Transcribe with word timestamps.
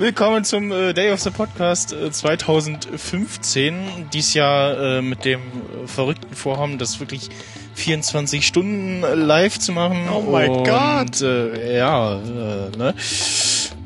Willkommen 0.00 0.44
zum 0.44 0.72
äh, 0.72 0.94
Day 0.94 1.12
of 1.12 1.20
the 1.20 1.28
Podcast 1.28 1.92
äh, 1.92 2.10
2015. 2.10 4.08
Dies 4.10 4.32
Jahr 4.32 4.96
äh, 4.96 5.02
mit 5.02 5.26
dem 5.26 5.40
äh, 5.40 5.86
verrückten 5.86 6.34
Vorhaben, 6.34 6.78
das 6.78 7.00
wirklich 7.00 7.28
24 7.74 8.46
Stunden 8.46 9.04
äh, 9.04 9.14
live 9.14 9.58
zu 9.58 9.72
machen. 9.72 10.08
Oh 10.10 10.22
mein 10.22 10.52
und, 10.52 10.64
Gott. 10.64 11.20
Äh, 11.20 11.76
ja, 11.76 12.14
äh, 12.14 12.74
ne? 12.78 12.94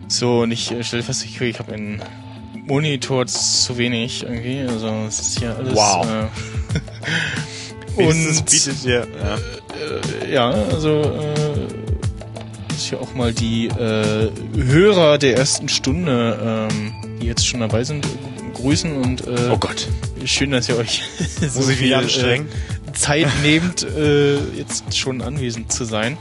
So, 0.07 0.43
und 0.43 0.53
ich 0.53 0.71
äh, 0.71 0.85
stelle 0.85 1.03
fest, 1.03 1.25
ich, 1.25 1.41
ich 1.41 1.59
habe 1.59 1.73
einen 1.73 2.01
Monitor 2.65 3.27
zu 3.27 3.77
wenig 3.77 4.23
irgendwie. 4.23 4.61
Also 4.61 4.87
es 5.09 5.19
ist 5.19 5.41
hier 5.41 5.57
alles. 5.57 5.75
Wow. 5.75 6.07
Äh, 7.97 8.03
und 8.05 8.45
bietet 8.49 8.85
dir. 8.85 9.09
Ja. 9.21 9.35
äh, 10.29 10.33
ja, 10.33 10.51
also 10.51 11.01
äh, 11.01 11.54
muss 12.75 12.87
ich 12.87 12.95
auch 12.97 13.15
mal 13.15 13.33
die 13.33 13.69
äh, 13.69 14.31
Hörer 14.57 15.17
der 15.19 15.37
ersten 15.37 15.69
Stunde, 15.69 16.69
ähm, 16.73 16.93
die 17.21 17.27
jetzt 17.27 17.47
schon 17.47 17.61
dabei 17.61 17.85
sind, 17.85 18.05
grüßen 18.55 18.97
und 18.97 19.25
äh, 19.29 19.51
Oh 19.53 19.57
Gott. 19.57 19.87
schön, 20.25 20.51
dass 20.51 20.69
ihr 20.69 20.77
euch 20.77 21.03
so 21.41 21.63
viel 21.63 21.93
äh, 21.93 22.43
Zeit 22.93 23.29
nehmt, 23.45 23.85
äh, 23.85 24.39
jetzt 24.57 24.97
schon 24.97 25.23
anwesend 25.23 25.71
zu 25.71 25.85
sein. 25.85 26.19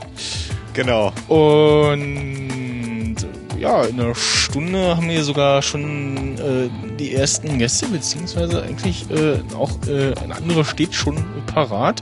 Genau. 0.74 1.12
Und 1.26 3.16
ja, 3.58 3.82
in 3.82 3.98
einer 4.00 4.14
Stunde 4.14 4.96
haben 4.96 5.08
wir 5.08 5.24
sogar 5.24 5.60
schon 5.60 6.38
äh, 6.38 6.96
die 7.00 7.14
ersten 7.14 7.58
Gäste, 7.58 7.86
beziehungsweise 7.86 8.62
eigentlich 8.62 9.10
äh, 9.10 9.40
auch 9.56 9.72
äh, 9.88 10.14
ein 10.22 10.30
anderer 10.30 10.64
steht 10.64 10.94
schon 10.94 11.16
parat. 11.46 12.00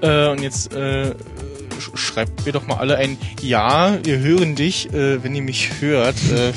Äh, 0.00 0.30
und 0.30 0.42
jetzt 0.42 0.74
äh, 0.74 1.14
schreibt 1.94 2.46
mir 2.46 2.52
doch 2.52 2.66
mal 2.66 2.76
alle 2.76 2.96
ein 2.96 3.16
Ja, 3.40 3.98
wir 4.02 4.18
hören 4.18 4.54
dich, 4.54 4.92
äh, 4.92 5.22
wenn 5.22 5.34
ihr 5.34 5.42
mich 5.42 5.70
hört. 5.80 6.16
Äh, 6.32 6.52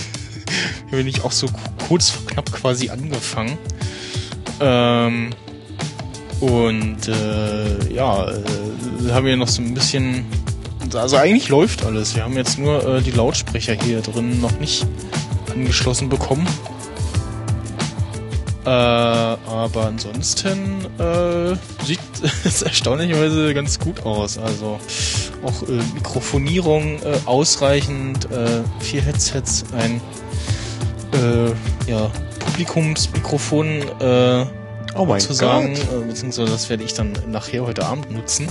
bin 0.92 1.08
ich 1.08 1.24
auch 1.24 1.32
so 1.32 1.48
ku- 1.48 1.86
kurz 1.88 2.10
vor 2.10 2.26
knapp 2.28 2.52
quasi 2.52 2.90
angefangen. 2.90 3.58
Ähm, 4.62 5.32
und 6.40 7.08
äh, 7.08 7.94
ja, 7.94 8.30
äh, 8.30 9.12
haben 9.12 9.26
wir 9.26 9.38
noch 9.38 9.48
so 9.48 9.62
ein 9.62 9.74
bisschen. 9.74 10.26
Also 10.94 11.18
eigentlich 11.18 11.50
läuft 11.50 11.84
alles. 11.84 12.16
Wir 12.16 12.24
haben 12.24 12.36
jetzt 12.38 12.58
nur 12.60 12.86
äh, 12.98 13.02
die 13.02 13.12
Lautsprecher 13.12 13.74
hier 13.74 14.02
drin 14.02 14.40
noch 14.40 14.60
nicht 14.60 14.86
angeschlossen 15.52 16.08
bekommen. 16.10 16.48
Äh, 18.66 18.70
aber 18.70 19.86
ansonsten 19.86 20.86
äh, 21.00 21.56
sieht 21.86 22.00
es 22.46 22.64
erstaunlicherweise 22.64 23.54
ganz 23.54 23.80
gut 23.80 24.04
aus. 24.06 24.38
Also 24.40 24.80
auch 25.44 25.64
äh, 25.64 25.74
Mikrofonierung 25.94 27.00
äh, 27.04 27.18
ausreichend, 27.26 28.30
äh, 28.32 28.64
vier 28.80 29.04
Headsets, 29.04 29.66
ein 29.78 30.02
äh, 31.14 31.90
ja, 31.90 32.10
Publikumsmikrofon 32.40 33.84
äh, 34.00 34.46
Oh 34.98 35.06
mein 35.06 35.20
zu 35.20 35.34
sagen, 35.34 35.76
Gott. 35.76 36.08
beziehungsweise 36.08 36.52
das 36.52 36.70
werde 36.70 36.84
ich 36.84 36.94
dann 36.94 37.14
nachher 37.28 37.66
heute 37.66 37.86
Abend 37.86 38.12
nutzen. 38.12 38.48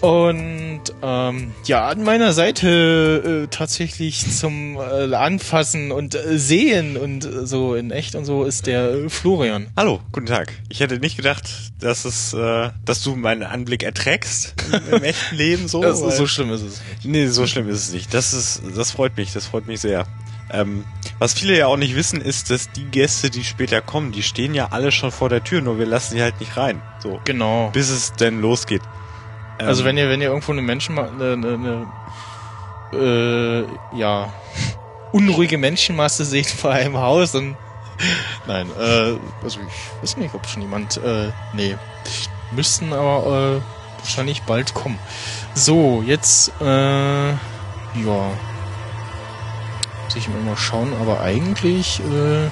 Und 0.00 0.67
ähm, 1.02 1.52
ja, 1.64 1.88
an 1.88 2.02
meiner 2.02 2.32
Seite 2.32 3.44
äh, 3.44 3.46
tatsächlich 3.48 4.30
zum 4.30 4.76
äh, 4.76 5.14
Anfassen 5.14 5.92
und 5.92 6.14
äh, 6.14 6.38
Sehen 6.38 6.96
und 6.96 7.24
äh, 7.24 7.46
so 7.46 7.74
in 7.74 7.90
echt 7.90 8.14
und 8.14 8.24
so 8.24 8.44
ist 8.44 8.66
der 8.66 8.90
äh, 8.90 9.08
Florian. 9.08 9.68
Hallo, 9.76 10.00
guten 10.12 10.26
Tag. 10.26 10.52
Ich 10.68 10.80
hätte 10.80 10.98
nicht 10.98 11.16
gedacht, 11.16 11.48
dass 11.80 12.04
es, 12.04 12.34
äh, 12.34 12.70
dass 12.84 13.02
du 13.02 13.16
meinen 13.16 13.42
Anblick 13.42 13.82
erträgst 13.82 14.54
im, 14.72 14.96
im 14.96 15.04
echten 15.04 15.36
Leben 15.36 15.68
so. 15.68 15.82
Das, 15.88 16.00
so 16.00 16.26
schlimm 16.26 16.52
ist 16.52 16.62
es. 16.62 16.82
Nee, 17.02 17.28
so 17.28 17.46
schlimm 17.46 17.68
ist 17.68 17.88
es 17.88 17.92
nicht. 17.92 18.12
Das 18.12 18.34
ist, 18.34 18.62
das 18.76 18.90
freut 18.90 19.16
mich, 19.16 19.32
das 19.32 19.46
freut 19.46 19.66
mich 19.66 19.80
sehr. 19.80 20.06
Ähm, 20.50 20.84
was 21.18 21.34
viele 21.34 21.56
ja 21.56 21.66
auch 21.66 21.76
nicht 21.76 21.94
wissen, 21.94 22.20
ist, 22.20 22.50
dass 22.50 22.70
die 22.72 22.84
Gäste, 22.84 23.30
die 23.30 23.44
später 23.44 23.80
kommen, 23.80 24.12
die 24.12 24.22
stehen 24.22 24.54
ja 24.54 24.68
alle 24.70 24.92
schon 24.92 25.12
vor 25.12 25.28
der 25.28 25.44
Tür, 25.44 25.60
nur 25.60 25.78
wir 25.78 25.86
lassen 25.86 26.14
sie 26.14 26.22
halt 26.22 26.40
nicht 26.40 26.56
rein. 26.56 26.82
So. 27.02 27.20
Genau. 27.24 27.70
Bis 27.72 27.90
es 27.90 28.12
denn 28.14 28.40
losgeht. 28.40 28.82
Ähm, 29.58 29.66
Also 29.66 29.84
wenn 29.84 29.96
ihr 29.96 30.08
wenn 30.08 30.20
ihr 30.20 30.28
irgendwo 30.28 30.52
eine 30.52 30.62
Menschen 30.62 30.98
eine, 30.98 31.32
eine, 31.32 31.86
eine 32.92 32.92
äh, 32.92 33.98
ja 33.98 34.32
unruhige 35.12 35.58
Menschenmasse 35.58 36.24
seht 36.24 36.46
vor 36.48 36.70
einem 36.70 36.96
Haus 36.96 37.32
dann 37.32 37.56
nein 38.46 38.70
äh, 38.78 39.16
also 39.42 39.60
ich 39.60 40.02
weiß 40.02 40.16
nicht 40.18 40.34
ob 40.34 40.46
schon 40.46 40.62
jemand 40.62 40.98
äh, 40.98 41.30
nee 41.52 41.76
müssten 42.52 42.92
aber 42.92 43.56
äh, 43.56 43.60
wahrscheinlich 44.00 44.42
bald 44.42 44.74
kommen. 44.74 44.98
So 45.54 46.02
jetzt 46.06 46.52
äh, 46.60 47.30
ja 47.30 47.36
muss 47.94 50.16
ich 50.16 50.28
mal 50.28 50.56
schauen 50.56 50.92
aber 51.00 51.20
eigentlich 51.20 52.00
äh, 52.00 52.48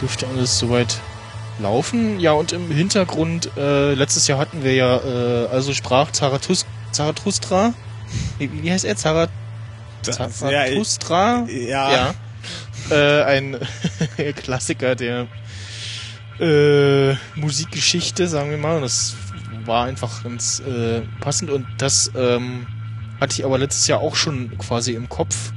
dürfte 0.00 0.26
alles 0.26 0.58
soweit 0.58 1.00
laufen. 1.58 2.18
Ja, 2.20 2.32
und 2.32 2.52
im 2.52 2.70
Hintergrund, 2.70 3.50
äh, 3.56 3.94
letztes 3.94 4.26
Jahr 4.26 4.38
hatten 4.38 4.62
wir 4.64 4.74
ja, 4.74 4.96
äh, 4.96 5.46
also 5.48 5.72
sprach 5.74 6.10
Zarathus 6.12 6.66
Zarathustra. 6.92 7.74
Wie, 8.38 8.50
wie 8.62 8.70
heißt 8.72 8.84
er? 8.84 8.96
Zarat 8.96 9.30
Das- 10.02 10.18
ja, 10.18 10.28
Zarathustra? 10.30 11.46
ja. 11.48 11.92
ja. 11.92 12.14
Äh, 12.90 13.24
ein 13.24 13.56
Klassiker 14.36 14.94
der 14.94 15.26
äh, 16.40 17.14
Musikgeschichte, 17.34 18.28
sagen 18.28 18.50
wir 18.50 18.58
mal. 18.58 18.76
Und 18.76 18.82
das 18.82 19.14
war 19.64 19.84
einfach 19.86 20.22
ganz 20.22 20.60
äh, 20.60 21.02
passend. 21.20 21.50
Und 21.50 21.66
das 21.78 22.10
ähm, 22.16 22.66
hatte 23.20 23.34
ich 23.38 23.44
aber 23.44 23.58
letztes 23.58 23.86
Jahr 23.88 24.00
auch 24.00 24.16
schon 24.16 24.56
quasi 24.58 24.92
im 24.94 25.08
Kopf. 25.08 25.52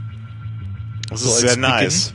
das 1.10 1.22
so 1.22 1.28
ist 1.28 1.32
als 1.36 1.42
sehr 1.42 1.50
Beginn. 1.52 1.62
nice. 1.62 2.14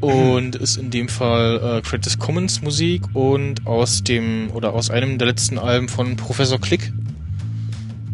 Und 0.00 0.56
ist 0.56 0.76
in 0.78 0.90
dem 0.90 1.08
Fall 1.08 1.78
äh, 1.78 1.80
Creative 1.82 2.16
Commons 2.18 2.62
Musik 2.62 3.02
und 3.12 3.66
aus 3.66 4.02
dem 4.02 4.50
oder 4.54 4.72
aus 4.72 4.90
einem 4.90 5.18
der 5.18 5.28
letzten 5.28 5.58
Alben 5.58 5.88
von 5.88 6.16
Professor 6.16 6.58
Click. 6.58 6.92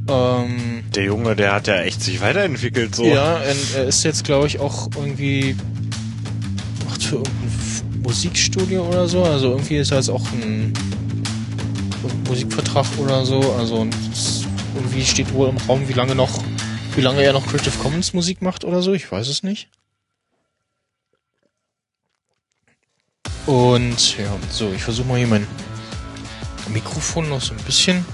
Ähm, 0.09 0.83
Der 0.95 1.05
Junge, 1.05 1.37
der 1.37 1.53
hat 1.55 1.67
ja 1.69 1.81
echt 1.83 2.03
sich 2.03 2.21
weiterentwickelt, 2.21 2.95
so. 2.95 3.05
Ja, 3.05 3.37
und 3.37 3.77
er 3.77 3.85
ist 3.85 4.03
jetzt 4.05 4.25
glaube 4.25 4.47
ich 4.47 4.59
auch 4.59 4.89
irgendwie 4.97 5.57
macht 6.89 7.03
für 7.05 7.17
irgendein 7.17 8.03
Musikstudio 8.03 8.87
oder 8.87 9.07
so. 9.09 9.23
Also 9.23 9.51
irgendwie 9.51 9.77
ist 9.77 9.91
er 9.91 9.99
jetzt 9.99 10.11
auch 10.11 10.25
ein 10.33 10.73
Musikvertrag 12.29 12.87
oder 12.99 13.25
so. 13.25 13.41
Also 13.59 13.87
irgendwie 14.75 15.05
steht 15.05 15.33
wohl 15.33 15.49
im 15.49 15.57
Raum, 15.69 15.89
wie 15.89 15.93
lange 15.93 16.15
noch, 16.15 16.43
wie 16.95 17.01
lange 17.01 17.23
er 17.23 17.33
noch 17.33 17.47
Creative 17.47 17.77
Commons 17.79 18.13
Musik 18.13 18.43
macht 18.43 18.65
oder 18.65 18.83
so. 18.83 18.93
Ich 18.93 19.11
weiß 19.11 19.29
es 19.29 19.43
nicht. 19.43 19.69
Und 23.47 24.19
ja, 24.19 24.27
so, 24.51 24.73
ich 24.75 24.83
versuche 24.83 25.07
mal 25.07 25.19
hier 25.19 25.27
mein 25.29 25.47
Mikrofon 26.69 27.29
noch 27.29 27.41
so 27.41 27.55
ein 27.55 27.63
bisschen 27.65 28.05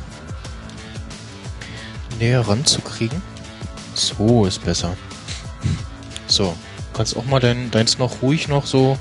näher 2.19 2.47
ranzukriegen. 2.47 3.21
So 3.95 4.45
ist 4.47 4.65
besser. 4.65 4.97
So, 6.27 6.55
kannst 6.93 7.17
auch 7.17 7.25
mal 7.25 7.41
dein, 7.41 7.71
deins 7.71 7.99
noch 7.99 8.23
ruhig 8.23 8.49
noch 8.49 8.67
so 8.67 8.99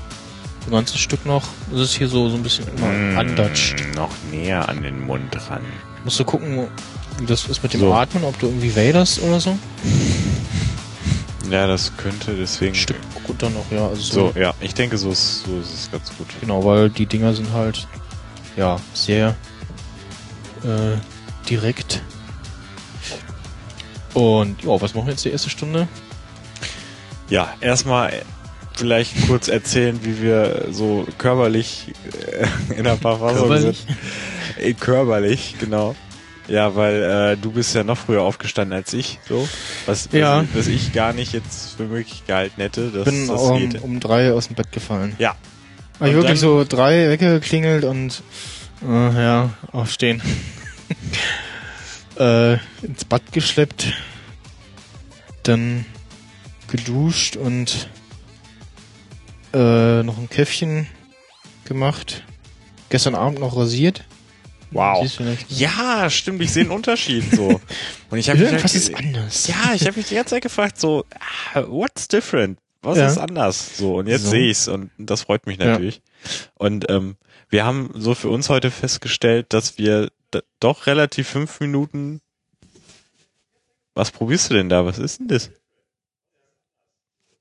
ein 0.66 0.72
ganzes 0.72 0.98
Stück 1.00 1.26
noch. 1.26 1.44
Das 1.70 1.80
ist 1.80 1.94
hier 1.94 2.08
so, 2.08 2.28
so 2.28 2.36
ein 2.36 2.42
bisschen 2.42 2.66
immer 2.76 2.86
Mm, 2.88 3.18
andatscht. 3.18 3.76
Noch 3.94 4.10
näher 4.30 4.68
an 4.68 4.82
den 4.82 5.00
Mund 5.06 5.36
ran. 5.50 5.62
Musst 6.04 6.18
du 6.20 6.24
gucken, 6.24 6.68
wie 7.18 7.26
das 7.26 7.46
ist 7.46 7.62
mit 7.62 7.74
dem 7.74 7.80
So. 7.80 7.92
Atmen, 7.94 8.24
ob 8.24 8.38
du 8.38 8.46
irgendwie 8.46 8.74
waderst 8.74 9.20
oder 9.22 9.40
so. 9.40 9.58
Ja, 11.52 11.66
das 11.66 11.94
könnte 11.98 12.34
deswegen. 12.34 12.72
Ein 12.72 12.76
Stück 12.76 12.96
runter 13.28 13.50
noch, 13.50 13.70
ja. 13.70 13.86
Also 13.86 14.32
so, 14.32 14.40
ja, 14.40 14.54
ich 14.62 14.72
denke, 14.72 14.96
so 14.96 15.10
ist, 15.10 15.44
so 15.44 15.58
ist 15.60 15.74
es 15.74 15.90
ganz 15.90 16.10
gut. 16.16 16.26
Genau, 16.40 16.64
weil 16.64 16.88
die 16.88 17.04
Dinger 17.04 17.34
sind 17.34 17.52
halt, 17.52 17.86
ja, 18.56 18.80
sehr 18.94 19.36
äh, 20.64 20.96
direkt. 21.46 22.00
Und 24.14 24.62
ja, 24.62 24.80
was 24.80 24.94
machen 24.94 25.08
wir 25.08 25.12
jetzt 25.12 25.26
die 25.26 25.30
erste 25.30 25.50
Stunde? 25.50 25.88
Ja, 27.28 27.52
erstmal 27.60 28.22
vielleicht 28.72 29.26
kurz 29.26 29.48
erzählen, 29.48 30.00
wie 30.02 30.22
wir 30.22 30.68
so 30.70 31.06
körperlich 31.18 31.92
äh, 32.68 32.74
in 32.74 32.84
der 32.84 32.96
Verfassung 32.96 33.48
Körperlich? 33.48 33.84
sind. 33.86 34.66
Äh, 34.66 34.72
körperlich, 34.72 35.56
genau. 35.58 35.94
Ja, 36.48 36.74
weil 36.74 37.02
äh, 37.02 37.36
du 37.36 37.52
bist 37.52 37.74
ja 37.74 37.84
noch 37.84 37.98
früher 37.98 38.22
aufgestanden 38.22 38.76
als 38.76 38.94
ich, 38.94 39.18
so. 39.28 39.46
Was, 39.86 40.06
was, 40.06 40.12
Ja. 40.12 40.44
was 40.54 40.66
ich 40.68 40.92
gar 40.92 41.12
nicht 41.12 41.32
jetzt 41.32 41.76
für 41.76 41.84
möglich 41.84 42.22
gehalten 42.26 42.60
hätte, 42.60 42.90
dass 42.90 43.04
bin 43.04 43.26
das 43.26 43.40
um, 43.40 43.58
geht. 43.70 43.82
um 43.82 44.00
drei 44.00 44.32
aus 44.32 44.46
dem 44.46 44.56
Bett 44.56 44.70
gefallen. 44.72 45.14
Ja. 45.18 45.36
Hab 46.00 46.08
ich 46.08 46.14
wirklich 46.14 46.40
so 46.40 46.64
drei 46.68 47.08
weggeklingelt 47.10 47.84
und 47.84 48.22
äh, 48.86 49.22
ja, 49.22 49.50
aufstehen. 49.72 50.20
äh, 52.18 52.54
ins 52.82 53.04
Bad 53.08 53.32
geschleppt, 53.32 53.92
dann 55.44 55.84
geduscht 56.68 57.36
und 57.36 57.88
äh, 59.52 60.02
noch 60.02 60.18
ein 60.18 60.28
Käffchen 60.30 60.86
gemacht. 61.64 62.24
Gestern 62.88 63.14
Abend 63.14 63.38
noch 63.40 63.56
rasiert. 63.56 64.04
Wow. 64.72 65.06
Ja, 65.48 66.08
stimmt, 66.10 66.40
ich 66.42 66.52
sehe 66.52 66.62
einen 66.62 66.70
Unterschied 66.72 67.24
so. 67.34 67.60
Und 68.10 68.18
ich 68.18 68.28
habe 68.28 68.38
mich, 68.38 68.48
Irgendwas 68.48 68.72
halt- 68.72 68.82
ist 68.82 68.94
anders. 68.94 69.46
ja, 69.46 69.74
ich 69.74 69.86
habe 69.86 69.96
mich 69.96 70.06
die 70.08 70.14
ganze 70.14 70.30
Zeit 70.30 70.42
gefragt, 70.42 70.80
so, 70.80 71.04
ah, 71.54 71.62
what's 71.68 72.08
different? 72.08 72.58
Was 72.82 72.98
Ja. 72.98 73.06
ist 73.06 73.18
anders? 73.18 73.76
So, 73.76 73.96
und 73.98 74.08
jetzt 74.08 74.24
So. 74.24 74.30
sehe 74.30 74.50
ich's 74.50 74.66
und 74.66 74.90
das 74.98 75.22
freut 75.22 75.46
mich 75.46 75.58
Ja. 75.58 75.66
natürlich. 75.66 76.02
Und 76.54 76.90
ähm, 76.90 77.16
wir 77.48 77.64
haben 77.64 77.90
so 77.94 78.14
für 78.14 78.28
uns 78.28 78.48
heute 78.48 78.70
festgestellt, 78.72 79.52
dass 79.52 79.78
wir 79.78 80.10
doch 80.58 80.86
relativ 80.86 81.28
fünf 81.28 81.60
Minuten. 81.60 82.20
Was 83.94 84.10
probierst 84.10 84.50
du 84.50 84.54
denn 84.54 84.68
da? 84.68 84.84
Was 84.86 84.98
ist 84.98 85.20
denn 85.20 85.28
das? 85.28 85.50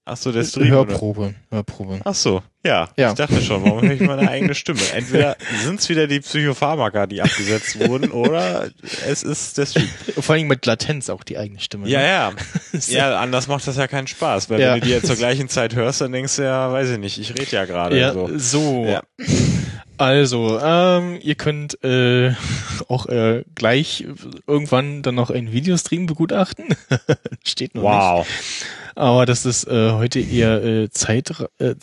Ach 0.04 0.18
so, 0.18 0.32
der 0.32 0.44
Stream. 0.44 0.74
oder? 0.74 0.92
Hörprobe. 0.92 1.36
Hörprobe. 1.52 2.00
Ach 2.04 2.16
so, 2.16 2.42
ja. 2.66 2.90
Ja. 2.98 3.10
Ich 3.12 3.16
dachte 3.16 3.40
schon, 3.42 3.64
warum 3.64 3.82
höre 3.84 3.92
ich 3.94 4.02
meine 4.02 4.28
eigene 4.30 4.56
Stimme? 4.56 4.80
Entweder 4.96 5.38
sind's 5.64 5.88
wieder 5.90 6.08
die 6.08 6.20
Psychopharmaka, 6.22 7.06
die 7.06 7.22
abgesetzt 7.22 7.80
wurden, 7.80 8.10
oder 8.12 8.70
es 9.08 9.22
ist 9.22 9.60
der 9.60 9.68
Stream. 9.68 9.88
Vor 10.20 10.34
allem 10.36 10.48
mit 10.48 10.66
Latenz 10.66 11.10
auch 11.12 11.24
die 11.24 11.38
eigene 11.38 11.60
Stimme. 11.60 11.88
Ja, 11.88 12.00
ne? 12.00 12.08
ja. 12.08 12.32
Ja, 12.88 13.20
anders 13.20 13.48
macht 13.48 13.68
das 13.68 13.78
ja 13.78 13.88
keinen 13.88 14.08
Spaß, 14.08 14.50
weil 14.50 14.60
Ja. 14.60 14.74
wenn 14.74 14.80
du 14.82 14.88
die 14.88 14.92
jetzt 14.92 15.06
zur 15.08 15.16
gleichen 15.18 15.50
Zeit 15.50 15.76
hörst, 15.76 16.02
dann 16.02 16.12
denkst 16.12 16.36
du 16.38 16.42
ja, 16.44 16.72
weiß 16.72 16.90
ich 16.90 16.98
nicht, 16.98 17.20
ich 17.20 17.30
rede 17.32 17.52
ja 17.52 17.66
gerade. 17.66 18.00
Ja, 18.00 18.14
so. 18.14 18.30
so. 18.38 18.86
Ja. 18.86 19.04
Also, 19.98 20.60
ähm, 20.60 21.20
ihr 21.22 21.36
könnt 21.36 21.84
äh, 21.84 22.34
auch 22.88 23.06
äh, 23.06 23.44
gleich 23.54 24.08
irgendwann 24.48 25.04
dann 25.04 25.14
noch 25.14 25.30
einen 25.30 25.52
Videostream 25.52 26.08
begutachten. 26.08 26.66
Steht 27.46 27.76
noch 27.76 27.84
nicht. 27.84 27.92
Wow. 27.92 28.28
Aber 28.96 29.26
das 29.26 29.46
ist 29.46 29.66
äh, 29.68 29.92
heute 29.92 30.20
eher 30.20 30.64
äh, 30.64 30.90
Zeit, 30.90 31.32
äh, 31.60 31.76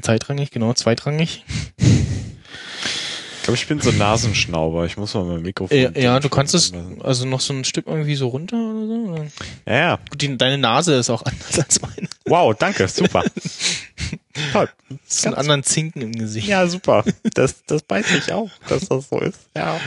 zeitrangig, 0.00 0.50
genau, 0.50 0.72
zweitrangig. 0.74 1.44
Ich 1.78 3.44
glaube, 3.44 3.56
ich 3.56 3.66
bin 3.66 3.80
so 3.80 3.90
Nasenschnauber. 3.90 4.84
Ich 4.84 4.96
muss 4.98 5.14
mal 5.14 5.24
mein 5.24 5.42
Mikrofon. 5.42 5.76
Äh, 5.76 6.00
ja, 6.02 6.20
du 6.20 6.28
kannst 6.28 6.54
es 6.54 6.72
also 7.00 7.24
noch 7.26 7.40
so 7.40 7.54
ein 7.54 7.64
Stück 7.64 7.86
irgendwie 7.86 8.14
so 8.14 8.28
runter 8.28 8.56
oder 8.56 8.86
so. 8.86 8.94
oder? 9.12 9.24
Ja, 9.66 9.74
ja. 9.74 9.98
Gut, 10.10 10.20
die, 10.20 10.36
deine 10.36 10.58
Nase 10.58 10.94
ist 10.94 11.08
auch 11.08 11.22
anders 11.24 11.58
als 11.58 11.80
meine. 11.80 12.08
Wow, 12.26 12.54
danke, 12.58 12.86
super. 12.86 13.24
Toll. 14.52 14.68
Das 14.88 14.98
ist 15.08 15.26
einen 15.26 15.34
Ganz- 15.34 15.40
anderen 15.40 15.62
Zinken 15.62 16.02
im 16.02 16.12
Gesicht. 16.12 16.48
Ja, 16.48 16.66
super. 16.66 17.04
Das, 17.34 17.64
das 17.66 17.82
weiß 17.88 18.06
ich 18.18 18.32
auch, 18.32 18.50
dass 18.68 18.88
das 18.88 19.08
so 19.08 19.18
ist. 19.20 19.38
Ja. 19.56 19.80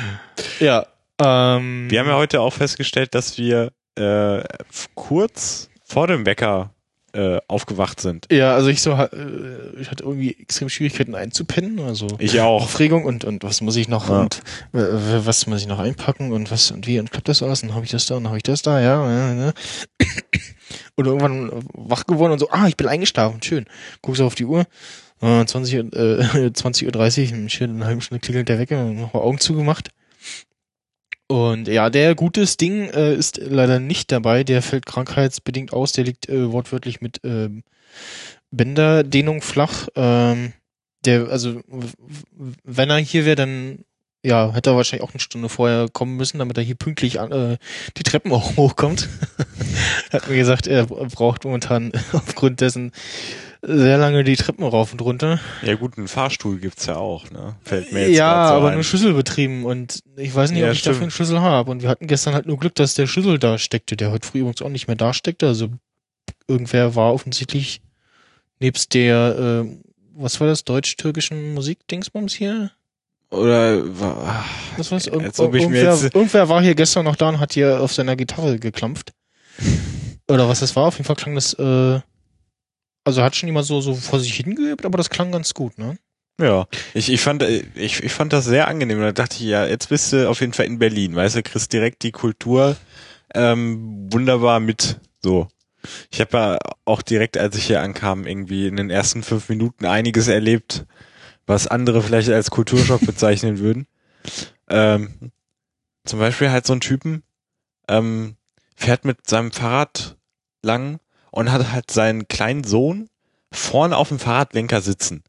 Ja. 0.60 0.88
Ähm, 1.22 1.90
Wir 1.92 2.00
haben 2.00 2.08
ja 2.10 2.16
heute 2.16 2.42
auch 2.42 2.54
festgestellt, 2.54 3.14
dass 3.14 3.38
wir 3.38 3.72
äh, 3.96 4.44
kurz 4.96 5.70
vor 5.94 6.08
dem 6.08 6.26
Wecker 6.26 6.72
äh, 7.16 7.40
aufgewacht 7.48 8.02
sind. 8.02 8.26
Ja, 8.32 8.56
also 8.56 8.70
ich 8.70 8.82
so, 8.82 8.92
äh, 8.94 9.08
ich 9.80 9.92
hatte 9.92 10.04
irgendwie 10.04 10.36
extrem 10.40 10.68
Schwierigkeiten 10.70 11.14
einzupennen, 11.14 11.80
also 11.80 12.08
Ich 12.18 12.42
auch. 12.42 12.64
Aufregung 12.64 13.06
und 13.06 13.24
und 13.24 13.44
was 13.44 13.62
muss 13.62 13.76
ich 13.76 13.88
noch 13.88 14.10
Ja. 14.10 14.22
und 14.22 14.42
äh, 14.74 14.80
was 15.26 15.46
muss 15.46 15.62
ich 15.62 15.68
noch 15.68 15.78
einpacken 15.78 16.32
und 16.32 16.50
was 16.50 16.72
und 16.72 16.88
wie 16.88 17.00
und 17.00 17.12
klappt 17.12 17.28
das 17.30 17.44
alles 17.44 17.62
und 17.62 17.76
habe 17.76 17.86
ich 17.86 17.92
das 17.92 18.08
da 18.08 18.16
und 18.16 18.26
habe 18.28 18.38
ich 18.38 18.44
das 18.44 18.64
da, 18.64 18.82
ja, 18.82 19.08
ja, 19.08 19.34
ja. 19.34 19.54
Und 20.96 21.06
irgendwann 21.06 21.52
wach 21.74 22.06
geworden 22.06 22.32
und 22.34 22.40
so, 22.40 22.50
ah, 22.50 22.68
ich 22.68 22.78
bin 22.78 22.88
eingeschlafen, 22.88 23.42
schön. 23.44 23.66
Guckst 24.02 24.22
du 24.22 24.26
auf 24.26 24.36
die 24.36 24.46
Uhr, 24.46 24.66
äh, 25.22 25.46
20 25.46 25.76
Uhr, 25.94 25.94
äh, 26.36 26.52
20 26.54 26.86
Uhr 26.88 26.92
30, 26.92 27.52
schön 27.52 27.70
in 27.72 27.76
einer 27.78 27.86
halben 27.88 28.02
Stunde 28.02 28.20
klingelt 28.22 28.50
der 28.50 28.58
Wecker, 28.60 28.84
noch 28.86 29.14
mal 29.14 29.20
Augen 29.20 29.40
zugemacht. 29.40 29.90
Und 31.28 31.68
ja, 31.68 31.90
der 31.90 32.16
gutes 32.16 32.58
Ding 32.58 32.90
äh, 32.90 33.16
ist 33.16 33.38
leider 33.38 33.80
nicht 33.80 34.12
dabei, 34.12 34.44
der 34.44 34.62
fällt 34.62 34.86
krankheitsbedingt 34.86 35.74
aus, 35.74 35.94
der 35.94 36.04
liegt 36.04 36.30
äh, 36.30 36.52
wortwörtlich 36.52 37.02
mit 37.02 37.22
ähm, 37.24 37.64
Bänderdehnung 38.52 39.42
flach. 39.42 39.88
Ähm, 39.96 40.54
der, 41.06 41.30
also 41.30 41.62
wenn 42.64 42.90
er 42.90 42.98
hier 42.98 43.26
wäre, 43.26 43.36
dann 43.36 43.80
ja, 44.26 44.54
hätte 44.54 44.70
er 44.70 44.78
wahrscheinlich 44.78 45.04
auch 45.04 45.14
eine 45.14 45.20
Stunde 45.20 45.50
vorher 45.50 45.88
kommen 45.92 46.16
müssen, 46.16 46.40
damit 46.40 46.58
er 46.58 46.64
hier 46.64 46.76
pünktlich 46.76 47.20
äh, 47.20 47.58
die 47.98 48.04
Treppen 48.04 48.32
auch 48.32 48.56
hochkommt. 48.56 49.10
Hat 50.12 50.30
mir 50.30 50.38
gesagt, 50.38 50.66
er 50.68 50.86
braucht 50.86 51.44
momentan 51.44 51.92
aufgrund 52.14 52.62
dessen 52.62 52.94
sehr 53.66 53.98
lange 53.98 54.24
die 54.26 54.36
Treppen 54.36 54.64
rauf 54.66 54.92
und 54.92 55.02
runter. 55.02 55.40
Ja 55.62 55.76
gut, 55.76 55.98
einen 55.98 56.08
Fahrstuhl 56.10 56.60
gibt's 56.60 56.86
ja 56.86 56.98
auch, 56.98 57.32
ne? 57.32 57.56
Fällt 57.64 57.94
mir 57.94 58.08
jetzt 58.08 58.18
Ja, 58.18 58.50
so 58.50 58.54
aber 58.56 58.70
ein. 58.70 58.74
nur 58.76 58.84
schlüsselbetrieben 58.84 59.64
und 59.64 60.00
ich 60.18 60.36
weiß 60.36 60.52
nicht, 60.52 60.60
Ja, 60.60 60.68
ob 60.68 60.74
ich 60.74 60.80
stimmt. 60.80 60.96
dafür 60.96 61.02
einen 61.04 61.12
Schlüssel 61.12 61.40
habe. 61.42 61.72
Und 61.72 61.82
wir 61.82 61.90
hatten 61.90 62.08
gestern 62.08 62.34
halt 62.34 62.46
nur 62.46 62.58
Glück, 62.58 62.76
dass 62.76 62.94
der 62.96 63.08
Schlüssel 63.08 63.40
da 63.40 63.58
steckte, 63.58 63.96
der 63.96 64.12
heute 64.12 64.28
früh 64.28 64.40
übrigens 64.40 64.62
auch 64.62 64.70
nicht 64.70 64.88
mehr 64.88 64.98
da 64.98 65.14
steckte. 65.14 65.48
Also 65.48 65.70
irgendwer 66.48 66.96
war 66.96 67.14
offensichtlich 67.14 67.82
nebst 68.60 68.94
der, 68.94 69.64
äh, 69.66 69.78
was 70.16 70.40
war 70.42 70.48
das, 70.48 70.64
deutsch-türkischen 70.66 71.54
Musikdingsbums 71.54 72.34
hier? 72.34 72.72
Oder 73.32 73.82
wa- 74.00 74.44
Was 74.78 74.92
war's? 74.92 75.08
Irgend, 75.08 75.26
Als 75.26 75.40
ob 75.40 75.56
ich 75.56 75.68
mir 75.68 75.78
irgendwer, 75.82 75.94
jetzt- 76.04 76.16
irgendwer 76.16 76.50
war 76.50 76.62
hier 76.62 76.76
gestern 76.76 77.06
noch 77.06 77.16
da 77.16 77.30
und 77.30 77.40
hat 77.40 77.54
hier 77.54 77.80
auf 77.82 77.94
seiner 77.94 78.16
Gitarre 78.16 78.60
geklampft. 78.60 79.12
Oder 80.30 80.48
was 80.48 80.60
das 80.60 80.76
war, 80.76 80.86
auf 80.88 80.96
jeden 80.96 81.06
Fall 81.06 81.16
klang 81.16 81.36
das, 81.36 81.54
äh, 81.56 82.00
also 83.04 83.22
hat 83.24 83.36
schon 83.36 83.50
immer 83.50 83.64
so, 83.64 83.82
so 83.82 83.96
vor 83.96 84.20
sich 84.20 84.34
hingeübt, 84.36 84.86
aber 84.86 84.98
das 84.98 85.10
klang 85.10 85.32
ganz 85.32 85.54
gut, 85.54 85.78
ne? 85.78 85.98
Ja, 86.42 86.68
ich, 86.94 87.12
ich 87.12 87.22
fand 87.22 87.44
ich, 87.44 88.04
ich 88.04 88.12
fand 88.12 88.34
das 88.34 88.46
sehr 88.46 88.68
angenehm. 88.68 89.00
Da 89.00 89.12
dachte 89.12 89.36
ich, 89.36 89.42
ja, 89.42 89.68
jetzt 89.68 89.90
bist 89.90 90.14
du 90.14 90.30
auf 90.30 90.42
jeden 90.42 90.54
Fall 90.54 90.66
in 90.66 90.80
Berlin, 90.80 91.16
weißt 91.16 91.36
du, 91.36 91.44
kriegst 91.44 91.72
direkt 91.72 92.02
die 92.04 92.12
Kultur 92.12 92.76
ähm, 93.36 94.12
wunderbar 94.12 94.60
mit. 94.60 95.00
So. 95.22 95.48
Ich 96.12 96.22
habe 96.22 96.38
ja 96.38 96.58
auch 96.86 97.02
direkt, 97.02 97.38
als 97.38 97.56
ich 97.56 97.66
hier 97.66 97.82
ankam, 97.82 98.26
irgendwie 98.26 98.68
in 98.68 98.78
den 98.78 98.90
ersten 98.90 99.22
fünf 99.22 99.50
Minuten 99.50 99.86
einiges 99.86 100.28
erlebt, 100.28 100.86
was 101.46 101.68
andere 101.68 102.02
vielleicht 102.02 102.30
als 102.30 102.52
Kulturschock 102.52 103.02
bezeichnen 103.06 103.60
würden. 103.60 103.88
Ähm, 104.70 105.32
zum 106.06 106.20
Beispiel 106.20 106.52
halt 106.52 106.66
so 106.66 106.74
ein 106.74 106.82
Typen, 106.82 107.24
ähm, 107.88 108.38
fährt 108.76 109.06
mit 109.06 109.30
seinem 109.30 109.52
Fahrrad 109.52 110.18
lang 110.62 111.00
und 111.34 111.52
hat 111.52 111.72
halt 111.72 111.90
seinen 111.92 112.28
kleinen 112.28 112.64
Sohn 112.64 113.08
vorne 113.52 113.98
auf 113.98 114.10
dem 114.10 114.20
Fahrradlenker 114.20 114.82
sitzen. 114.82 115.24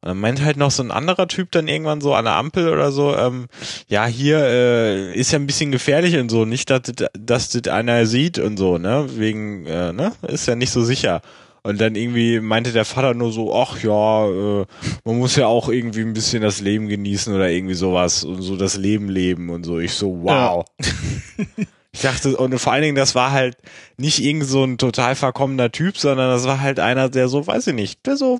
Und 0.00 0.08
dann 0.08 0.18
meint 0.18 0.42
halt 0.42 0.56
noch 0.56 0.70
so 0.70 0.82
ein 0.82 0.90
anderer 0.90 1.28
Typ 1.28 1.52
dann 1.52 1.68
irgendwann 1.68 2.00
so 2.00 2.14
an 2.14 2.24
der 2.24 2.34
Ampel 2.34 2.68
oder 2.70 2.90
so, 2.90 3.14
ähm, 3.16 3.46
ja, 3.86 4.06
hier 4.06 4.38
äh, 4.38 5.14
ist 5.14 5.30
ja 5.30 5.38
ein 5.38 5.46
bisschen 5.46 5.70
gefährlich 5.70 6.16
und 6.16 6.28
so, 6.30 6.44
nicht, 6.44 6.70
dass, 6.70 6.82
das- 6.94 7.10
dass 7.16 7.48
das 7.50 7.72
einer 7.72 8.04
sieht 8.06 8.38
und 8.38 8.56
so, 8.56 8.78
ne? 8.78 9.06
Wegen, 9.16 9.66
äh, 9.66 9.92
ne? 9.92 10.12
Ist 10.22 10.46
ja 10.48 10.56
nicht 10.56 10.70
so 10.70 10.82
sicher. 10.82 11.20
Und 11.64 11.80
dann 11.80 11.94
irgendwie 11.94 12.40
meinte 12.40 12.72
der 12.72 12.84
Vater 12.84 13.14
nur 13.14 13.30
so, 13.30 13.54
ach 13.54 13.80
ja, 13.84 14.26
äh, 14.26 14.66
man 15.04 15.18
muss 15.18 15.36
ja 15.36 15.46
auch 15.46 15.68
irgendwie 15.68 16.00
ein 16.00 16.12
bisschen 16.14 16.42
das 16.42 16.60
Leben 16.60 16.88
genießen 16.88 17.32
oder 17.32 17.48
irgendwie 17.50 17.74
sowas 17.74 18.24
und 18.24 18.42
so 18.42 18.56
das 18.56 18.76
Leben 18.76 19.08
leben 19.08 19.50
und 19.50 19.62
so. 19.64 19.78
Ich 19.78 19.92
so, 19.92 20.18
wow. 20.22 20.64
Ich 20.78 21.68
dachte, 22.02 22.36
und 22.36 22.58
vor 22.58 22.72
allen 22.72 22.82
Dingen, 22.82 22.96
das 22.96 23.14
war 23.14 23.32
halt 23.32 23.56
nicht 23.96 24.20
irgend 24.20 24.46
so 24.46 24.64
ein 24.64 24.78
total 24.78 25.14
verkommener 25.14 25.72
Typ, 25.72 25.96
sondern 25.96 26.30
das 26.30 26.44
war 26.44 26.60
halt 26.60 26.80
einer, 26.80 27.08
der 27.08 27.28
so, 27.28 27.46
weiß 27.46 27.68
ich 27.68 27.74
nicht, 27.74 28.06
der 28.06 28.16
so 28.16 28.38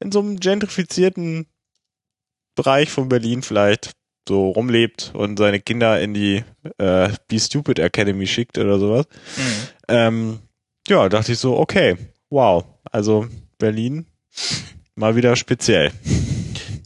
in 0.00 0.12
so 0.12 0.20
einem 0.20 0.38
gentrifizierten 0.38 1.46
Bereich 2.54 2.90
von 2.90 3.08
Berlin 3.08 3.42
vielleicht 3.42 3.92
so 4.28 4.50
rumlebt 4.50 5.12
und 5.14 5.38
seine 5.38 5.60
Kinder 5.60 6.00
in 6.00 6.14
die 6.14 6.44
äh, 6.78 7.10
Be 7.28 7.38
Stupid 7.38 7.78
Academy 7.78 8.26
schickt 8.26 8.58
oder 8.58 8.78
sowas. 8.78 9.06
Ähm, 9.88 10.40
ja, 10.88 11.08
dachte 11.08 11.32
ich 11.32 11.38
so, 11.38 11.56
okay, 11.58 11.96
wow, 12.30 12.64
also 12.90 13.26
Berlin 13.58 14.06
mal 14.94 15.16
wieder 15.16 15.36
speziell. 15.36 15.92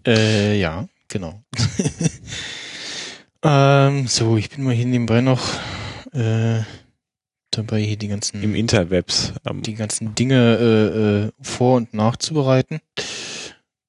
Äh, 0.06 0.58
ja, 0.58 0.88
genau. 1.08 1.42
ähm, 3.42 4.06
so, 4.06 4.36
ich 4.36 4.50
bin 4.50 4.64
mal 4.64 4.74
hier 4.74 4.86
nebenbei 4.86 5.20
noch 5.20 5.54
äh, 6.12 6.62
dabei, 7.50 7.80
hier 7.80 7.96
die 7.96 8.08
ganzen, 8.08 8.42
Im 8.42 8.54
Interwebs. 8.54 9.32
Ähm, 9.46 9.62
die 9.62 9.74
ganzen 9.74 10.14
Dinge 10.14 10.56
äh, 10.56 11.26
äh, 11.26 11.30
vor- 11.40 11.76
und 11.76 11.94
nachzubereiten. 11.94 12.80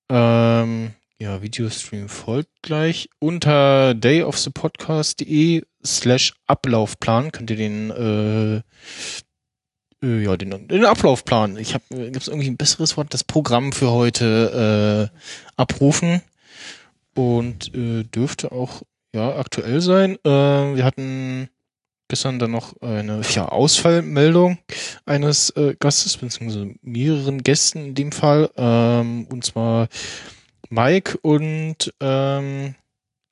Ähm, 0.09 0.91
ja, 1.19 1.41
Videostream 1.41 2.09
folgt 2.09 2.61
gleich. 2.61 3.09
Unter 3.19 3.93
dayofthepodcast.de 3.93 5.63
slash 5.85 6.33
Ablaufplan 6.47 7.31
könnt 7.31 7.49
ihr 7.49 7.57
den 7.57 7.91
äh, 7.91 8.61
äh, 10.01 10.23
ja, 10.23 10.37
den, 10.37 10.67
den 10.67 10.85
Ablaufplan. 10.85 11.57
Ich 11.57 11.73
habe, 11.73 11.83
gibt 11.89 12.17
es 12.21 12.27
irgendwie 12.27 12.49
ein 12.49 12.57
besseres 12.57 12.95
Wort? 12.97 13.13
Das 13.13 13.23
Programm 13.23 13.71
für 13.71 13.91
heute 13.91 15.09
äh, 15.11 15.17
abrufen 15.57 16.21
und 17.15 17.73
äh, 17.75 18.03
dürfte 18.03 18.51
auch 18.51 18.81
ja 19.13 19.37
aktuell 19.37 19.81
sein. 19.81 20.17
Äh, 20.23 20.29
wir 20.29 20.85
hatten 20.85 21.49
gestern 22.07 22.39
dann 22.39 22.51
noch 22.51 22.79
eine 22.81 23.21
ja, 23.33 23.47
Ausfallmeldung 23.47 24.57
eines 25.05 25.51
äh, 25.51 25.75
Gastes 25.79 26.17
beziehungsweise 26.17 26.73
mehreren 26.81 27.43
Gästen 27.43 27.85
in 27.85 27.95
dem 27.95 28.11
Fall 28.11 28.49
ähm, 28.57 29.27
und 29.29 29.45
zwar 29.45 29.87
Mike 30.69 31.17
und 31.21 31.93
ähm, 31.99 32.75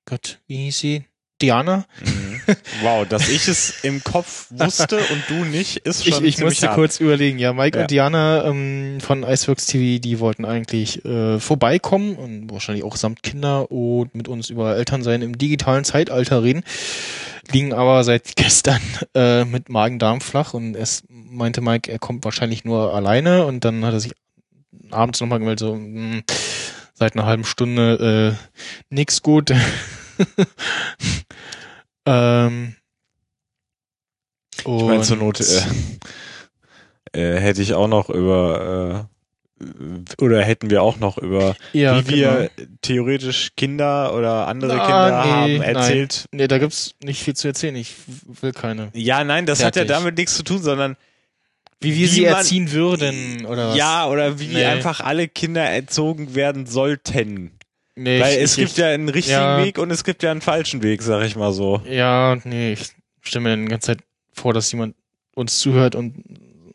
Gott, 0.06 0.40
wie 0.48 0.58
hieß 0.66 0.80
sie? 0.80 1.06
Diana. 1.42 1.86
Mhm. 2.04 2.42
Wow, 2.82 3.06
dass 3.08 3.28
ich 3.28 3.48
es 3.50 3.84
im 3.84 4.04
Kopf 4.04 4.48
wusste 4.52 4.98
und 4.98 5.24
du 5.28 5.44
nicht, 5.46 5.78
ist 5.78 6.08
Ich, 6.08 6.16
schon 6.16 6.24
ich 6.26 6.38
ziemlich 6.38 6.54
musste 6.54 6.68
hart. 6.68 6.76
kurz 6.76 7.00
überlegen. 7.00 7.38
Ja, 7.40 7.52
Mike 7.54 7.78
Ja. 7.78 7.84
und 7.84 7.92
Diana 7.92 8.46
ähm, 8.46 9.00
von 9.02 9.24
Iceworks 9.24 9.66
TV, 9.66 10.00
die 10.02 10.20
wollten 10.20 10.46
eigentlich 10.46 11.04
äh, 11.04 11.40
vorbeikommen 11.40 12.16
und 12.16 12.50
wahrscheinlich 12.52 12.86
auch 12.86 12.96
samt 12.96 13.22
Kinder 13.22 13.70
und 13.72 14.16
mit 14.16 14.28
uns 14.30 14.50
über 14.50 14.76
Elternsein 14.78 15.22
im 15.22 15.38
digitalen 15.38 15.84
Zeitalter 15.84 16.42
reden. 16.42 16.64
Liegen 17.52 17.74
aber 17.74 18.04
seit 18.04 18.36
gestern 18.38 18.80
äh, 19.14 19.44
mit 19.46 19.70
Magen-Darm 19.70 20.22
flach 20.22 20.54
und 20.54 20.76
es 20.76 21.04
meinte 21.10 21.62
Mike, 21.62 21.92
er 21.92 22.00
kommt 22.00 22.24
wahrscheinlich 22.26 22.64
nur 22.66 22.94
alleine 22.94 23.46
und 23.46 23.66
dann 23.66 23.84
hat 23.86 23.94
er 23.94 24.00
sich 24.00 24.14
abends 24.92 25.20
nochmal 25.20 25.40
gemeldet, 25.40 25.60
so 25.60 25.76
mh, 25.76 26.22
seit 26.94 27.16
einer 27.16 27.26
halben 27.26 27.44
Stunde 27.46 28.38
äh, 28.40 28.94
nix 28.94 29.22
gut. 29.22 29.52
ähm, 32.06 32.76
Ich 34.60 34.66
meine, 34.66 35.02
zur 35.04 35.18
Not 35.18 35.40
äh, 35.42 35.62
äh, 37.14 37.40
hätte 37.40 37.62
ich 37.62 37.74
auch 37.74 37.88
noch 37.88 38.10
über 38.10 39.08
äh, 39.60 39.64
oder 40.24 40.44
hätten 40.44 40.70
wir 40.70 40.84
auch 40.84 40.98
noch 41.00 41.18
über 41.18 41.56
ja, 41.74 42.00
wie 42.08 42.16
wir 42.18 42.52
genau. 42.56 42.70
theoretisch 42.84 43.54
Kinder 43.58 44.14
oder 44.14 44.48
andere 44.48 44.80
Ah, 44.80 44.86
Kinder 44.86 45.24
nee, 45.26 45.32
haben 45.32 45.58
nein. 45.58 45.76
erzählt. 45.76 46.26
Nee, 46.32 46.48
da 46.48 46.60
gibt's 46.60 46.94
nicht 47.04 47.24
viel 47.24 47.36
zu 47.36 47.48
erzählen. 47.48 47.76
Ich 47.76 47.96
will 48.42 48.52
keine. 48.52 48.90
Ja, 48.94 49.24
nein, 49.24 49.48
das 49.48 49.64
hat 49.64 49.76
ja 49.76 49.82
Fertig. 49.82 49.96
damit 49.96 50.18
nichts 50.18 50.36
zu 50.38 50.44
tun, 50.44 50.62
sondern 50.62 50.96
Wie 51.80 51.90
wir 51.96 52.04
Wie 52.04 52.06
sie 52.08 52.22
man- 52.26 52.34
erziehen 52.36 52.72
würden, 52.72 53.46
oder 53.48 53.70
was? 53.70 53.78
ja, 53.78 54.08
oder 54.08 54.40
wie 54.40 54.48
Nee. 54.48 54.66
einfach 54.66 55.00
alle 55.00 55.28
Kinder 55.28 55.64
erzogen 55.64 56.36
werden 56.36 56.68
sollten. 56.68 57.52
Nee, 57.98 58.22
Weil 58.22 58.38
ich, 58.38 58.44
es 58.44 58.58
ich, 58.58 58.66
gibt 58.66 58.78
ja 58.78 58.88
einen 58.88 59.10
richtigen 59.10 59.40
ja. 59.40 59.64
Weg 59.64 59.78
und 59.78 59.92
es 59.92 60.04
gibt 60.04 60.24
ja 60.24 60.32
einen 60.32 60.42
falschen 60.42 60.84
Weg, 60.84 61.02
sag 61.02 61.26
ich 61.26 61.36
mal 61.36 61.52
so. 61.52 61.82
Ja, 61.90 62.38
nee, 62.44 62.74
ich 62.74 62.92
stelle 63.22 63.44
mir 63.44 63.50
dann 63.50 63.66
die 63.66 63.72
ganze 63.72 63.88
Zeit 63.88 64.00
vor, 64.34 64.54
dass 64.54 64.72
jemand 64.72 64.96
uns 65.36 65.60
zuhört 65.60 65.96
und 65.96 66.24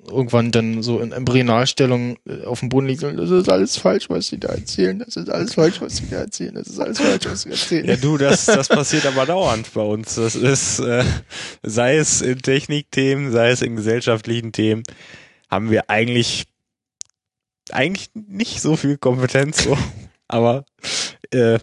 irgendwann 0.09 0.51
dann 0.51 0.83
so 0.83 1.01
in 1.01 1.13
Embryonalstellung 1.13 2.17
äh, 2.27 2.45
auf 2.45 2.61
dem 2.61 2.69
Boden 2.69 2.87
liegt 2.87 3.05
und 3.05 3.17
das 3.17 3.31
ist 3.31 3.49
alles 3.49 3.77
falsch, 3.77 4.11
was 4.11 4.29
sie 4.29 4.39
da 4.39 4.49
erzählen. 4.49 4.99
Das 4.99 5.17
ist 5.17 5.31
alles 5.31 5.55
falsch, 5.55 5.81
was 5.81 5.97
sie 5.97 6.09
da 6.11 6.19
erzählen. 6.19 6.55
Das 6.55 6.67
ist 6.67 6.79
alles 6.79 6.99
falsch, 6.99 7.27
was 7.27 7.43
sie 7.43 7.51
erzählen. 7.51 7.87
Ja, 7.87 7.97
du, 7.97 8.19
das, 8.19 8.47
das 8.47 8.69
passiert 8.69 9.07
aber 9.07 9.27
dauernd 9.27 9.73
bei 9.73 9.83
uns. 9.83 10.17
Das 10.17 10.35
ist, 10.35 10.81
äh, 10.81 11.05
sei 11.63 11.97
es 11.97 12.21
in 12.21 12.39
Technikthemen, 12.39 13.33
sei 13.33 13.51
es 13.51 13.63
in 13.63 13.77
gesellschaftlichen 13.77 14.53
Themen, 14.53 14.83
haben 15.51 15.71
wir 15.71 15.89
eigentlich, 15.89 16.47
eigentlich 17.71 18.11
nicht 18.15 18.61
so 18.61 18.77
viel 18.77 18.99
Kompetenz, 18.99 19.65
so. 19.65 19.79
Aber, 20.33 20.65
äh, 21.31 21.59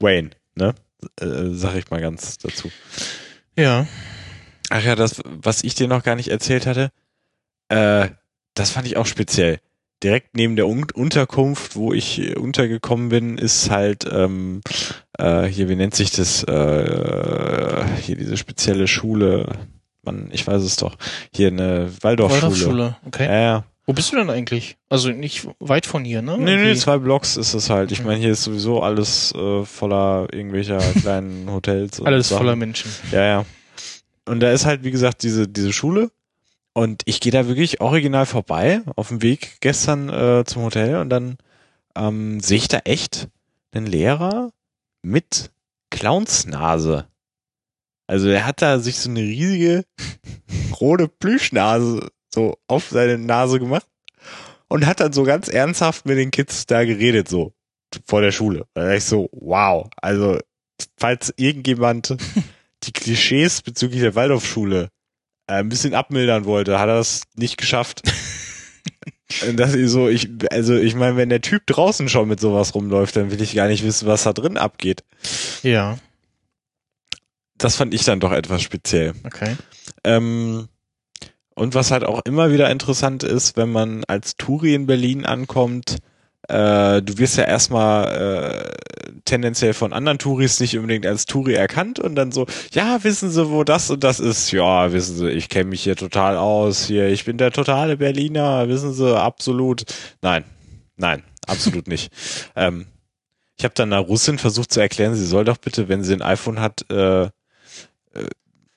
Wayne, 0.00 0.30
ne? 0.54 0.74
Äh, 1.20 1.50
sag 1.52 1.76
ich 1.76 1.90
mal 1.90 2.00
ganz 2.00 2.38
dazu. 2.38 2.70
Ja. 3.56 3.86
Ach 4.70 4.82
ja, 4.82 4.94
das, 4.94 5.20
was 5.24 5.62
ich 5.64 5.74
dir 5.74 5.88
noch 5.88 6.02
gar 6.02 6.16
nicht 6.16 6.28
erzählt 6.28 6.66
hatte, 6.66 6.90
äh, 7.68 8.08
das 8.54 8.70
fand 8.70 8.86
ich 8.86 8.96
auch 8.96 9.06
speziell. 9.06 9.60
Direkt 10.02 10.34
neben 10.34 10.56
der 10.56 10.66
Un 10.66 10.86
Unterkunft, 10.94 11.76
wo 11.76 11.92
ich 11.92 12.36
untergekommen 12.36 13.10
bin, 13.10 13.36
ist 13.36 13.68
halt 13.70 14.06
ähm, 14.10 14.62
äh, 15.18 15.44
hier, 15.44 15.68
wie 15.68 15.76
nennt 15.76 15.94
sich 15.94 16.10
das? 16.10 16.42
Äh, 16.44 17.84
hier 18.00 18.16
diese 18.16 18.38
spezielle 18.38 18.88
Schule. 18.88 19.46
Mann, 20.02 20.30
ich 20.32 20.46
weiß 20.46 20.62
es 20.62 20.76
doch. 20.76 20.96
Hier 21.34 21.48
eine 21.48 21.92
Waldorfschule. 22.00 22.42
Waldorfschule, 22.42 22.96
okay. 23.06 23.26
Ja, 23.26 23.40
ja. 23.40 23.64
Wo 23.86 23.92
bist 23.92 24.12
du 24.12 24.16
denn 24.16 24.30
eigentlich? 24.30 24.76
Also 24.88 25.10
nicht 25.10 25.48
weit 25.58 25.86
von 25.86 26.04
hier, 26.04 26.22
ne? 26.22 26.36
Nee, 26.38 26.56
nee, 26.56 26.74
zwei 26.76 26.98
Blocks 26.98 27.36
ist 27.36 27.54
es 27.54 27.70
halt. 27.70 27.90
Ich 27.92 28.00
Mhm. 28.00 28.06
meine, 28.06 28.20
hier 28.20 28.30
ist 28.32 28.44
sowieso 28.44 28.82
alles 28.82 29.32
äh, 29.34 29.64
voller 29.64 30.28
irgendwelcher 30.32 30.78
kleinen 31.00 31.50
Hotels. 31.50 31.98
und 32.00 32.06
Alles 32.06 32.28
Sachen. 32.28 32.38
voller 32.38 32.56
Menschen. 32.56 32.90
Ja, 33.10 33.24
ja. 33.24 33.46
Und 34.26 34.40
da 34.40 34.52
ist 34.52 34.64
halt, 34.66 34.84
wie 34.84 34.90
gesagt, 34.92 35.22
diese, 35.22 35.48
diese 35.48 35.72
Schule. 35.72 36.10
Und 36.72 37.02
ich 37.06 37.20
gehe 37.20 37.32
da 37.32 37.48
wirklich 37.48 37.80
original 37.80 38.26
vorbei, 38.26 38.82
auf 38.94 39.08
dem 39.08 39.22
Weg 39.22 39.56
gestern 39.60 40.08
äh, 40.08 40.44
zum 40.46 40.62
Hotel. 40.62 40.96
Und 40.96 41.10
dann 41.10 41.36
ähm, 41.96 42.38
sehe 42.38 42.58
ich 42.58 42.68
da 42.68 42.78
echt 42.84 43.28
einen 43.72 43.86
Lehrer 43.86 44.52
mit 45.02 45.50
Clownsnase. 45.90 47.06
Also 48.06 48.28
er 48.28 48.46
hat 48.46 48.62
da 48.62 48.78
sich 48.78 48.98
so 48.98 49.08
eine 49.10 49.20
riesige 49.20 49.84
rote 50.80 51.08
Plüschnase 51.08 52.08
so 52.32 52.56
auf 52.66 52.88
seine 52.90 53.18
Nase 53.18 53.58
gemacht 53.58 53.86
und 54.68 54.86
hat 54.86 55.00
dann 55.00 55.12
so 55.12 55.24
ganz 55.24 55.48
ernsthaft 55.48 56.06
mit 56.06 56.16
den 56.18 56.30
Kids 56.30 56.66
da 56.66 56.84
geredet, 56.84 57.28
so 57.28 57.52
vor 58.06 58.20
der 58.20 58.32
Schule. 58.32 58.66
Da 58.74 58.82
dachte 58.84 58.96
ich 58.96 59.04
so, 59.04 59.28
wow, 59.32 59.88
also 60.00 60.38
falls 60.96 61.32
irgendjemand 61.36 62.16
die 62.84 62.92
Klischees 62.92 63.62
bezüglich 63.62 64.00
der 64.00 64.14
Waldorfschule 64.14 64.88
äh, 65.48 65.52
ein 65.54 65.68
bisschen 65.68 65.94
abmildern 65.94 66.44
wollte, 66.44 66.78
hat 66.78 66.88
er 66.88 66.96
das 66.96 67.22
nicht 67.34 67.56
geschafft. 67.58 68.02
Und 69.46 69.58
das 69.58 69.74
ist 69.74 69.92
so, 69.92 70.08
ich, 70.08 70.28
also 70.50 70.74
ich 70.74 70.94
meine, 70.94 71.16
wenn 71.16 71.28
der 71.28 71.40
Typ 71.40 71.66
draußen 71.66 72.08
schon 72.08 72.28
mit 72.28 72.40
sowas 72.40 72.74
rumläuft, 72.74 73.14
dann 73.16 73.30
will 73.30 73.40
ich 73.40 73.54
gar 73.54 73.68
nicht 73.68 73.84
wissen, 73.84 74.08
was 74.08 74.24
da 74.24 74.32
drin 74.32 74.56
abgeht. 74.56 75.04
Ja, 75.62 75.98
Das 77.58 77.76
fand 77.76 77.94
ich 77.94 78.04
dann 78.04 78.18
doch 78.20 78.32
etwas 78.32 78.62
speziell. 78.62 79.14
okay. 79.24 79.56
Ähm, 80.02 80.68
und 81.54 81.74
was 81.74 81.90
halt 81.90 82.04
auch 82.04 82.20
immer 82.24 82.52
wieder 82.52 82.70
interessant 82.70 83.22
ist, 83.22 83.56
wenn 83.56 83.70
man 83.70 84.04
als 84.08 84.36
Touri 84.36 84.74
in 84.74 84.86
Berlin 84.86 85.26
ankommt, 85.26 85.98
äh, 86.48 87.02
du 87.02 87.18
wirst 87.18 87.36
ja 87.36 87.44
erstmal 87.44 88.72
äh, 89.06 89.12
tendenziell 89.24 89.74
von 89.74 89.92
anderen 89.92 90.18
Touris 90.18 90.58
nicht 90.60 90.76
unbedingt 90.76 91.06
als 91.06 91.26
Touri 91.26 91.54
erkannt 91.54 91.98
und 91.98 92.14
dann 92.14 92.32
so, 92.32 92.46
ja, 92.72 93.02
wissen 93.04 93.30
Sie, 93.30 93.50
wo 93.50 93.62
das 93.64 93.90
und 93.90 94.02
das 94.04 94.20
ist? 94.20 94.50
Ja, 94.52 94.92
wissen 94.92 95.16
Sie, 95.16 95.28
ich 95.28 95.48
kenne 95.48 95.70
mich 95.70 95.82
hier 95.82 95.96
total 95.96 96.36
aus, 96.36 96.86
hier, 96.86 97.08
ich 97.08 97.24
bin 97.24 97.38
der 97.38 97.52
totale 97.52 97.96
Berliner, 97.96 98.68
wissen 98.68 98.92
Sie, 98.92 99.16
absolut. 99.16 99.84
Nein, 100.22 100.44
nein, 100.96 101.22
absolut 101.46 101.88
nicht. 101.88 102.12
Ähm, 102.56 102.86
ich 103.60 103.64
habe 103.64 103.74
dann 103.74 103.92
einer 103.92 104.02
Russin 104.02 104.38
versucht 104.38 104.72
zu 104.72 104.80
erklären, 104.80 105.14
sie 105.14 105.26
soll 105.26 105.44
doch 105.44 105.58
bitte, 105.58 105.88
wenn 105.88 106.02
sie 106.02 106.14
ein 106.14 106.22
iPhone 106.22 106.60
hat, 106.60 106.90
äh, 106.90 107.24
äh, 107.24 107.30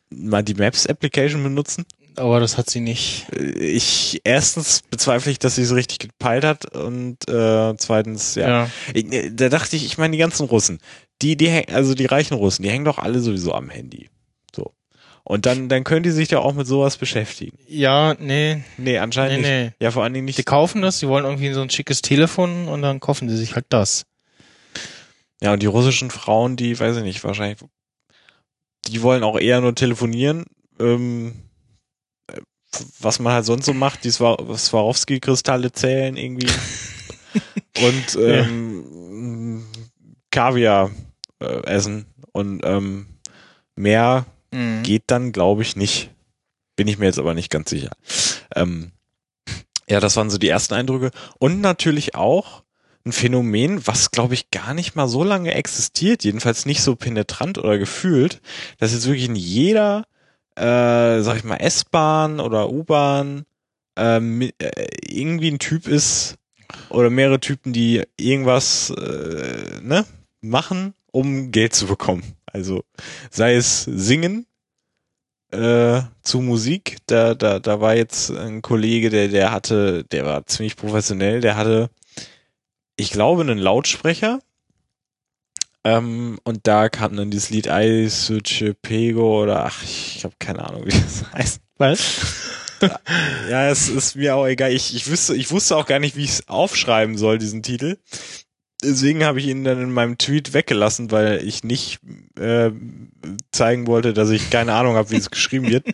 mal 0.10 0.44
die 0.44 0.56
Maps-Application 0.56 1.42
benutzen. 1.42 1.86
Aber 2.16 2.40
das 2.40 2.58
hat 2.58 2.70
sie 2.70 2.80
nicht. 2.80 3.26
Ich 3.60 4.22
erstens 4.24 4.82
bezweifle 4.90 5.32
ich, 5.32 5.40
dass 5.40 5.56
sie 5.56 5.64
es 5.64 5.74
richtig 5.74 6.00
gepeilt 6.00 6.44
hat 6.44 6.76
und 6.76 7.18
äh, 7.28 7.74
zweitens, 7.78 8.36
ja. 8.36 8.48
Ja. 8.48 8.70
Ich, 8.94 9.12
äh, 9.12 9.32
Da 9.32 9.50
dachte 9.50 9.76
ich, 9.76 9.86
ich 9.86 9.98
meine 9.98 10.12
die 10.12 10.20
ganzen 10.20 10.46
Russen, 10.48 10.80
die, 11.22 11.36
die 11.38 11.50
hängen, 11.50 11.74
also 11.74 11.96
die 11.96 12.06
reichen 12.06 12.36
Russen, 12.36 12.64
die 12.64 12.70
hängen 12.70 12.86
doch 12.86 13.00
alle 13.00 13.20
sowieso 13.20 13.54
am 13.54 13.70
Handy. 13.70 14.10
So. 14.56 14.74
Und 15.24 15.46
dann, 15.46 15.70
dann 15.70 15.84
können 15.84 16.04
die 16.04 16.12
sich 16.12 16.30
ja 16.30 16.40
auch 16.40 16.54
mit 16.54 16.68
sowas 16.68 16.98
beschäftigen. 16.98 17.58
Ja, 17.68 18.14
nee, 18.20 18.64
Nee, 18.78 18.98
anscheinend 19.00 19.42
nee, 19.42 19.64
nicht. 19.64 19.74
nee. 19.80 19.84
Ja, 19.86 19.90
vor 19.92 20.04
allen 20.04 20.14
Dingen 20.14 20.28
Die 20.28 20.34
nicht. 20.38 20.46
kaufen 20.46 20.82
das, 20.82 21.00
die 21.00 21.08
wollen 21.08 21.26
irgendwie 21.26 21.52
so 21.54 21.62
ein 21.62 21.70
schickes 21.70 22.02
Telefon 22.02 22.68
und 22.68 22.82
dann 22.84 23.00
kaufen 23.00 23.28
die 23.28 23.36
sich 23.38 23.56
halt 23.56 23.66
das. 23.70 24.06
Ja, 25.42 25.54
und 25.54 25.62
die 25.64 25.68
russischen 25.68 26.12
Frauen, 26.12 26.58
die, 26.58 26.80
weiß 26.80 26.98
ich 26.98 27.04
nicht, 27.04 27.24
wahrscheinlich, 27.24 27.60
die 28.88 29.02
wollen 29.02 29.24
auch 29.24 29.40
eher 29.40 29.62
nur 29.62 29.74
telefonieren. 29.76 30.46
Ähm, 30.80 31.34
äh, 31.36 31.53
was 33.00 33.20
man 33.20 33.34
halt 33.34 33.46
sonst 33.46 33.66
so 33.66 33.74
macht, 33.74 34.04
die 34.04 34.12
Swar- 34.12 34.58
Swarovski-Kristalle 34.58 35.72
zählen 35.72 36.16
irgendwie. 36.18 36.48
und 37.82 38.18
ähm, 38.22 39.66
Kaviar 40.32 40.92
äh, 41.40 41.64
essen. 41.66 42.06
Und 42.32 42.62
ähm, 42.64 43.08
mehr 43.76 44.26
Mhm. 44.52 44.84
geht 44.84 45.04
dann, 45.08 45.32
glaube 45.32 45.64
ich, 45.64 45.76
nicht. 45.76 46.12
Bin 46.76 46.88
ich 46.88 47.00
mir 47.00 47.06
jetzt 47.06 47.18
aber 47.18 47.34
nicht 47.34 47.50
ganz 47.50 47.72
sicher. 47.72 47.90
Ähm, 48.56 48.92
ja, 49.90 50.00
das 50.00 50.16
waren 50.16 50.30
so 50.30 50.38
die 50.38 50.48
ersten 50.48 50.76
Eindrücke. 50.76 51.10
Und 51.40 51.60
natürlich 51.60 52.14
auch 52.14 52.62
ein 53.04 53.12
Phänomen, 53.14 53.86
was, 53.88 54.12
glaube 54.12 54.36
ich, 54.36 54.52
gar 54.52 54.74
nicht 54.76 54.96
mal 54.96 55.08
so 55.08 55.24
lange 55.24 55.56
existiert, 55.56 56.24
jedenfalls 56.24 56.68
nicht 56.68 56.82
so 56.82 56.96
penetrant 56.96 57.58
oder 57.58 57.80
gefühlt, 57.80 58.42
dass 58.78 58.94
jetzt 58.94 59.08
wirklich 59.08 59.26
in 59.28 59.36
jeder, 59.36 60.06
äh, 60.56 61.22
sag 61.22 61.38
ich 61.38 61.44
mal, 61.44 61.58
S-Bahn 61.58 62.40
oder 62.40 62.70
U-Bahn 62.70 63.46
ähm, 63.98 64.42
äh, 64.42 64.52
irgendwie 65.08 65.52
ein 65.52 65.60
Typ 65.60 65.88
ist 65.88 66.36
oder 66.90 67.10
mehrere 67.10 67.40
Typen, 67.40 67.74
die 67.74 68.04
irgendwas 68.18 68.90
äh, 68.92 69.82
ne, 69.82 70.06
machen, 70.42 70.94
um 71.12 71.52
Geld 71.52 71.74
zu 71.74 71.88
bekommen. 71.88 72.24
Also 72.46 72.84
sei 73.30 73.56
es 73.56 73.84
singen 73.84 74.46
äh, 75.54 76.02
zu 76.22 76.42
Musik. 76.42 76.98
Da, 77.06 77.36
da, 77.36 77.60
da 77.60 77.80
war 77.80 77.96
jetzt 77.96 78.32
ein 78.32 78.62
Kollege, 78.62 79.10
der, 79.10 79.28
der 79.28 79.52
hatte, 79.52 80.04
der 80.06 80.26
war 80.26 80.46
ziemlich 80.46 80.76
professionell, 80.76 81.42
der 81.42 81.56
hatte, 81.56 81.90
ich 82.96 83.12
glaube, 83.12 83.42
einen 83.42 83.60
Lautsprecher. 83.60 84.40
Ähm, 85.86 86.40
und 86.44 86.66
da 86.66 86.90
kam 86.90 87.16
dann 87.18 87.32
dieses 87.32 87.50
Lied 87.50 87.68
I 87.68 88.08
Such 88.08 88.74
Pego 88.82 89.44
oder 89.44 89.66
ach, 89.66 89.84
ich 89.84 90.24
habe 90.24 90.36
keine 90.40 90.68
Ahnung, 90.68 90.86
wie 90.86 90.92
das 90.92 91.32
heißt. 91.34 91.62
Was? 91.78 92.62
Ja, 93.50 93.70
es 93.70 93.88
ist 93.88 94.16
mir 94.16 94.36
auch 94.36 94.46
egal. 94.46 94.72
Ich, 94.72 94.96
ich 94.96 95.10
wüsste, 95.10 95.36
ich 95.36 95.50
wusste 95.52 95.78
auch 95.78 95.86
gar 95.86 96.00
nicht, 96.00 96.16
wie 96.16 96.24
ich 96.26 96.32
es 96.32 96.48
aufschreiben 96.50 97.18
soll, 97.18 97.38
diesen 97.38 97.64
Titel. 97.64 97.98
Deswegen 98.84 99.24
habe 99.24 99.40
ich 99.40 99.48
ihn 99.48 99.64
dann 99.64 99.82
in 99.82 99.92
meinem 99.92 100.18
Tweet 100.18 100.54
weggelassen, 100.54 101.12
weil 101.12 101.42
ich 101.44 101.64
nicht 101.64 102.00
äh, 102.40 102.72
zeigen 103.52 103.88
wollte, 103.88 104.14
dass 104.14 104.30
ich 104.30 104.50
keine 104.50 104.74
Ahnung 104.74 104.96
habe, 104.96 105.12
wie 105.12 105.18
es 105.18 105.32
geschrieben 105.32 105.70
wird. 105.70 105.86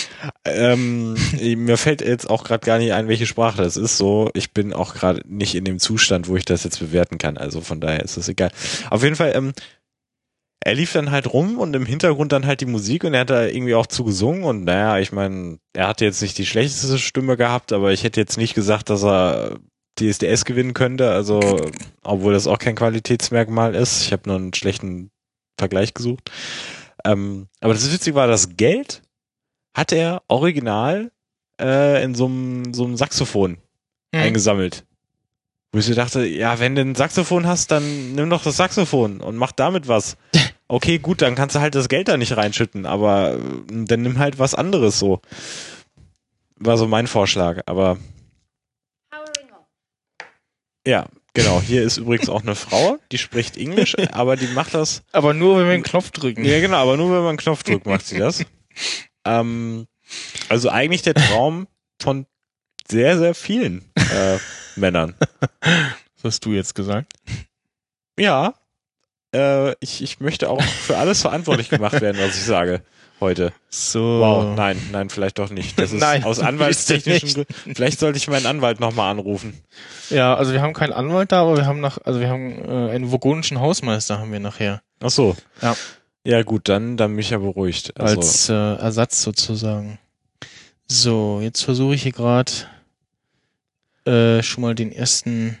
ähm, 0.44 1.16
mir 1.40 1.76
fällt 1.76 2.00
jetzt 2.00 2.28
auch 2.28 2.44
gerade 2.44 2.64
gar 2.64 2.78
nicht 2.78 2.92
ein, 2.92 3.08
welche 3.08 3.26
Sprache 3.26 3.62
das 3.62 3.76
ist. 3.76 3.98
So, 3.98 4.30
ich 4.34 4.52
bin 4.52 4.72
auch 4.72 4.94
gerade 4.94 5.22
nicht 5.26 5.54
in 5.54 5.64
dem 5.64 5.78
Zustand, 5.78 6.28
wo 6.28 6.36
ich 6.36 6.44
das 6.44 6.64
jetzt 6.64 6.80
bewerten 6.80 7.18
kann. 7.18 7.36
Also 7.36 7.60
von 7.60 7.80
daher 7.80 8.02
ist 8.02 8.16
das 8.16 8.28
egal. 8.28 8.50
Auf 8.90 9.02
jeden 9.02 9.16
Fall, 9.16 9.32
ähm, 9.34 9.52
er 10.60 10.74
lief 10.74 10.92
dann 10.92 11.10
halt 11.10 11.32
rum 11.32 11.58
und 11.58 11.74
im 11.74 11.86
Hintergrund 11.86 12.32
dann 12.32 12.46
halt 12.46 12.60
die 12.60 12.66
Musik 12.66 13.04
und 13.04 13.14
er 13.14 13.20
hat 13.20 13.30
da 13.30 13.46
irgendwie 13.46 13.74
auch 13.74 13.86
zu 13.86 14.04
gesungen 14.04 14.44
und 14.44 14.64
naja, 14.64 14.98
ich 14.98 15.12
meine, 15.12 15.58
er 15.72 15.88
hatte 15.88 16.04
jetzt 16.04 16.20
nicht 16.20 16.36
die 16.36 16.46
schlechteste 16.46 16.98
Stimme 16.98 17.36
gehabt, 17.36 17.72
aber 17.72 17.92
ich 17.92 18.02
hätte 18.02 18.20
jetzt 18.20 18.36
nicht 18.36 18.54
gesagt, 18.54 18.90
dass 18.90 19.04
er 19.04 19.58
DSDS 19.98 20.44
gewinnen 20.44 20.74
könnte, 20.74 21.10
also 21.10 21.70
obwohl 22.02 22.32
das 22.32 22.46
auch 22.46 22.58
kein 22.58 22.74
Qualitätsmerkmal 22.76 23.74
ist. 23.74 24.02
Ich 24.02 24.12
habe 24.12 24.22
nur 24.26 24.36
einen 24.36 24.54
schlechten 24.54 25.10
Vergleich 25.56 25.94
gesucht. 25.94 26.30
Ähm, 27.04 27.48
aber 27.60 27.74
das 27.74 27.92
Witzige 27.92 28.16
war, 28.16 28.26
das 28.26 28.56
Geld 28.56 29.02
hat 29.74 29.92
er 29.92 30.22
original 30.28 31.10
äh, 31.60 32.02
in 32.02 32.14
so 32.14 32.26
einem 32.26 32.74
so 32.74 32.84
einem 32.84 32.96
Saxophon 32.96 33.58
Hm. 34.14 34.22
eingesammelt. 34.22 34.84
Wo 35.72 35.78
ich 35.78 35.84
so 35.84 35.94
dachte, 35.94 36.24
ja, 36.24 36.58
wenn 36.60 36.74
du 36.74 36.80
ein 36.80 36.94
Saxophon 36.94 37.46
hast, 37.46 37.70
dann 37.70 38.14
nimm 38.14 38.30
doch 38.30 38.42
das 38.42 38.56
Saxophon 38.56 39.20
und 39.20 39.36
mach 39.36 39.52
damit 39.52 39.88
was. 39.88 40.16
Okay, 40.70 40.98
gut, 40.98 41.22
dann 41.22 41.34
kannst 41.34 41.56
du 41.56 41.60
halt 41.60 41.74
das 41.74 41.88
Geld 41.88 42.08
da 42.08 42.18
nicht 42.18 42.36
reinschütten, 42.36 42.84
aber 42.84 43.36
äh, 43.36 43.38
dann 43.70 44.02
nimm 44.02 44.18
halt 44.18 44.38
was 44.38 44.54
anderes 44.54 44.98
so. 44.98 45.22
War 46.56 46.76
so 46.76 46.86
mein 46.86 47.06
Vorschlag, 47.06 47.62
aber. 47.64 47.96
Ja, 50.88 51.06
genau. 51.34 51.60
Hier 51.60 51.82
ist 51.82 51.98
übrigens 51.98 52.30
auch 52.30 52.42
eine 52.42 52.54
Frau, 52.54 52.98
die 53.12 53.18
spricht 53.18 53.58
Englisch, 53.58 53.94
aber 54.12 54.36
die 54.36 54.46
macht 54.46 54.72
das. 54.72 55.02
Aber 55.12 55.34
nur, 55.34 55.58
wenn 55.58 55.66
wir 55.66 55.74
einen 55.74 55.82
Knopf 55.82 56.10
drücken. 56.10 56.44
Ja, 56.44 56.60
genau, 56.60 56.78
aber 56.78 56.96
nur 56.96 57.10
wenn 57.10 57.18
man 57.18 57.28
einen 57.28 57.38
Knopf 57.38 57.62
drückt, 57.62 57.84
macht 57.84 58.06
sie 58.06 58.18
das. 58.18 58.42
Ähm, 59.26 59.86
also 60.48 60.70
eigentlich 60.70 61.02
der 61.02 61.14
Traum 61.14 61.68
von 62.00 62.24
sehr, 62.90 63.18
sehr 63.18 63.34
vielen 63.34 63.84
äh, 63.96 64.38
Männern. 64.76 65.14
Was 65.60 66.24
hast 66.24 66.46
du 66.46 66.52
jetzt 66.52 66.74
gesagt? 66.74 67.12
Ja, 68.18 68.54
äh, 69.34 69.72
ich, 69.80 70.02
ich 70.02 70.20
möchte 70.20 70.48
auch 70.48 70.62
für 70.62 70.96
alles 70.96 71.20
verantwortlich 71.20 71.68
gemacht 71.68 72.00
werden, 72.00 72.18
was 72.18 72.34
ich 72.34 72.44
sage 72.44 72.82
heute. 73.20 73.52
So. 73.70 74.20
Wow, 74.20 74.56
nein, 74.56 74.80
nein, 74.92 75.10
vielleicht 75.10 75.38
doch 75.38 75.50
nicht. 75.50 75.78
Das 75.78 75.92
ist 75.92 76.00
Nein, 76.00 76.24
aus 76.24 76.38
anwaltstechnischen. 76.40 77.34
Gründen. 77.34 77.74
Vielleicht 77.74 77.98
sollte 77.98 78.18
ich 78.18 78.28
meinen 78.28 78.46
Anwalt 78.46 78.80
nochmal 78.80 79.10
anrufen. 79.10 79.60
Ja, 80.10 80.34
also 80.34 80.52
wir 80.52 80.62
haben 80.62 80.72
keinen 80.72 80.92
Anwalt 80.92 81.32
da, 81.32 81.42
aber 81.42 81.56
wir 81.56 81.66
haben 81.66 81.80
nach, 81.80 81.98
also 82.04 82.20
wir 82.20 82.28
haben 82.28 82.64
äh, 82.64 82.90
einen 82.90 83.10
vogonischen 83.10 83.60
Hausmeister 83.60 84.18
haben 84.18 84.32
wir 84.32 84.40
nachher. 84.40 84.82
Ach 85.00 85.10
so. 85.10 85.36
Ja. 85.62 85.76
Ja 86.24 86.42
gut, 86.42 86.68
dann, 86.68 86.96
dann 86.96 87.12
bin 87.12 87.20
ich 87.20 87.30
ja 87.30 87.38
beruhigt. 87.38 87.98
Also, 87.98 88.16
als 88.16 88.48
äh, 88.48 88.52
Ersatz 88.52 89.22
sozusagen. 89.22 89.98
So, 90.86 91.40
jetzt 91.42 91.62
versuche 91.62 91.94
ich 91.94 92.02
hier 92.02 92.12
gerade 92.12 92.52
äh, 94.04 94.42
schon 94.42 94.62
mal 94.62 94.74
den 94.74 94.92
ersten 94.92 95.58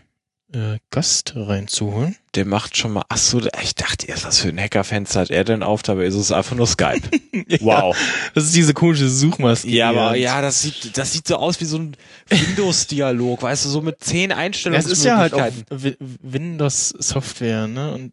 äh, 0.52 0.78
Gast 0.90 1.34
reinzuholen. 1.36 2.16
der 2.34 2.46
macht 2.46 2.76
schon 2.76 2.92
mal, 2.94 3.04
ach 3.10 3.18
so, 3.18 3.40
ich 3.62 3.74
dachte 3.74 4.06
erst, 4.06 4.24
was 4.24 4.38
für 4.38 4.48
ein 4.48 4.58
Hackerfenster 4.58 5.20
hat 5.20 5.30
er 5.30 5.44
denn 5.44 5.62
auf, 5.62 5.82
dabei 5.82 6.04
ist 6.06 6.14
es 6.14 6.32
einfach 6.32 6.56
nur 6.56 6.66
Skype. 6.66 7.02
Wow. 7.60 7.96
Das 8.34 8.44
ist 8.44 8.54
diese 8.56 8.74
komische 8.74 9.08
Suchmaske. 9.08 9.68
Ja, 9.68 9.90
aber 9.90 10.10
er- 10.10 10.16
ja, 10.16 10.42
das 10.42 10.62
sieht, 10.62 10.96
das 10.98 11.12
sieht 11.12 11.26
so 11.28 11.36
aus 11.36 11.60
wie 11.60 11.64
so 11.66 11.78
ein 11.78 11.96
Windows-Dialog, 12.28 13.42
weißt 13.42 13.64
du, 13.64 13.68
so 13.68 13.80
mit 13.82 14.02
zehn 14.02 14.30
es 14.30 14.36
Einstellungsmöglichkeiten. 14.36 14.92
ist 14.92 15.04
ja 15.04 15.16
halt 15.18 15.34
auch 15.34 15.82
Wi- 15.84 15.96
Windows-Software, 16.22 17.66
ne? 17.68 17.92
Und 17.94 18.12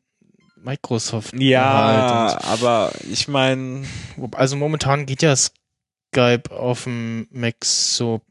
Microsoft. 0.58 1.34
Ja, 1.40 2.34
halt 2.34 2.44
aber 2.46 2.92
ich 3.12 3.28
meine, 3.28 3.86
also 4.32 4.56
momentan 4.56 5.06
geht 5.06 5.22
ja 5.22 5.36
Skype 5.36 6.50
auf 6.52 6.86
dem 6.86 7.28
Mac 7.32 7.64
so, 7.64 8.22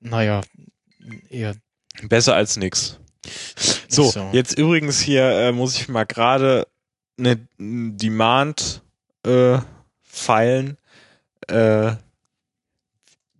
naja, 0.00 0.42
eher 1.30 1.54
besser 2.02 2.34
als 2.34 2.56
nix. 2.56 2.98
So, 3.88 4.04
so. 4.04 4.30
jetzt 4.32 4.58
übrigens 4.58 5.00
hier 5.00 5.24
äh, 5.24 5.52
muss 5.52 5.76
ich 5.76 5.88
mal 5.88 6.04
gerade 6.04 6.66
eine 7.18 7.38
Demand 7.58 8.82
äh, 9.26 9.58
feilen. 10.02 10.76
Äh, 11.48 11.92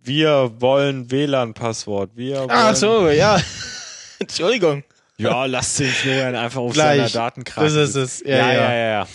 wir 0.01 0.51
wollen 0.59 1.11
WLAN-Passwort. 1.11 2.11
Wir 2.15 2.39
wollen, 2.39 2.49
Ach 2.51 2.75
so, 2.75 3.09
ja. 3.09 3.39
Entschuldigung. 4.19 4.83
Ja, 5.17 5.45
lass 5.45 5.75
den 5.75 5.89
Florian 5.89 6.35
einfach 6.35 6.61
auf 6.61 6.73
Gleich. 6.73 6.97
seiner 6.97 7.09
Datenkraft. 7.09 7.67
Das 7.67 7.73
ist 7.73 7.95
es. 7.95 8.19
Ja, 8.21 8.37
ja, 8.37 8.53
ja. 8.53 8.53
ja, 8.53 8.73
ja. 8.73 9.07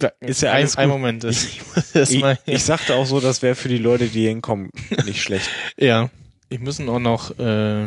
ja. 0.00 0.12
Ist 0.20 0.42
ja 0.42 0.50
ein, 0.52 0.56
alles 0.56 0.76
ein 0.76 0.88
gut. 0.88 0.98
Moment. 0.98 1.24
Das, 1.24 1.44
ich 1.44 1.60
Ich, 1.94 2.20
mal, 2.20 2.38
ich 2.46 2.64
sagte 2.64 2.94
auch 2.94 3.04
so, 3.04 3.20
das 3.20 3.42
wäre 3.42 3.54
für 3.54 3.68
die 3.68 3.78
Leute, 3.78 4.08
die 4.08 4.26
hinkommen, 4.26 4.70
nicht 5.04 5.22
schlecht. 5.22 5.50
ja. 5.76 6.10
Wir 6.48 6.58
müssen 6.58 6.88
auch 6.88 6.98
noch 6.98 7.38
äh, 7.38 7.86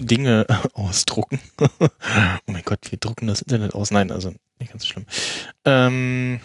Dinge 0.00 0.46
ausdrucken. 0.74 1.40
oh 1.58 1.88
mein 2.46 2.62
Gott, 2.64 2.90
wir 2.90 2.98
drucken 2.98 3.26
das 3.26 3.42
Internet 3.42 3.74
aus. 3.74 3.90
Nein, 3.90 4.10
also 4.10 4.32
nicht 4.58 4.72
ganz 4.72 4.86
schlimm. 4.86 5.06
Ähm, 5.64 6.40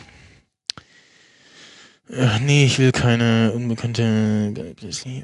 äh, 2.09 2.39
nee, 2.39 2.65
ich 2.65 2.77
will 2.79 2.91
keine 2.91 3.51
unbekannte 3.53 4.53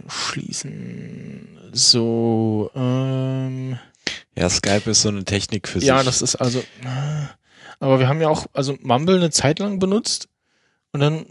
schließen. 0.08 1.60
So, 1.72 2.72
ähm, 2.76 3.78
Ja, 4.38 4.50
Skype 4.50 4.90
ist 4.90 5.04
so 5.04 5.10
eine 5.10 5.24
Technik 5.24 5.68
für 5.68 5.80
sich. 5.80 5.88
ja, 5.88 6.04
das 6.04 6.22
ist 6.22 6.36
also, 6.36 6.64
aber 7.80 8.00
wir 8.00 8.08
haben 8.08 8.22
ja 8.22 8.30
auch, 8.30 8.48
also 8.54 8.78
Mumble 8.82 9.18
eine 9.18 9.30
Zeit 9.30 9.60
lang 9.60 9.80
benutzt 9.80 10.28
und 10.92 11.00
dann 11.02 11.26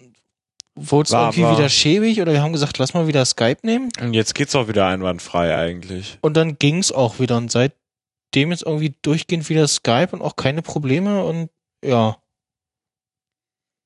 wurde 0.75 1.07
es 1.09 1.13
irgendwie 1.13 1.45
aber- 1.45 1.59
wieder 1.59 1.69
schäbig 1.69 2.21
oder 2.21 2.33
wir 2.33 2.43
haben 2.43 2.53
gesagt, 2.53 2.79
lass 2.79 2.95
mal 2.95 3.07
wieder 3.07 3.25
Skype 3.25 3.59
nehmen 3.63 3.89
Und 4.01 4.15
jetzt 4.15 4.35
geht's 4.35 4.55
auch 4.55 4.69
wieder 4.69 4.87
einwandfrei 4.87 5.55
eigentlich. 5.57 6.19
und 6.21 6.37
dann 6.37 6.59
ging's 6.59 6.93
auch 6.93 7.19
wieder 7.19 7.37
und 7.37 7.51
seitdem 7.51 8.51
jetzt 8.51 8.63
irgendwie 8.65 8.95
durchgehend 9.03 9.49
wieder 9.49 9.67
Skype 9.69 10.09
und 10.13 10.23
auch 10.23 10.37
keine 10.37 10.63
Probleme 10.63 11.25
und 11.25 11.51
ja. 11.85 12.17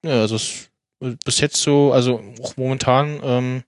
Ja, 0.05 0.21
also 0.21 0.37
es, 0.37 0.69
bis 1.25 1.41
jetzt 1.41 1.57
so, 1.57 1.93
also 1.93 2.23
auch 2.43 2.57
momentan 2.57 3.21
ähm, 3.23 3.65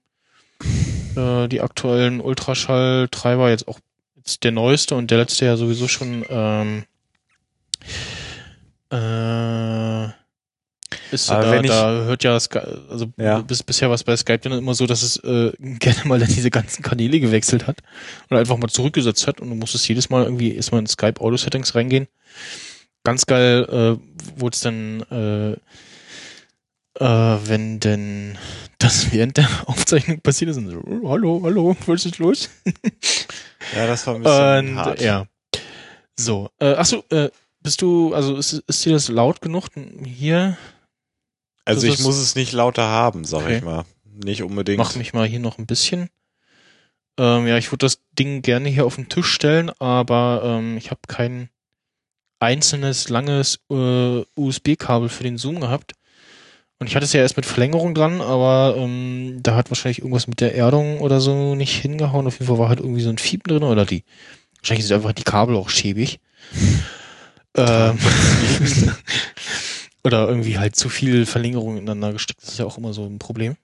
äh, 1.17 1.49
die 1.49 1.63
aktuellen 1.63 2.21
Ultraschalltreiber 2.21 3.49
jetzt 3.51 3.67
auch 3.69 3.79
jetzt 4.17 4.45
der 4.45 4.53
neueste 4.53 4.95
und 4.97 5.11
der 5.11 5.19
letzte 5.19 5.47
ja 5.47 5.57
sowieso 5.57 5.89
schon 5.89 6.25
ähm, 6.29 6.85
äh, 8.91 10.09
ist 11.23 11.31
Aber 11.31 11.43
da, 11.45 11.51
wenn 11.53 11.65
ich- 11.65 11.71
da 11.71 11.91
hört 12.05 12.25
ja 12.25 12.33
also 12.35 13.07
Ja. 13.17 13.41
bis, 13.41 13.63
bisher 13.63 13.89
war 13.89 13.95
es 13.95 14.05
bei 14.05 14.17
Skype 14.17 14.39
dann 14.39 14.53
immer 14.53 14.75
so, 14.75 14.87
dass 14.87 15.03
es 15.03 15.17
äh, 15.19 15.53
gerne 15.59 16.01
mal 16.05 16.19
dann 16.19 16.29
diese 16.29 16.51
ganzen 16.51 16.83
Kanäle 16.83 17.21
gewechselt 17.21 17.67
hat 17.67 17.79
und 18.31 18.37
einfach 18.37 18.57
mal 18.57 18.69
zurückgesetzt 18.69 19.27
hat 19.27 19.41
und 19.41 19.51
du 19.51 19.55
musstest 19.57 19.89
jedes 19.89 20.09
Mal 20.11 20.25
irgendwie 20.25 20.55
erstmal 20.55 20.81
in 20.81 20.87
Skype 20.87 21.21
Audio 21.21 21.37
Settings 21.37 21.75
reingehen. 21.75 22.07
Ganz 23.05 23.27
geil 23.27 23.65
äh, 23.71 24.41
wurde 24.41 24.55
es 24.55 24.61
dann 24.61 25.01
äh, 25.11 25.57
äh, 26.99 27.39
wenn 27.49 27.79
denn 27.81 28.39
das 28.79 29.13
während 29.13 29.37
der 29.37 29.49
Aufzeichnung 29.67 30.21
passiert 30.21 30.51
ist 30.51 30.57
und 30.59 30.69
so, 30.71 30.83
oh, 30.87 31.09
hallo, 31.11 31.41
hallo, 31.45 31.77
was 31.87 32.07
ist 32.07 32.19
los? 32.19 32.49
Ja, 33.75 33.85
das 33.89 34.07
war 34.07 34.15
ein 34.15 34.23
bisschen 34.23 34.69
Und 34.71 34.77
hart. 34.77 35.01
ja. 35.01 35.27
So, 36.17 36.51
äh, 36.61 36.75
ach 36.79 36.87
so, 36.87 37.03
äh, 37.11 37.31
bist 37.61 37.83
du, 37.83 38.15
also 38.15 38.37
ist, 38.37 38.53
ist 38.53 38.85
dir 38.85 38.93
das 38.93 39.09
laut 39.09 39.41
genug 39.41 39.65
hier? 40.05 40.57
Also 41.67 41.87
ich 41.87 41.99
muss 42.01 42.17
es 42.17 42.35
nicht 42.35 42.53
lauter 42.53 42.85
haben, 42.87 43.25
sag 43.25 43.43
Okay. 43.43 43.59
ich 43.59 43.63
mal. 43.63 43.85
Nicht 44.25 44.43
unbedingt. 44.43 44.79
Mach 44.79 44.95
mich 44.97 45.13
mal 45.13 45.27
hier 45.27 45.41
noch 45.41 45.59
ein 45.59 45.67
bisschen. 45.67 46.09
Ähm, 47.19 47.47
ja, 47.47 47.59
ich 47.59 47.71
würde 47.71 47.85
das 47.87 47.99
Ding 48.19 48.43
gerne 48.43 48.69
hier 48.69 48.87
auf 48.87 48.97
den 48.97 49.09
Tisch 49.09 49.27
stellen, 49.31 49.71
aber 49.79 50.43
ähm, 50.45 50.77
ich 50.79 50.91
habe 50.91 51.01
kein 51.07 51.51
einzelnes 52.41 53.09
langes 53.09 53.61
äh, 53.71 54.23
USB-Kabel 54.37 55.09
für 55.09 55.23
den 55.23 55.39
Zoom 55.39 55.61
gehabt. 55.61 55.93
Und 56.79 56.89
ich 56.89 56.95
hatte 56.95 57.07
es 57.07 57.13
ja 57.15 57.23
erst 57.23 57.37
mit 57.39 57.47
Verlängerung 57.47 57.95
dran, 57.95 58.21
aber 58.21 58.75
ähm, 58.77 59.39
da 59.43 59.55
hat 59.57 59.71
wahrscheinlich 59.71 60.01
irgendwas 60.01 60.27
mit 60.29 60.41
der 60.43 60.55
Erdung 60.55 61.01
oder 61.01 61.21
so 61.21 61.55
nicht 61.55 61.75
hingehauen. 61.75 62.27
Auf 62.27 62.35
jeden 62.39 62.49
Fall 62.49 62.59
war 62.59 62.69
halt 62.69 62.81
irgendwie 62.81 63.01
so 63.01 63.09
ein 63.09 63.17
Fiepen 63.19 63.51
drin 63.51 63.63
oder 63.63 63.87
die. 63.87 64.05
Wahrscheinlich 64.61 64.87
sind 64.87 64.97
einfach 64.97 65.13
die 65.13 65.25
Kabel 65.25 65.57
auch 65.57 65.71
schäbig. 65.71 66.21
ähm, 67.57 67.99
oder 70.07 70.29
irgendwie 70.29 70.57
halt 70.57 70.77
zu 70.77 70.89
viel 70.89 71.27
Verlängerung 71.27 71.77
ineinander 71.77 72.13
gesteckt. 72.13 72.43
Das 72.43 72.51
ist 72.51 72.59
ja 72.59 72.65
auch 72.65 72.79
immer 72.79 72.93
so 72.93 73.05
ein 73.05 73.19
Problem. 73.19 73.57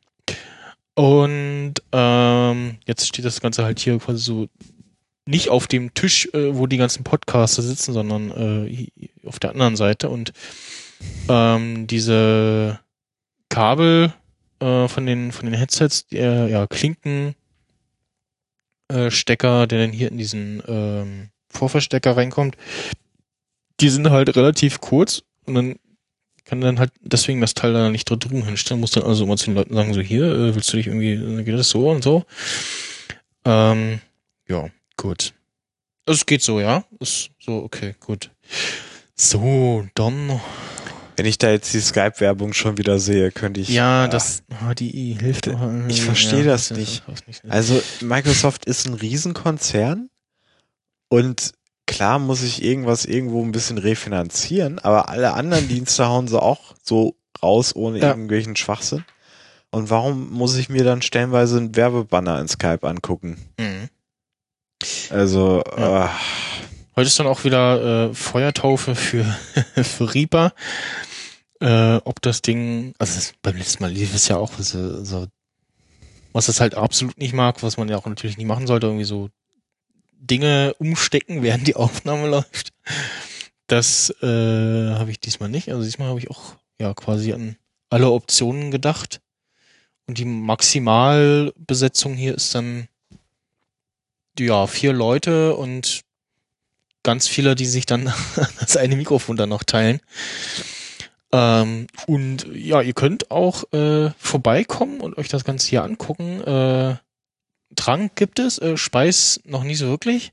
Und 0.94 1.74
ähm, 1.92 2.78
jetzt 2.84 3.06
steht 3.06 3.24
das 3.24 3.40
Ganze 3.40 3.64
halt 3.64 3.78
hier 3.78 3.98
quasi 3.98 4.18
so 4.18 4.48
nicht 5.24 5.48
auf 5.50 5.68
dem 5.68 5.94
Tisch, 5.94 6.28
äh, 6.34 6.56
wo 6.56 6.66
die 6.66 6.78
ganzen 6.78 7.04
Podcaster 7.04 7.62
sitzen, 7.62 7.92
sondern 7.92 8.66
äh, 8.66 8.88
auf 9.24 9.38
der 9.38 9.50
anderen 9.50 9.76
Seite. 9.76 10.08
Und 10.08 10.32
ähm, 11.28 11.86
diese 11.86 12.80
Kabel 13.48 14.12
äh, 14.58 14.88
von 14.88 15.06
den 15.06 15.30
von 15.30 15.46
den 15.46 15.54
Headsets, 15.54 16.08
der 16.08 16.48
ja 16.48 16.66
Klinken 16.66 17.36
äh, 18.88 19.10
Stecker, 19.12 19.68
der 19.68 19.86
dann 19.86 19.92
hier 19.92 20.10
in 20.10 20.18
diesen 20.18 20.60
ähm, 20.66 21.28
Vorverstecker 21.48 22.16
reinkommt, 22.16 22.56
die 23.80 23.90
sind 23.90 24.10
halt 24.10 24.36
relativ 24.36 24.80
kurz 24.80 25.22
und 25.46 25.54
dann 25.54 25.76
kann 26.44 26.60
dann 26.60 26.78
halt 26.78 26.92
deswegen 27.00 27.40
das 27.40 27.54
Teil 27.54 27.72
da 27.72 27.88
nicht 27.90 28.04
drüben 28.10 28.44
hinstellen, 28.44 28.80
muss 28.80 28.90
dann 28.92 29.04
also 29.04 29.24
immer 29.24 29.36
zu 29.36 29.46
den 29.46 29.54
Leuten 29.54 29.74
sagen, 29.74 29.94
so 29.94 30.00
hier, 30.00 30.24
äh, 30.26 30.54
willst 30.54 30.72
du 30.72 30.76
dich 30.76 30.86
irgendwie, 30.88 31.44
geht 31.44 31.54
das 31.58 31.68
so 31.70 31.88
und 31.90 32.02
so? 32.02 32.24
Ähm, 33.44 34.00
ja, 34.48 34.68
gut. 34.96 35.32
Es 36.06 36.26
geht 36.26 36.42
so, 36.42 36.60
ja? 36.60 36.84
Ist 37.00 37.30
so, 37.40 37.62
okay, 37.62 37.94
gut. 38.00 38.30
So, 39.14 39.86
dann. 39.94 40.40
Wenn 41.16 41.26
ich 41.26 41.38
da 41.38 41.50
jetzt 41.50 41.72
die 41.74 41.80
Skype-Werbung 41.80 42.54
schon 42.54 42.78
wieder 42.78 42.98
sehe, 42.98 43.30
könnte 43.30 43.60
ich. 43.60 43.68
Ja, 43.68 44.08
das 44.08 44.42
HDI 44.48 45.16
hilft 45.20 45.46
D- 45.46 45.54
auch. 45.54 45.70
ich 45.88 46.02
verstehe 46.02 46.42
das 46.44 46.70
ist- 46.70 46.76
nicht. 46.78 47.02
ist 47.08 47.26
nicht. 47.28 47.44
Also 47.48 47.80
Microsoft 48.00 48.64
ist 48.64 48.86
ein 48.86 48.94
Riesenkonzern 48.94 50.08
und 51.08 51.52
klar 51.86 52.18
muss 52.18 52.42
ich 52.42 52.62
irgendwas 52.62 53.04
irgendwo 53.04 53.42
ein 53.42 53.52
bisschen 53.52 53.78
refinanzieren, 53.78 54.78
aber 54.78 55.08
alle 55.08 55.34
anderen 55.34 55.68
Dienste 55.68 56.06
hauen 56.08 56.28
sie 56.28 56.40
auch 56.40 56.74
so 56.82 57.16
raus 57.42 57.74
ohne 57.74 57.98
Ja. 57.98 58.08
irgendwelchen 58.10 58.56
Schwachsinn. 58.56 59.04
Und 59.70 59.90
warum 59.90 60.30
muss 60.30 60.56
ich 60.56 60.68
mir 60.68 60.84
dann 60.84 61.02
stellenweise 61.02 61.56
einen 61.56 61.74
Werbebanner 61.74 62.38
in 62.40 62.48
Skype 62.48 62.86
angucken? 62.86 63.38
Mhm. 63.58 63.88
Also, 65.10 65.62
Ja. 65.76 66.06
äh, 66.06 66.08
Heute 66.94 67.06
ist 67.06 67.18
dann 67.18 67.26
auch 67.26 67.44
wieder 67.44 68.10
äh, 68.10 68.14
Feuertaufe 68.14 68.94
für, 68.94 69.24
für 69.82 70.14
Reaper. 70.14 70.52
Äh, 71.60 71.96
ob 72.04 72.20
das 72.20 72.42
Ding, 72.42 72.92
also 72.98 73.14
das, 73.14 73.32
beim 73.40 73.56
letzten 73.56 73.82
Mal 73.82 73.90
lief 73.92 74.14
es 74.14 74.28
ja 74.28 74.36
auch 74.36 74.52
so, 74.58 75.02
so, 75.02 75.26
was 76.34 76.48
es 76.48 76.60
halt 76.60 76.74
absolut 76.74 77.16
nicht 77.18 77.32
mag, 77.34 77.62
was 77.62 77.76
man 77.78 77.88
ja 77.88 77.96
auch 77.96 78.04
natürlich 78.06 78.36
nicht 78.36 78.46
machen 78.46 78.66
sollte, 78.66 78.88
irgendwie 78.88 79.04
so 79.06 79.30
Dinge 80.22 80.74
umstecken, 80.78 81.42
während 81.42 81.66
die 81.66 81.76
Aufnahme 81.76 82.28
läuft. 82.28 82.72
Das 83.66 84.10
äh, 84.22 84.94
habe 84.94 85.10
ich 85.10 85.20
diesmal 85.20 85.48
nicht. 85.48 85.70
Also 85.70 85.82
diesmal 85.82 86.08
habe 86.08 86.18
ich 86.18 86.30
auch 86.30 86.56
ja 86.78 86.94
quasi 86.94 87.32
an 87.32 87.56
alle 87.90 88.10
Optionen 88.10 88.70
gedacht. 88.70 89.20
Und 90.06 90.18
die 90.18 90.24
Maximalbesetzung 90.24 92.14
hier 92.14 92.34
ist 92.34 92.54
dann 92.54 92.88
ja 94.38 94.66
vier 94.66 94.92
Leute 94.92 95.54
und 95.54 96.02
ganz 97.02 97.28
viele, 97.28 97.54
die 97.54 97.66
sich 97.66 97.86
dann 97.86 98.12
das 98.60 98.76
eine 98.76 98.96
Mikrofon 98.96 99.36
dann 99.36 99.48
noch 99.50 99.64
teilen. 99.64 100.00
Ähm, 101.32 101.86
und 102.06 102.46
ja, 102.52 102.82
ihr 102.82 102.92
könnt 102.92 103.30
auch 103.30 103.70
äh, 103.72 104.10
vorbeikommen 104.18 105.00
und 105.00 105.16
euch 105.16 105.28
das 105.28 105.44
Ganze 105.44 105.68
hier 105.68 105.82
angucken. 105.82 106.42
Äh, 106.42 106.96
Trank 107.76 108.16
gibt 108.16 108.38
es, 108.38 108.58
äh, 108.58 108.76
Speis 108.76 109.40
noch 109.44 109.64
nicht 109.64 109.78
so 109.78 109.88
wirklich. 109.88 110.32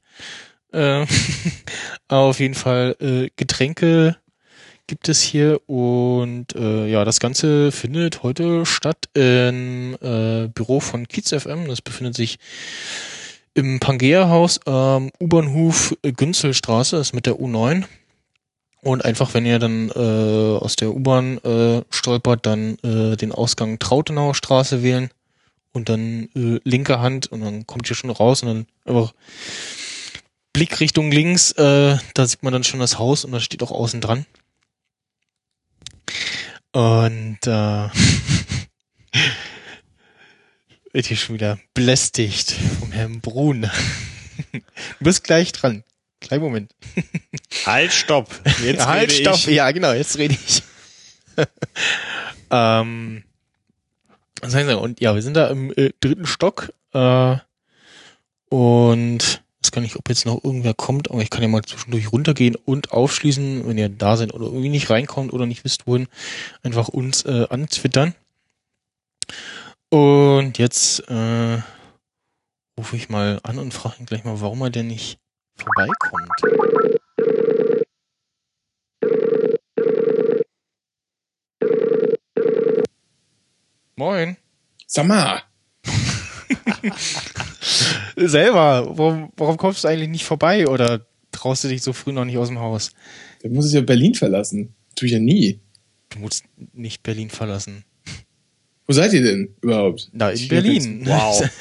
Äh, 0.71 1.05
auf 2.07 2.39
jeden 2.39 2.55
Fall 2.55 2.95
äh, 2.99 3.29
Getränke 3.35 4.17
gibt 4.87 5.07
es 5.07 5.21
hier 5.21 5.61
und 5.69 6.55
äh, 6.55 6.87
ja, 6.87 7.05
das 7.05 7.19
Ganze 7.19 7.71
findet 7.71 8.23
heute 8.23 8.65
statt 8.65 9.07
im 9.13 9.95
äh, 10.01 10.47
Büro 10.47 10.79
von 10.79 11.07
Kiez 11.07 11.29
FM. 11.29 11.67
Das 11.67 11.81
befindet 11.81 12.15
sich 12.15 12.39
im 13.53 13.79
Pangea-Haus 13.79 14.65
am 14.65 15.11
U-Bahnhof 15.19 15.95
Günzelstraße, 16.01 16.97
ist 16.97 17.13
mit 17.13 17.27
der 17.27 17.35
U9. 17.35 17.85
Und 18.81 19.03
einfach, 19.03 19.33
wenn 19.33 19.45
ihr 19.45 19.59
dann 19.59 19.89
äh, 19.89 20.57
aus 20.57 20.75
der 20.75 20.91
U-Bahn 20.91 21.37
äh, 21.39 21.83
stolpert, 21.89 22.45
dann 22.45 22.77
äh, 22.79 23.15
den 23.17 23.31
Ausgang 23.31 23.77
Trautenauer 23.77 24.33
Straße 24.33 24.81
wählen 24.81 25.09
und 25.71 25.89
dann 25.89 26.29
äh, 26.35 26.59
linke 26.63 26.99
Hand 26.99 27.27
und 27.27 27.41
dann 27.41 27.67
kommt 27.67 27.89
ihr 27.89 27.95
schon 27.95 28.09
raus 28.09 28.43
und 28.43 28.47
dann 28.49 28.67
einfach 28.85 29.13
Blick 30.53 30.79
Richtung 30.79 31.11
links, 31.11 31.51
äh, 31.53 31.97
da 32.13 32.25
sieht 32.25 32.43
man 32.43 32.53
dann 32.53 32.63
schon 32.63 32.79
das 32.79 32.97
Haus 32.97 33.23
und 33.23 33.31
das 33.31 33.43
steht 33.43 33.63
auch 33.63 33.71
außen 33.71 34.01
dran. 34.01 34.25
Und 36.71 37.39
äh, 37.45 37.49
wird 40.91 41.05
hier 41.05 41.17
schon 41.17 41.35
wieder 41.35 41.59
belästigt 41.73 42.55
vom 42.79 42.91
Herrn 42.91 43.21
Brun. 43.21 43.69
Du 44.51 45.05
bist 45.05 45.25
gleich 45.25 45.51
dran. 45.51 45.83
Kleinen 46.21 46.43
Moment. 46.43 46.73
halt, 47.65 47.91
stopp. 47.91 48.41
Jetzt 48.63 48.85
halt, 48.85 49.11
rede 49.11 49.21
stopp. 49.21 49.35
ich. 49.35 49.45
Ja, 49.47 49.69
genau, 49.71 49.91
jetzt 49.91 50.17
rede 50.17 50.33
ich. 50.33 50.63
ähm? 52.49 53.23
Und 54.41 54.99
ja, 54.99 55.15
wir 55.15 55.21
sind 55.21 55.35
da 55.35 55.47
im 55.47 55.71
äh, 55.75 55.91
dritten 55.99 56.25
Stock. 56.25 56.73
Äh, 56.93 57.37
und 58.49 59.41
ich 59.61 59.67
weiß 59.67 59.71
gar 59.71 59.81
nicht, 59.81 59.97
ob 59.97 60.07
jetzt 60.09 60.25
noch 60.25 60.43
irgendwer 60.43 60.73
kommt, 60.73 61.11
aber 61.11 61.21
ich 61.21 61.29
kann 61.29 61.41
ja 61.41 61.47
mal 61.47 61.63
zwischendurch 61.63 62.11
runtergehen 62.11 62.55
und 62.55 62.91
aufschließen, 62.91 63.67
wenn 63.67 63.77
ihr 63.77 63.89
da 63.89 64.15
seid 64.15 64.33
oder 64.33 64.45
irgendwie 64.45 64.69
nicht 64.69 64.89
reinkommt 64.89 65.33
oder 65.33 65.45
nicht 65.45 65.65
wisst, 65.65 65.85
wohin, 65.85 66.07
einfach 66.63 66.87
uns 66.87 67.25
äh, 67.25 67.45
antwittern. 67.49 68.15
Und 69.89 70.57
jetzt 70.57 71.01
äh, 71.09 71.61
rufe 72.77 72.95
ich 72.95 73.09
mal 73.09 73.39
an 73.43 73.59
und 73.59 73.73
frage 73.73 73.97
ihn 73.99 74.05
gleich 74.05 74.23
mal, 74.23 74.39
warum 74.39 74.61
er 74.61 74.69
denn 74.69 74.87
nicht 74.87 75.19
vorbeikommt. 75.55 76.29
Moin. 83.99 84.37
Sag 84.87 85.07
mal, 85.07 85.41
Selber, 88.15 88.87
warum, 88.97 89.29
warum 89.35 89.57
kommst 89.57 89.83
du 89.83 89.89
eigentlich 89.89 90.07
nicht 90.07 90.23
vorbei 90.23 90.69
oder 90.69 91.05
traust 91.33 91.65
du 91.65 91.67
dich 91.67 91.83
so 91.83 91.91
früh 91.91 92.13
noch 92.13 92.23
nicht 92.23 92.37
aus 92.37 92.47
dem 92.47 92.59
Haus? 92.59 92.91
da 93.43 93.49
muss 93.49 93.67
ich 93.67 93.73
ja 93.73 93.81
Berlin 93.81 94.15
verlassen. 94.15 94.73
Tu 94.95 95.05
ich 95.05 95.11
ja 95.11 95.19
nie. 95.19 95.59
Du 96.11 96.19
musst 96.19 96.45
nicht 96.71 97.03
Berlin 97.03 97.29
verlassen. 97.29 97.83
Wo 98.87 98.93
seid 98.93 99.11
ihr 99.11 99.21
denn 99.21 99.53
überhaupt? 99.61 100.07
Na, 100.13 100.29
in 100.29 100.35
Ich- 100.37 100.47
Berlin. 100.47 101.01
Wow. 101.05 101.49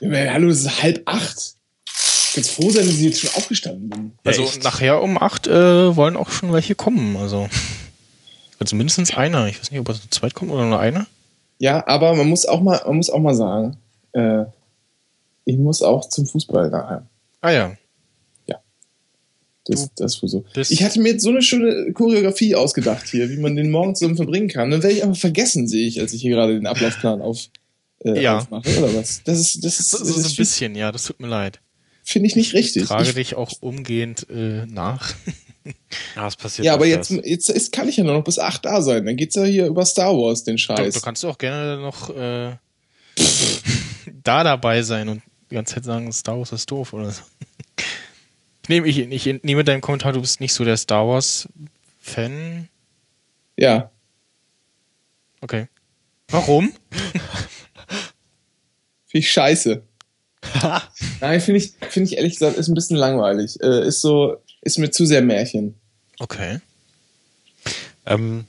Ja, 0.00 0.10
hallo, 0.34 0.50
es 0.50 0.60
ist 0.60 0.82
halb 0.82 1.00
acht. 1.06 1.54
Ganz 2.34 2.50
froh 2.50 2.68
sein, 2.68 2.84
dass 2.84 2.96
ich 2.96 3.00
jetzt 3.00 3.20
schon 3.20 3.30
aufgestanden 3.34 3.88
bin. 3.88 4.12
also 4.22 4.42
echt. 4.42 4.62
nachher 4.62 5.00
um 5.00 5.16
acht 5.16 5.46
äh, 5.46 5.96
wollen 5.96 6.18
auch 6.18 6.30
schon 6.30 6.52
welche 6.52 6.74
kommen. 6.74 7.16
Also, 7.16 7.48
also 8.58 8.76
mindestens 8.76 9.16
einer. 9.16 9.46
Ich 9.48 9.58
weiß 9.60 9.70
nicht, 9.70 9.80
ob 9.80 9.88
er 9.88 9.94
zu 9.94 10.08
zweit 10.10 10.34
kommt 10.34 10.50
oder 10.50 10.64
nur 10.66 10.78
einer. 10.78 11.06
Ja, 11.58 11.86
aber 11.86 12.14
man 12.14 12.28
muss 12.28 12.46
auch 12.46 12.60
mal, 12.60 12.80
man 12.86 12.96
muss 12.96 13.10
auch 13.10 13.20
mal 13.20 13.34
sagen, 13.34 13.76
äh, 14.12 14.44
ich 15.44 15.56
muss 15.58 15.82
auch 15.82 16.08
zum 16.08 16.26
Fußball 16.26 16.70
nachher. 16.70 17.06
Ah 17.40 17.50
ja. 17.50 17.76
Das, 19.66 19.88
das 19.94 20.22
ist 20.22 20.30
so. 20.30 20.44
Ich 20.68 20.82
hatte 20.84 21.00
mir 21.00 21.12
jetzt 21.12 21.22
so 21.22 21.30
eine 21.30 21.40
schöne 21.40 21.90
Choreografie 21.94 22.54
ausgedacht 22.54 23.08
hier, 23.08 23.30
wie 23.30 23.38
man 23.38 23.56
den 23.56 23.70
Morgen 23.70 23.94
zusammen 23.94 24.16
verbringen 24.16 24.48
kann. 24.48 24.70
Dann 24.70 24.82
werde 24.82 24.94
ich 24.94 25.02
aber 25.02 25.14
vergessen, 25.14 25.66
sehe 25.66 25.86
ich, 25.86 25.98
als 26.02 26.12
ich 26.12 26.20
hier 26.20 26.32
gerade 26.32 26.52
den 26.52 26.66
Ablaufplan 26.66 27.22
auf, 27.22 27.48
äh, 28.04 28.20
Ja. 28.22 28.36
aufmache, 28.36 28.68
oder 28.78 28.94
was? 28.94 29.22
Das 29.24 29.38
ist, 29.40 29.64
das 29.64 29.80
ist, 29.80 29.88
So, 29.90 29.98
das 30.00 30.08
so, 30.08 30.20
so 30.20 30.28
ein 30.28 30.36
bisschen, 30.36 30.74
ja, 30.74 30.92
das 30.92 31.04
tut 31.04 31.18
mir 31.18 31.28
leid. 31.28 31.60
finde 32.02 32.26
ich 32.26 32.36
nicht 32.36 32.52
richtig. 32.52 32.82
Ich 32.82 32.88
trage 32.88 33.08
Ich, 33.08 33.14
dich 33.14 33.36
auch 33.36 33.52
umgehend 33.60 34.26
äh, 34.28 34.66
nach. 34.66 35.14
Ah, 36.16 36.26
was 36.26 36.36
passiert 36.36 36.66
ja, 36.66 36.74
aber 36.74 36.86
jetzt, 36.86 37.10
jetzt 37.10 37.48
ist, 37.48 37.72
kann 37.72 37.88
ich 37.88 37.96
ja 37.96 38.04
nur 38.04 38.14
noch 38.14 38.24
bis 38.24 38.38
acht 38.38 38.64
da 38.64 38.82
sein. 38.82 39.04
Dann 39.06 39.16
geht's 39.16 39.34
ja 39.34 39.44
hier 39.44 39.66
über 39.66 39.84
Star 39.84 40.12
Wars, 40.16 40.44
den 40.44 40.56
Du, 40.56 40.62
Scheiß. 40.62 40.94
du 40.94 41.00
kannst 41.00 41.24
auch 41.24 41.38
gerne 41.38 41.78
noch 41.78 42.10
äh, 42.10 42.56
da 44.22 44.44
dabei 44.44 44.82
sein 44.82 45.08
und 45.08 45.22
die 45.50 45.54
ganze 45.54 45.74
Zeit 45.74 45.84
sagen, 45.84 46.12
Star 46.12 46.38
Wars 46.38 46.52
ist 46.52 46.70
doof 46.70 46.92
oder 46.92 47.10
so. 47.10 47.22
Ich 48.62 48.70
nehme, 48.70 48.86
ich, 48.86 48.98
ich 48.98 49.26
entnehme 49.26 49.62
deinem 49.62 49.82
Kommentar, 49.82 50.14
du 50.14 50.22
bist 50.22 50.40
nicht 50.40 50.54
so 50.54 50.64
der 50.64 50.78
Star 50.78 51.06
Wars-Fan. 51.06 52.70
Ja. 53.58 53.90
Okay. 55.42 55.68
Warum? 56.28 56.72
Finde 59.06 59.18
ich 59.18 59.30
scheiße. 59.30 59.82
Nein, 61.20 61.40
finde 61.42 61.58
ich, 61.60 61.74
finde 61.90 62.08
ich 62.08 62.16
ehrlich 62.16 62.32
gesagt, 62.32 62.56
ist 62.56 62.68
ein 62.68 62.74
bisschen 62.74 62.96
langweilig. 62.96 63.60
Äh, 63.60 63.86
ist 63.86 64.00
so, 64.00 64.38
ist 64.64 64.78
mir 64.78 64.90
zu 64.90 65.06
sehr 65.06 65.22
Märchen. 65.22 65.74
Okay. 66.18 66.60
Ähm, 68.06 68.44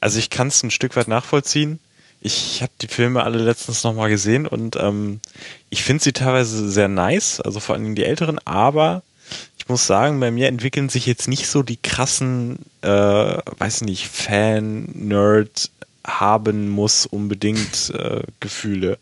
also 0.00 0.18
ich 0.18 0.30
kann 0.30 0.48
es 0.48 0.62
ein 0.62 0.70
Stück 0.70 0.96
weit 0.96 1.08
nachvollziehen. 1.08 1.78
Ich 2.22 2.62
habe 2.62 2.72
die 2.80 2.88
Filme 2.88 3.22
alle 3.22 3.38
letztens 3.38 3.82
nochmal 3.82 4.10
gesehen 4.10 4.46
und 4.46 4.76
ähm, 4.76 5.20
ich 5.70 5.82
finde 5.82 6.04
sie 6.04 6.12
teilweise 6.12 6.68
sehr 6.68 6.88
nice, 6.88 7.40
also 7.40 7.60
vor 7.60 7.74
allem 7.74 7.94
die 7.94 8.04
älteren, 8.04 8.38
aber 8.44 9.02
ich 9.58 9.68
muss 9.68 9.86
sagen, 9.86 10.20
bei 10.20 10.30
mir 10.30 10.48
entwickeln 10.48 10.90
sich 10.90 11.06
jetzt 11.06 11.28
nicht 11.28 11.46
so 11.46 11.62
die 11.62 11.78
krassen, 11.78 12.58
äh, 12.82 12.88
weiß 12.88 13.82
nicht, 13.82 14.06
Fan-Nerd 14.08 15.70
haben 16.06 16.68
muss 16.68 17.06
unbedingt 17.06 17.92
äh, 17.94 18.22
Gefühle. 18.40 18.98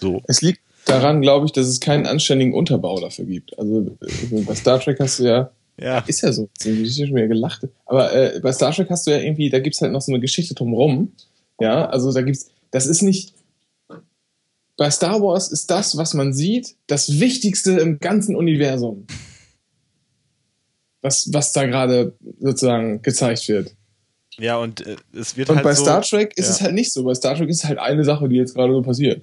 So. 0.00 0.22
Es 0.26 0.42
liegt 0.42 0.60
daran, 0.84 1.22
glaube 1.22 1.46
ich, 1.46 1.52
dass 1.52 1.66
es 1.66 1.80
keinen 1.80 2.06
anständigen 2.06 2.54
Unterbau 2.54 3.00
dafür 3.00 3.24
gibt. 3.24 3.58
Also 3.58 3.96
äh, 4.00 4.40
bei 4.42 4.54
Star 4.54 4.80
Trek 4.80 4.98
hast 5.00 5.20
du 5.20 5.24
ja, 5.24 5.50
Ja. 5.80 5.98
ist 6.06 6.22
ja 6.22 6.32
so, 6.32 6.48
hast 6.58 6.66
ja 6.66 7.06
schon 7.06 7.16
wieder 7.16 7.28
gelacht. 7.28 7.66
Aber 7.86 8.12
äh, 8.12 8.40
bei 8.40 8.52
Star 8.52 8.72
Trek 8.72 8.90
hast 8.90 9.06
du 9.06 9.12
ja 9.12 9.18
irgendwie, 9.18 9.48
da 9.48 9.60
gibt's 9.60 9.80
halt 9.80 9.92
noch 9.92 10.00
so 10.02 10.12
eine 10.12 10.20
Geschichte 10.20 10.54
drumrum. 10.54 11.12
Ja, 11.60 11.86
also 11.88 12.12
da 12.12 12.22
gibt's, 12.22 12.50
das 12.70 12.86
ist 12.86 13.02
nicht. 13.02 13.34
Bei 14.76 14.90
Star 14.90 15.20
Wars 15.22 15.50
ist 15.50 15.70
das, 15.70 15.96
was 15.96 16.14
man 16.14 16.32
sieht, 16.32 16.76
das 16.86 17.20
Wichtigste 17.20 17.72
im 17.72 17.98
ganzen 17.98 18.36
Universum. 18.36 19.06
was, 21.02 21.32
was 21.32 21.52
da 21.52 21.66
gerade 21.66 22.16
sozusagen 22.40 23.02
gezeigt 23.02 23.48
wird. 23.48 23.74
Ja, 24.38 24.56
und 24.58 24.86
äh, 24.86 24.96
es 25.12 25.36
wird 25.36 25.50
Und 25.50 25.56
halt 25.56 25.64
bei 25.64 25.74
so, 25.74 25.82
Star 25.82 26.02
Trek 26.02 26.36
ist 26.36 26.46
ja. 26.46 26.52
es 26.52 26.60
halt 26.60 26.74
nicht 26.74 26.92
so. 26.92 27.04
Bei 27.04 27.14
Star 27.14 27.36
Trek 27.36 27.48
ist 27.48 27.58
es 27.58 27.64
halt 27.64 27.78
eine 27.78 28.04
Sache, 28.04 28.28
die 28.28 28.36
jetzt 28.36 28.54
gerade 28.54 28.72
so 28.72 28.82
passiert. 28.82 29.22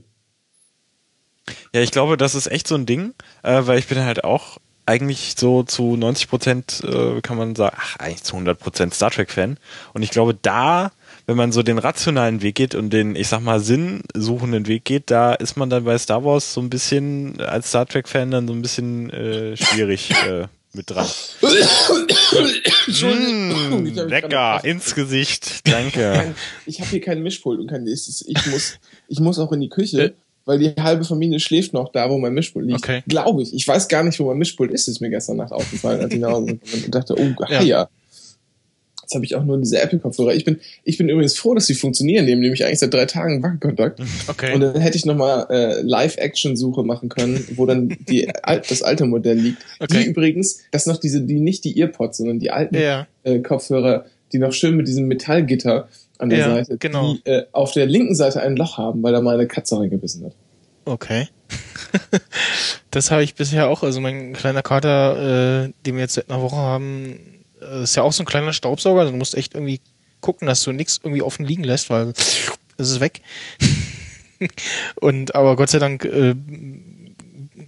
Ja, 1.73 1.81
ich 1.81 1.91
glaube, 1.91 2.17
das 2.17 2.35
ist 2.35 2.47
echt 2.47 2.67
so 2.67 2.75
ein 2.75 2.85
Ding, 2.85 3.13
äh, 3.43 3.61
weil 3.65 3.79
ich 3.79 3.87
bin 3.87 3.99
halt 3.99 4.23
auch 4.23 4.57
eigentlich 4.85 5.35
so 5.37 5.63
zu 5.63 5.95
90 5.95 6.29
Prozent, 6.29 6.83
äh, 6.83 7.21
kann 7.21 7.37
man 7.37 7.55
sagen, 7.55 7.75
ach, 7.79 7.97
eigentlich 7.97 8.23
zu 8.23 8.33
100 8.33 8.59
Prozent 8.59 8.93
Star 8.93 9.11
Trek-Fan. 9.11 9.57
Und 9.93 10.03
ich 10.03 10.11
glaube, 10.11 10.37
da, 10.39 10.91
wenn 11.25 11.37
man 11.37 11.51
so 11.51 11.63
den 11.63 11.77
rationalen 11.77 12.41
Weg 12.41 12.55
geht 12.55 12.75
und 12.75 12.91
den, 12.91 13.15
ich 13.15 13.27
sag 13.27 13.41
mal, 13.41 13.59
sinnsuchenden 13.59 14.67
Weg 14.67 14.85
geht, 14.85 15.09
da 15.09 15.33
ist 15.33 15.57
man 15.57 15.69
dann 15.69 15.85
bei 15.85 15.97
Star 15.97 16.23
Wars 16.23 16.53
so 16.53 16.61
ein 16.61 16.69
bisschen, 16.69 17.41
als 17.41 17.69
Star 17.69 17.87
Trek-Fan 17.87 18.31
dann 18.31 18.47
so 18.47 18.53
ein 18.53 18.61
bisschen 18.61 19.09
äh, 19.09 19.57
schwierig 19.57 20.11
äh, 20.11 20.47
mit 20.73 20.89
dran. 20.89 21.07
Entschuldigung. 22.85 23.83
mich 23.83 23.95
Lecker, 23.95 24.63
ins 24.63 24.93
Gesicht, 24.93 25.67
danke. 25.67 26.35
Ich 26.65 26.79
habe 26.79 26.89
hier 26.89 27.01
keinen 27.01 27.23
Mischpult 27.23 27.59
und 27.59 27.67
kein 27.67 27.83
nächstes. 27.83 28.23
Ich 28.27 28.45
muss, 28.47 28.79
ich 29.07 29.19
muss 29.19 29.39
auch 29.39 29.51
in 29.51 29.61
die 29.61 29.69
Küche, 29.69 30.13
weil 30.45 30.59
die 30.59 30.69
halbe 30.79 31.03
Familie 31.03 31.39
schläft 31.39 31.73
noch 31.73 31.91
da, 31.91 32.09
wo 32.09 32.17
mein 32.17 32.33
Mischpult 32.33 32.65
liegt. 32.65 32.79
Okay. 32.79 33.03
Glaube 33.07 33.41
ich. 33.41 33.53
Ich 33.53 33.67
weiß 33.67 33.87
gar 33.87 34.03
nicht, 34.03 34.19
wo 34.19 34.25
mein 34.25 34.37
Mischpult 34.37 34.71
ist. 34.71 34.87
Ist 34.87 35.01
mir 35.01 35.09
gestern 35.09 35.37
Nacht 35.37 35.51
aufgefallen, 35.51 36.01
als 36.01 36.13
ich 36.13 36.19
nach 36.19 36.31
Hause 36.31 36.59
und 36.85 36.95
dachte, 36.95 37.15
oh, 37.17 37.43
Ja. 37.49 37.61
ja. 37.61 37.89
Jetzt 39.01 39.13
habe 39.13 39.25
ich 39.25 39.35
auch 39.35 39.43
nur 39.43 39.59
diese 39.59 39.79
Apple-Kopfhörer. 39.79 40.33
Ich 40.33 40.45
bin, 40.45 40.59
ich 40.83 40.97
bin 40.97 41.09
übrigens 41.09 41.37
froh, 41.37 41.53
dass 41.53 41.67
sie 41.67 41.75
funktionieren. 41.75 42.25
Die 42.25 42.31
haben 42.31 42.39
nämlich 42.39 42.65
eigentlich 42.65 42.79
seit 42.79 42.91
drei 42.91 43.05
Tagen 43.05 43.43
Wackelkontakt. 43.43 43.99
Okay. 44.27 44.55
Und 44.55 44.61
dann 44.61 44.81
hätte 44.81 44.97
ich 44.97 45.05
nochmal 45.05 45.45
äh, 45.51 45.81
Live-Action-Suche 45.81 46.81
machen 46.81 47.09
können, 47.09 47.47
wo 47.55 47.67
dann 47.67 47.95
die, 48.09 48.27
das 48.43 48.81
alte 48.81 49.05
Modell 49.05 49.37
liegt. 49.37 49.63
Okay. 49.79 50.05
Die 50.05 50.09
übrigens, 50.09 50.63
das 50.71 50.87
noch 50.87 50.97
diese, 50.97 51.21
die 51.21 51.39
nicht 51.39 51.65
die 51.65 51.79
Earpods, 51.79 52.17
sondern 52.17 52.39
die 52.39 52.49
alten 52.49 52.75
ja. 52.75 53.05
äh, 53.21 53.39
Kopfhörer, 53.39 54.05
die 54.31 54.39
noch 54.39 54.53
schön 54.53 54.75
mit 54.75 54.87
diesem 54.87 55.05
Metallgitter 55.05 55.87
an 56.17 56.29
der 56.29 56.39
Ja, 56.39 56.55
Seite, 56.55 56.77
genau. 56.77 57.13
die 57.13 57.29
äh, 57.29 57.45
auf 57.51 57.71
der 57.71 57.85
linken 57.85 58.15
Seite 58.15 58.41
ein 58.41 58.55
Loch 58.55 58.77
haben, 58.77 59.03
weil 59.03 59.13
da 59.13 59.21
mal 59.21 59.35
eine 59.35 59.47
Katze 59.47 59.79
reingebissen 59.79 60.25
hat. 60.25 60.33
Okay. 60.85 61.27
das 62.91 63.11
habe 63.11 63.23
ich 63.23 63.35
bisher 63.35 63.67
auch. 63.69 63.83
Also 63.83 63.99
mein 64.01 64.33
kleiner 64.33 64.61
Kater, 64.61 65.65
äh, 65.65 65.73
den 65.85 65.95
wir 65.95 66.01
jetzt 66.01 66.13
seit 66.13 66.29
einer 66.29 66.41
Woche 66.41 66.55
haben, 66.55 67.19
äh, 67.61 67.83
ist 67.83 67.95
ja 67.95 68.03
auch 68.03 68.13
so 68.13 68.23
ein 68.23 68.27
kleiner 68.27 68.53
Staubsauger. 68.53 69.01
Also 69.01 69.11
du 69.11 69.17
musst 69.17 69.35
echt 69.35 69.55
irgendwie 69.55 69.81
gucken, 70.21 70.47
dass 70.47 70.63
du 70.63 70.71
nichts 70.71 70.99
irgendwie 71.03 71.21
offen 71.21 71.45
liegen 71.45 71.63
lässt, 71.63 71.89
weil 71.89 72.13
es 72.77 72.89
ist 72.89 72.99
weg. 72.99 73.21
Und 74.95 75.35
aber 75.35 75.55
Gott 75.55 75.69
sei 75.69 75.79
Dank 75.79 76.05
äh, 76.05 76.35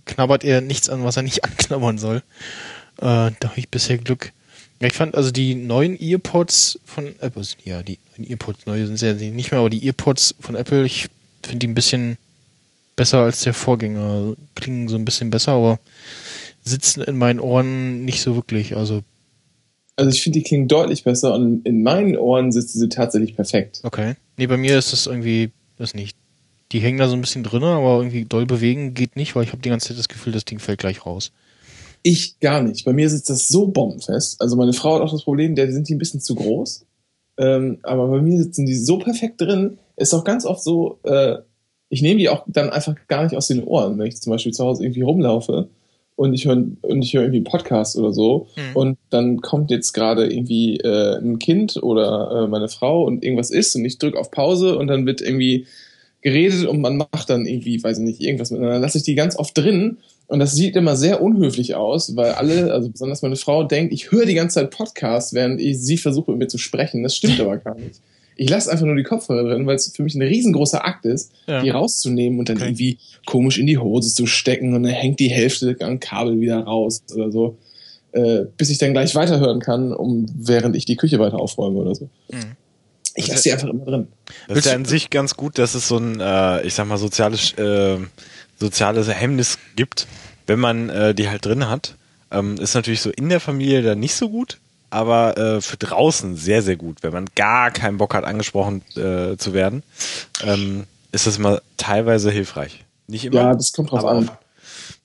knabbert 0.06 0.44
er 0.44 0.62
nichts 0.62 0.90
an, 0.90 1.04
was 1.04 1.18
er 1.18 1.24
nicht 1.24 1.44
anknabbern 1.44 1.98
soll. 1.98 2.18
Äh, 2.98 3.32
da 3.40 3.44
habe 3.44 3.58
ich 3.58 3.70
bisher 3.70 3.98
Glück. 3.98 4.32
Ich 4.80 4.94
fand 4.94 5.16
also 5.16 5.32
die 5.32 5.56
neuen 5.56 6.00
Earpods 6.00 6.80
von 6.86 7.08
Apple, 7.20 7.44
ja, 7.64 7.82
die 7.82 7.98
neuen 8.16 8.30
Earpods, 8.30 8.66
neue 8.66 8.86
sind 8.86 9.02
ja 9.02 9.14
nicht 9.14 9.52
mehr, 9.52 9.60
aber 9.60 9.70
die 9.70 9.86
Earpods 9.86 10.36
von 10.40 10.56
Apple, 10.56 10.86
ich 10.86 11.08
finde 11.42 11.60
die 11.60 11.68
ein 11.68 11.76
bisschen 11.76 12.18
besser 12.96 13.20
als 13.20 13.42
der 13.42 13.54
Vorgänger. 13.54 14.36
Klingen 14.56 14.88
so 14.88 14.96
ein 14.96 15.06
bisschen 15.06 15.30
besser, 15.30 15.54
aber 15.54 15.80
sitzen 16.64 17.02
in 17.02 17.18
meinen 17.18 17.40
Ohren 17.40 18.06
nicht 18.06 18.22
so 18.22 18.36
wirklich. 18.36 18.76
Also, 18.76 19.02
Also 19.96 20.12
ich 20.12 20.22
finde, 20.22 20.40
die 20.40 20.44
klingen 20.44 20.68
deutlich 20.68 21.04
besser 21.04 21.34
und 21.34 21.66
in 21.66 21.82
meinen 21.82 22.18
Ohren 22.18 22.52
sitzen 22.52 22.80
sie 22.80 22.90
tatsächlich 22.90 23.36
perfekt. 23.36 23.80
okay. 23.84 24.16
Nee, 24.36 24.48
bei 24.48 24.58
mir 24.58 24.78
ist 24.78 24.94
das 24.94 25.08
irgendwie, 25.08 25.50
das 25.80 25.96
nicht. 25.96 26.16
Die 26.72 26.80
hängen 26.80 27.00
da 27.00 27.08
so 27.08 27.16
ein 27.16 27.22
bisschen 27.22 27.44
drin, 27.44 27.64
aber 27.64 27.98
irgendwie 27.98 28.26
doll 28.26 28.46
bewegen 28.46 28.94
geht 28.94 29.16
nicht, 29.16 29.36
weil 29.36 29.44
ich 29.44 29.52
habe 29.54 29.62
die 29.62 29.70
ganze 29.70 29.88
Zeit 29.88 29.98
das 29.98 30.10
Gefühl, 30.10 30.34
das 30.34 30.46
Ding 30.46 30.60
fällt 30.60 30.80
gleich 30.80 31.06
raus. 31.06 31.32
Ich 32.04 32.40
gar 32.40 32.62
nicht. 32.62 32.86
Bei 32.86 32.94
mir 32.94 33.10
sitzt 33.10 33.30
das 33.30 33.48
so 33.48 33.68
bombenfest. 33.68 34.42
Also 34.42 34.56
meine 34.56 34.74
Frau 34.74 34.96
hat 34.96 35.02
auch 35.02 35.12
das 35.12 35.24
Problem, 35.24 35.56
der 35.56 35.72
sind 35.72 35.90
die 35.90 35.96
ein 35.96 36.00
bisschen 36.00 36.22
zu 36.22 36.36
groß. 36.36 36.86
Ähm, 37.38 37.80
aber 37.84 38.08
bei 38.08 38.22
mir 38.22 38.38
sitzen 38.38 38.66
die 38.66 38.76
so 38.76 38.98
perfekt 38.98 39.42
drin. 39.42 39.78
Ist 39.96 40.14
auch 40.14 40.24
ganz 40.24 40.46
oft 40.46 40.64
so, 40.64 41.00
äh, 41.04 41.38
ich 41.90 42.02
nehme 42.02 42.20
die 42.20 42.30
auch 42.30 42.44
dann 42.48 42.70
einfach 42.70 42.96
gar 43.08 43.24
nicht 43.24 43.36
aus 43.36 43.48
den 43.48 43.64
Ohren, 43.64 43.98
wenn 43.98 44.08
ich 44.08 44.22
zum 44.22 44.32
Beispiel 44.32 44.54
zu 44.54 44.66
Hause 44.66 44.84
irgendwie 44.84 45.02
rumlaufe 45.02 45.70
und 46.16 46.34
ich 46.34 46.46
höre 46.46 46.58
und 46.82 47.02
ich 47.04 47.14
höre 47.14 47.22
irgendwie 47.22 47.38
einen 47.38 47.44
Podcast 47.46 47.96
oder 47.96 48.12
so 48.12 48.48
Hm. 48.56 48.76
und 48.76 48.98
dann 49.10 49.42
kommt 49.42 49.72
jetzt 49.72 49.94
gerade 49.94 50.28
irgendwie 50.32 50.78
äh, 50.78 51.18
ein 51.20 51.40
Kind 51.40 51.82
oder 51.82 52.44
äh, 52.46 52.48
meine 52.48 52.68
Frau 52.68 53.04
und 53.04 53.24
irgendwas 53.24 53.52
ist 53.52 53.76
und 53.76 53.86
ich 53.86 54.00
drücke 54.00 54.20
auf 54.20 54.32
Pause 54.32 54.78
und 54.78 54.88
dann 54.88 55.06
wird 55.06 55.22
irgendwie 55.22 55.68
geredet 56.22 56.66
und 56.66 56.82
man 56.82 56.98
macht 56.98 57.30
dann 57.30 57.46
irgendwie, 57.46 57.82
weiß 57.82 58.00
ich 58.00 58.04
nicht, 58.04 58.22
irgendwas 58.22 58.50
miteinander. 58.52 58.76
Dann 58.76 58.82
lasse 58.82 58.98
ich 58.98 59.04
die 59.04 59.16
ganz 59.16 59.38
oft 59.38 59.56
drin 59.58 59.98
und 60.28 60.40
das 60.40 60.54
sieht 60.54 60.76
immer 60.76 60.96
sehr 60.96 61.22
unhöflich 61.22 61.76
aus, 61.76 62.16
weil 62.16 62.32
alle, 62.34 62.72
also 62.74 62.90
besonders 62.90 63.22
meine 63.22 63.36
Frau, 63.38 63.64
denkt, 63.64 63.94
ich 63.94 64.12
höre 64.12 64.26
die 64.26 64.34
ganze 64.34 64.56
Zeit 64.56 64.72
Podcast, 64.72 65.34
während 65.34 65.60
ich 65.62 65.80
sie 65.80 65.98
versuche 65.98 66.32
mit 66.32 66.40
mir 66.42 66.48
zu 66.48 66.58
sprechen. 66.58 67.04
Das 67.04 67.16
stimmt 67.16 67.40
aber 67.40 67.58
gar 67.58 67.76
nicht. 67.76 68.02
Ich 68.40 68.50
lasse 68.50 68.70
einfach 68.72 68.86
nur 68.86 68.96
die 68.96 69.04
Kopfhörer 69.04 69.44
drin, 69.50 69.66
weil 69.66 69.76
es 69.78 69.92
für 69.96 70.04
mich 70.04 70.14
ein 70.14 70.22
riesengroßer 70.22 70.86
Akt 70.86 71.06
ist, 71.06 71.32
Ja. 71.48 71.64
die 71.64 71.70
rauszunehmen 71.72 72.38
und 72.38 72.50
dann 72.50 72.58
Okay. 72.58 72.66
irgendwie 72.68 72.98
komisch 73.26 73.58
in 73.58 73.66
die 73.66 73.80
Hose 73.80 74.14
zu 74.14 74.28
stecken 74.28 74.76
und 74.76 74.84
dann 74.84 74.92
hängt 74.92 75.20
die 75.20 75.30
Hälfte 75.30 75.76
am 75.80 76.00
Kabel 76.00 76.40
wieder 76.40 76.60
raus 76.60 77.02
oder 77.16 77.32
so, 77.32 77.58
äh, 78.12 78.42
bis 78.58 78.70
ich 78.70 78.78
dann 78.78 78.92
gleich 78.94 79.16
weiterhören 79.16 79.60
kann, 79.60 79.92
um 79.92 80.28
während 80.38 80.76
ich 80.76 80.86
die 80.86 80.98
Küche 80.98 81.18
weiter 81.20 81.40
aufräume 81.40 81.78
oder 81.80 81.96
so. 81.96 82.10
Mhm. 82.32 82.38
Ich 83.16 83.28
lasse 83.28 83.44
die 83.44 83.54
einfach 83.54 83.70
immer 83.70 83.84
drin. 83.86 84.08
Das 84.48 84.60
ist 84.60 84.66
ja 84.66 84.74
an 84.74 84.86
sich 84.86 85.10
ganz 85.10 85.36
gut, 85.36 85.58
dass 85.58 85.74
es 85.74 85.88
so 85.88 85.98
ein, 85.98 86.20
äh, 86.20 86.62
ich 86.68 86.76
sag 86.76 86.88
mal, 86.88 86.98
soziales, 87.00 87.54
äh, 87.54 87.98
soziales 88.60 89.08
Hemmnis 89.10 89.58
gibt, 89.76 90.08
wenn 90.48 90.60
man 90.60 90.90
äh, 90.90 91.14
die 91.16 91.30
halt 91.30 91.46
drin 91.46 91.70
hat. 91.70 91.96
Ähm, 92.32 92.58
ist 92.58 92.74
natürlich 92.76 93.02
so 93.02 93.10
in 93.10 93.30
der 93.30 93.40
Familie 93.40 93.82
dann 93.82 94.00
nicht 94.00 94.16
so 94.16 94.30
gut, 94.30 94.58
aber 94.90 95.38
äh, 95.38 95.62
für 95.62 95.78
draußen 95.78 96.36
sehr, 96.36 96.62
sehr 96.62 96.76
gut. 96.76 96.98
Wenn 97.02 97.14
man 97.14 97.26
gar 97.36 97.72
keinen 97.72 97.98
Bock 97.98 98.14
hat, 98.14 98.26
angesprochen 98.26 98.82
äh, 98.96 99.38
zu 99.38 99.54
werden, 99.54 99.84
ähm, 100.44 100.86
ist 101.12 101.26
das 101.28 101.38
immer 101.38 101.62
teilweise 101.78 102.32
hilfreich. 102.32 102.84
Nicht 103.08 103.26
immer. 103.26 103.36
Ja, 103.36 103.54
das 103.54 103.72
kommt 103.72 103.92
drauf 103.92 104.04
an. 104.06 104.30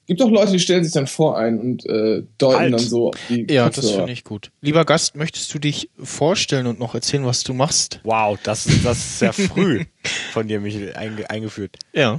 Gibt 0.08 0.20
auch 0.20 0.28
Leute, 0.30 0.50
die 0.50 0.58
stellen 0.58 0.82
sich 0.82 0.92
dann 0.92 1.06
vor 1.06 1.38
ein 1.38 1.60
und 1.60 1.86
äh, 1.86 2.24
deuten 2.36 2.58
Halt. 2.58 2.72
dann 2.72 2.80
so 2.80 3.10
auf 3.10 3.14
die 3.28 3.46
Ja, 3.48 3.66
das 3.66 3.76
Kopfhörer. 3.76 3.96
finde 3.98 4.12
ich 4.12 4.24
gut. 4.24 4.50
Lieber 4.60 4.84
Gast, 4.84 5.14
möchtest 5.14 5.54
du 5.54 5.60
dich 5.60 5.90
vorstellen 6.02 6.66
und 6.66 6.80
noch 6.80 6.96
erzählen, 6.96 7.24
was 7.24 7.44
du 7.44 7.54
machst? 7.54 8.00
Wow, 8.02 8.36
das, 8.42 8.66
das 8.82 8.98
ist 8.98 9.18
sehr 9.20 9.32
früh 9.32 9.84
von 10.32 10.48
dir, 10.48 10.58
Michael, 10.60 10.94
einge 10.94 11.30
eingeführt. 11.30 11.76
Ja. 11.92 12.18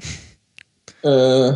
Äh, 1.04 1.54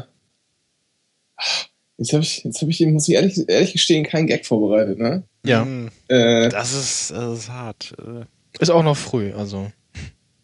jetzt 1.97 2.13
habe 2.13 2.23
ich, 2.23 2.43
jetzt 2.43 2.61
habe 2.61 2.71
ich, 2.71 2.79
muss 2.87 3.07
ich 3.07 3.15
ehrlich, 3.15 3.39
ehrlich 3.47 3.73
gestehen, 3.73 4.03
keinen 4.05 4.27
Gag 4.27 4.45
vorbereitet, 4.45 4.99
ne? 4.99 5.23
Ja. 5.45 5.65
Äh, 6.07 6.49
Das 6.49 6.73
ist, 6.73 7.11
das 7.11 7.39
ist 7.39 7.49
hart. 7.49 7.93
Äh, 7.99 8.25
Ist 8.61 8.69
auch 8.71 8.83
noch 8.83 8.97
früh, 8.97 9.31
also. 9.33 9.71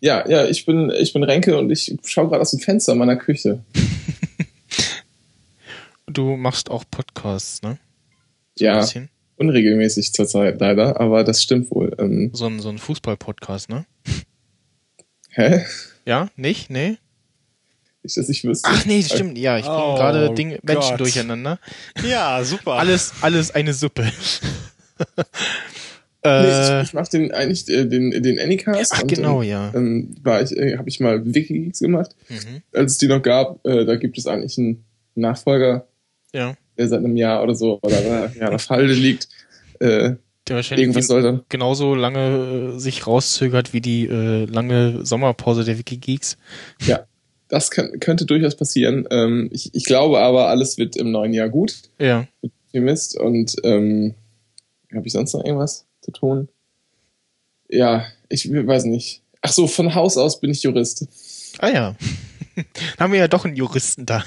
ja, 0.02 0.28
ja, 0.30 0.46
ich 0.46 0.66
bin, 0.66 0.92
ich 0.92 1.14
bin 1.14 1.24
Renke 1.24 1.58
und 1.58 1.70
ich 1.72 1.96
schaue 2.06 2.30
gerade 2.30 2.42
aus 2.42 2.52
dem 2.52 2.60
Fenster 2.60 2.96
meiner 2.96 3.16
Küche. 3.18 3.64
Du 6.08 6.36
machst 6.36 6.70
auch 6.70 6.84
Podcasts, 6.90 7.62
ne? 7.62 7.70
Ein 7.72 7.80
Ja, 8.58 8.80
bisschen. 8.82 9.10
unregelmäßig 9.38 10.14
zurzeit 10.14 10.60
leider, 10.60 11.00
aber 11.00 11.24
das 11.24 11.42
stimmt 11.42 11.72
wohl. 11.72 11.96
Ähm, 11.98 12.30
So 12.34 12.46
ein, 12.48 12.60
so 12.60 12.70
ein 12.70 12.78
Fußball-Podcast, 12.78 13.70
ne? 13.70 13.86
hä? 15.30 15.66
Ja? 16.06 16.30
Nicht? 16.36 16.70
Nee? 16.70 16.98
Nicht, 18.04 18.18
dass 18.18 18.28
ich 18.30 18.44
wüsste. 18.44 18.70
Ach 18.72 18.86
nee, 18.86 19.02
stimmt. 19.02 19.38
Ja, 19.38 19.58
ich 19.58 19.66
bringe 19.66 19.78
Oh 19.84 19.96
gerade 19.96 20.34
Dinge, 20.34 20.60
Menschen 20.62 20.90
Gott. 20.92 21.00
durcheinander. 21.00 21.58
Ja, 22.08 22.44
super. 22.44 22.74
Alles, 22.74 23.14
alles 23.22 23.52
eine 23.52 23.74
Suppe. 23.74 24.06
Nee, 26.26 26.30
äh, 26.30 26.82
ich, 26.82 26.88
ich 26.90 26.94
mache 26.94 27.10
den 27.12 27.32
eigentlich 27.34 27.68
äh, 27.70 27.86
den 27.86 28.12
den 28.12 28.40
Anycast. 28.40 28.94
ach 28.96 29.02
und, 29.04 29.14
genau, 29.14 29.42
ja. 29.42 29.72
Ähm, 29.76 30.16
war 30.24 30.42
ich, 30.42 30.56
äh, 30.56 30.78
habe 30.78 30.88
ich 30.88 31.00
mal 31.02 31.22
Wikigeeks 31.26 31.80
gemacht, 31.80 32.16
Mhm. 32.30 32.62
als 32.74 32.94
es 32.94 32.98
die 32.98 33.08
noch 33.08 33.22
gab. 33.22 33.66
Äh, 33.68 33.84
da 33.86 33.96
gibt 33.98 34.18
es 34.18 34.26
eigentlich 34.28 34.58
einen 34.58 34.86
Nachfolger, 35.16 35.86
Ja. 36.34 36.56
der 36.78 36.88
seit 36.88 37.00
einem 37.00 37.18
Jahr 37.18 37.44
oder 37.44 37.56
so 37.56 37.80
oder 37.82 38.32
ja, 38.40 38.50
auf 38.52 38.70
Halde 38.70 38.94
liegt. 38.94 39.28
Äh, 39.80 40.16
Der 40.48 40.56
wahrscheinlich 40.56 40.84
irgendwas 40.84 41.08
gen- 41.08 41.16
soll 41.16 41.22
dann. 41.24 41.42
genauso 41.50 41.94
lange 41.94 42.74
äh, 42.76 42.80
sich 42.80 43.06
rauszögert 43.06 43.74
wie 43.74 43.82
die 43.82 44.06
äh, 44.08 44.46
lange 44.46 45.06
Sommerpause 45.06 45.66
der 45.66 45.78
Wikigeeks. 45.78 46.38
Ja, 46.86 47.06
das 47.54 47.70
kann, 47.70 48.00
könnte 48.00 48.26
durchaus 48.26 48.56
passieren. 48.56 49.08
Ähm, 49.12 49.48
ich, 49.52 49.70
ich 49.76 49.86
glaube 49.86 50.18
aber, 50.20 50.48
alles 50.48 50.80
wird 50.80 50.96
im 50.96 51.12
neuen 51.12 51.34
Jahr 51.34 51.50
gut. 51.50 51.84
Ja. 52.00 52.28
Optimist 52.42 53.16
und 53.16 53.56
ähm, 53.64 54.16
habe 54.92 55.06
ich 55.06 55.14
sonst 55.14 55.34
noch 55.34 55.46
irgendwas 55.46 55.86
zu 56.02 56.10
tun? 56.10 56.50
Ja, 57.70 58.08
ich 58.28 58.52
weiß 58.52 58.86
nicht. 58.86 59.22
Ach 59.42 59.52
so, 59.52 59.68
von 59.68 59.94
Haus 59.94 60.18
aus 60.18 60.40
bin 60.40 60.50
ich 60.50 60.64
Jurist. 60.64 61.06
Ah 61.60 61.70
ja. 61.70 61.96
Haben 63.00 63.14
wir 63.14 63.20
ja 63.20 63.28
doch 63.28 63.46
einen 63.46 63.56
Juristen 63.56 64.08
da. 64.08 64.24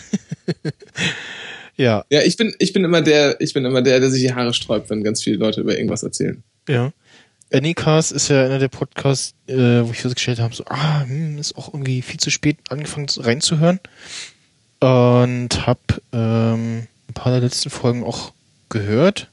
ja, 1.76 2.04
Ja, 2.08 2.22
ich 2.22 2.36
bin, 2.36 2.54
ich 2.60 2.72
bin 2.72 2.84
immer 2.84 3.02
der, 3.02 3.40
ich 3.40 3.54
bin 3.54 3.64
immer 3.64 3.82
der, 3.82 3.98
der 3.98 4.10
sich 4.10 4.22
die 4.22 4.34
Haare 4.34 4.54
sträubt, 4.54 4.88
wenn 4.88 5.02
ganz 5.02 5.20
viele 5.20 5.38
Leute 5.38 5.62
über 5.62 5.76
irgendwas 5.76 6.04
erzählen. 6.04 6.44
ja. 6.68 6.92
Anycast 7.52 8.12
ist 8.12 8.28
ja 8.28 8.44
einer 8.44 8.58
der 8.58 8.68
Podcasts, 8.68 9.34
äh, 9.46 9.54
wo 9.84 9.90
ich 9.92 10.00
festgestellt 10.00 10.40
habe, 10.40 10.54
so, 10.54 10.64
ah, 10.66 11.02
hm, 11.02 11.38
ist 11.38 11.56
auch 11.56 11.72
irgendwie 11.72 12.02
viel 12.02 12.18
zu 12.18 12.30
spät 12.30 12.58
angefangen 12.70 13.08
zu- 13.08 13.20
reinzuhören. 13.20 13.80
Und 14.80 15.66
hab 15.66 15.78
ähm, 16.12 16.86
ein 17.08 17.14
paar 17.14 17.32
der 17.32 17.40
letzten 17.40 17.70
Folgen 17.70 18.04
auch 18.04 18.32
gehört. 18.68 19.28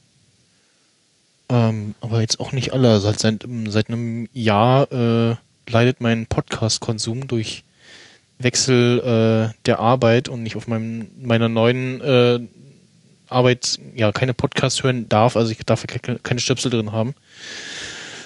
Ähm, 1.49 1.95
aber 2.02 2.21
jetzt 2.21 2.39
auch 2.39 2.52
nicht 2.52 2.71
alle. 2.71 2.99
Seit, 3.02 3.19
seit, 3.19 3.45
seit 3.67 3.89
einem 3.89 4.30
Jahr 4.34 4.91
äh, 4.91 5.36
leidet 5.69 5.99
mein 5.99 6.28
Podcast-Konsum 6.28 7.28
durch 7.28 7.63
Wechsel 8.39 8.99
äh, 9.52 9.54
der 9.65 9.80
Arbeit 9.80 10.30
und 10.30 10.45
ich 10.45 10.56
auf 10.56 10.67
meinem, 10.67 11.08
meiner 11.21 11.49
neuen 11.49 12.02
äh, 12.02 12.39
Arbeit 13.28 13.80
ja 13.95 14.12
keine 14.12 14.34
Podcasts 14.34 14.84
hören 14.84 15.10
darf. 15.10 15.36
Also 15.36 15.52
ich 15.52 15.60
darf 15.65 15.86
keine, 15.88 16.19
keine 16.19 16.39
Stöpsel 16.39 16.71
drin 16.71 16.91
haben. 16.91 17.15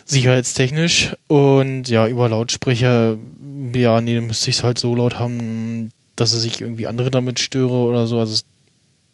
Sicherheitstechnisch. 0.07 1.15
Und 1.27 1.89
ja, 1.89 2.07
über 2.07 2.29
Lautsprecher, 2.29 3.17
ja, 3.73 4.01
nee, 4.01 4.15
dann 4.15 4.27
müsste 4.27 4.49
ich 4.49 4.57
es 4.57 4.63
halt 4.63 4.79
so 4.79 4.95
laut 4.95 5.19
haben, 5.19 5.91
dass 6.15 6.33
es 6.33 6.41
sich 6.41 6.61
irgendwie 6.61 6.87
andere 6.87 7.11
damit 7.11 7.39
störe 7.39 7.73
oder 7.73 8.07
so. 8.07 8.19
Also 8.19 8.41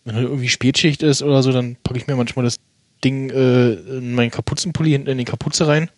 wenn 0.05 0.15
halt 0.15 0.25
irgendwie 0.25 0.49
Spätschicht 0.49 1.03
ist 1.03 1.23
oder 1.23 1.43
so, 1.43 1.51
dann 1.51 1.75
packe 1.83 1.97
ich 1.97 2.07
mir 2.07 2.15
manchmal 2.15 2.45
das 2.45 2.57
Ding 3.03 3.29
äh, 3.29 3.73
in 3.73 4.13
meinen 4.13 4.31
Kapuzenpulli 4.31 4.91
hinten 4.91 5.09
in 5.09 5.17
die 5.17 5.25
Kapuze 5.25 5.67
rein. 5.67 5.89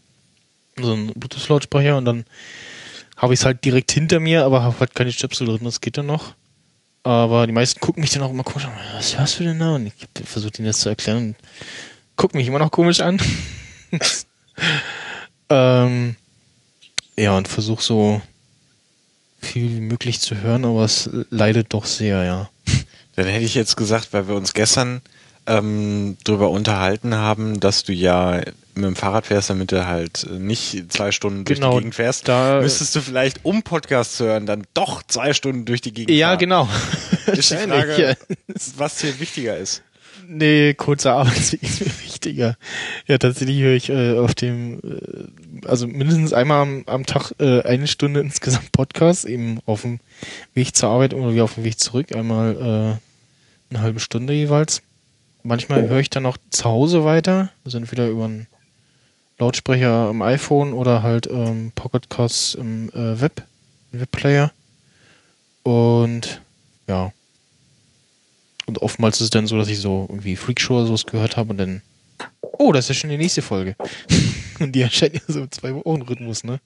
So 0.80 0.94
ein 0.94 1.08
Bluetooth-Lautsprecher 1.14 1.98
und 1.98 2.06
dann 2.06 2.26
habe 3.18 3.34
ich 3.34 3.40
es 3.40 3.46
halt 3.46 3.64
direkt 3.64 3.92
hinter 3.92 4.20
mir, 4.20 4.44
aber 4.44 4.64
habe 4.64 4.80
halt 4.80 4.96
keine 4.96 5.12
Stöpsel 5.12 5.48
drin, 5.48 5.62
das 5.64 5.82
geht 5.82 5.98
dann 5.98 6.08
noch. 6.08 6.34
Aber 7.04 7.46
die 7.46 7.54
meisten 7.54 7.80
gucken 7.80 8.02
mich 8.02 8.12
dann 8.12 8.24
auch 8.24 8.32
immer 8.32 8.44
komisch 8.44 8.66
an. 8.66 8.74
Was 8.96 9.18
hörst 9.18 9.40
du 9.40 9.44
denn 9.44 9.60
da? 9.60 9.76
Und 9.76 9.86
ich 9.86 9.94
versuche 10.26 10.54
ihnen 10.58 10.68
das 10.68 10.80
zu 10.80 10.90
erklären 10.90 11.18
und 11.18 11.36
gucken 12.16 12.40
mich 12.40 12.48
immer 12.48 12.60
noch 12.60 12.72
komisch 12.72 13.00
an. 13.00 13.22
ähm, 15.50 16.16
ja, 17.18 17.38
und 17.38 17.48
versuche 17.48 17.84
so 17.84 18.22
viel 19.42 19.70
wie 19.76 19.80
möglich 19.82 20.20
zu 20.20 20.36
hören, 20.42 20.66
aber 20.66 20.84
es 20.86 21.10
leidet 21.30 21.74
doch 21.74 21.86
sehr, 21.86 22.24
ja. 22.24 22.50
Dann 23.16 23.28
hätte 23.28 23.46
ich 23.46 23.56
jetzt 23.56 23.78
gesagt, 23.78 24.10
weil 24.12 24.28
wir 24.28 24.36
uns 24.36 24.54
gestern 24.54 25.02
ähm, 25.48 26.18
drüber 26.24 26.50
unterhalten 26.50 27.16
haben, 27.16 27.60
dass 27.60 27.84
du 27.84 27.94
ja 27.94 28.42
mit 28.74 28.84
dem 28.84 28.96
Fahrrad 28.98 29.28
fährst, 29.28 29.50
damit 29.50 29.72
du 29.72 29.86
halt 29.86 30.28
nicht 30.32 30.92
zwei 30.92 31.12
Stunden 31.12 31.46
durch 31.46 31.60
Genau, 31.60 31.74
die 31.74 31.78
Gegend 31.78 31.96
fährst, 31.96 32.28
da- 32.28 32.60
müsstest 32.60 32.94
du 32.96 33.02
vielleicht, 33.02 33.46
um 33.46 33.64
Podcast 33.64 34.18
zu 34.18 34.26
hören, 34.26 34.46
dann 34.48 34.66
doch 34.74 35.02
zwei 35.04 35.34
Stunden 35.34 35.64
durch 35.64 35.80
die 35.80 35.94
Gegend 35.94 36.12
Ja, 36.12 36.30
fahren. 36.30 36.40
genau. 36.40 36.70
Ist 37.28 37.52
die 37.52 37.56
Frage, 37.70 38.02
ja. 38.02 38.14
was 38.76 39.00
hier 39.00 39.18
wichtiger 39.20 39.56
ist. 39.58 39.82
Nee, 40.28 40.74
kurzer 40.74 41.14
Arbeitsweg 41.14 41.64
ist 41.64 41.82
mir 41.82 41.88
wichtiger. 42.04 42.58
Ja, 43.08 43.18
tatsächlich 43.18 43.60
höre 43.60 43.76
ich 43.76 43.90
äh, 43.90 44.18
auf 44.18 44.34
dem, 44.36 44.80
äh, 44.80 45.68
also 45.68 45.88
mindestens 45.88 46.34
einmal 46.34 46.62
am, 46.62 46.84
am 46.88 47.06
Tag 47.06 47.34
äh, 47.40 47.62
eine 47.62 47.88
Stunde 47.88 48.20
insgesamt 48.22 48.72
Podcast, 48.72 49.26
eben 49.26 49.60
auf 49.66 49.82
dem 49.82 50.00
Weg 50.54 50.76
zur 50.76 50.90
Arbeit 50.90 51.14
oder 51.14 51.34
wie 51.34 51.42
auf 51.42 51.56
dem 51.56 51.64
Weg 51.64 51.80
zurück, 51.80 52.16
einmal 52.16 52.56
äh, 52.56 53.74
eine 53.74 53.84
halbe 53.84 54.00
Stunde 54.00 54.34
jeweils. 54.34 54.82
Manchmal 55.44 55.88
höre 55.88 56.00
ich 56.00 56.10
dann 56.10 56.26
auch 56.26 56.38
zu 56.50 56.66
Hause 56.66 57.04
weiter, 57.04 57.50
also 57.64 57.78
entweder 57.78 58.08
über 58.08 58.26
einen 58.26 58.48
Lautsprecher 59.38 60.10
im 60.10 60.22
iPhone 60.22 60.74
oder 60.74 61.04
halt 61.04 61.28
ähm, 61.28 61.72
Pocketcasts 61.76 62.56
im 62.56 62.90
äh, 62.90 63.20
Web, 63.22 63.44
Webplayer. 63.92 64.52
Und 65.64 66.42
ja, 66.88 67.12
und 68.68 68.82
oftmals 68.82 69.18
ist 69.18 69.26
es 69.26 69.30
dann 69.30 69.48
so, 69.48 69.58
dass 69.58 69.70
ich 69.70 69.80
so 69.80 70.06
irgendwie 70.10 70.36
Freakshow 70.36 70.78
oder 70.78 70.88
sowas 70.88 71.06
gehört 71.06 71.38
habe 71.38 71.52
und 71.52 71.58
dann, 71.58 71.82
oh, 72.42 72.72
das 72.72 72.86
ist 72.86 72.90
ja 72.90 72.96
schon 72.96 73.10
die 73.10 73.18
nächste 73.18 73.42
Folge. 73.42 73.76
und 74.60 74.74
die 74.74 74.82
erscheint 74.82 75.16
ja 75.16 75.22
so 75.28 75.42
im 75.42 75.52
Zwei-Wochen-Rhythmus, 75.52 76.44
ne? 76.44 76.60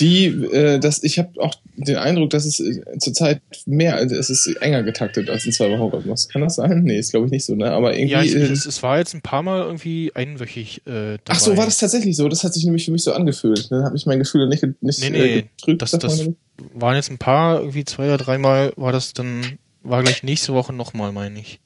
Die, 0.00 0.26
äh, 0.26 0.78
das, 0.78 1.02
ich 1.02 1.18
habe 1.18 1.30
auch 1.40 1.54
den 1.76 1.96
Eindruck, 1.96 2.30
dass 2.30 2.46
es 2.46 2.60
äh, 2.60 2.82
zurzeit 2.98 3.42
mehr, 3.66 3.96
also 3.96 4.16
es 4.16 4.30
ist 4.30 4.46
enger 4.60 4.82
getaktet 4.82 5.28
als 5.28 5.44
in 5.44 5.52
zwei 5.52 5.70
Wochen 5.70 5.94
Rhythmus. 5.94 6.28
Kann 6.28 6.42
das 6.42 6.56
sein? 6.56 6.82
Nee, 6.82 6.98
ist 6.98 7.10
glaube 7.10 7.26
ich 7.26 7.32
nicht 7.32 7.44
so, 7.44 7.54
ne? 7.54 7.70
Aber 7.70 7.94
irgendwie. 7.94 8.12
Ja, 8.12 8.22
ich, 8.22 8.34
äh, 8.34 8.40
es, 8.40 8.66
es 8.66 8.82
war 8.82 8.98
jetzt 8.98 9.14
ein 9.14 9.20
paar 9.20 9.42
Mal 9.42 9.60
irgendwie 9.60 10.12
einwöchig 10.14 10.78
äh, 10.86 11.18
dabei. 11.18 11.18
ach 11.28 11.40
so, 11.40 11.56
war 11.56 11.66
das 11.66 11.78
tatsächlich 11.78 12.16
so? 12.16 12.28
Das 12.28 12.42
hat 12.44 12.54
sich 12.54 12.64
nämlich 12.64 12.84
für 12.84 12.90
mich 12.92 13.02
so 13.02 13.12
angefühlt. 13.12 13.70
Dann 13.70 13.84
habe 13.84 13.96
ich 13.96 14.06
mein 14.06 14.18
Gefühl 14.18 14.48
nicht, 14.48 14.62
nicht 14.80 15.00
Nee, 15.00 15.10
nee, 15.10 15.38
äh, 15.38 15.42
getrübt. 15.42 15.82
das, 15.82 15.90
das 15.92 16.28
waren 16.74 16.96
jetzt 16.96 17.10
ein 17.10 17.18
paar, 17.18 17.60
irgendwie 17.60 17.84
zwei 17.84 18.06
oder 18.06 18.18
dreimal 18.18 18.72
war 18.76 18.92
das 18.92 19.12
dann, 19.12 19.58
war 19.82 20.02
gleich 20.02 20.22
nächste 20.22 20.52
Woche 20.54 20.72
nochmal, 20.72 21.12
meine 21.12 21.38
ich. 21.40 21.60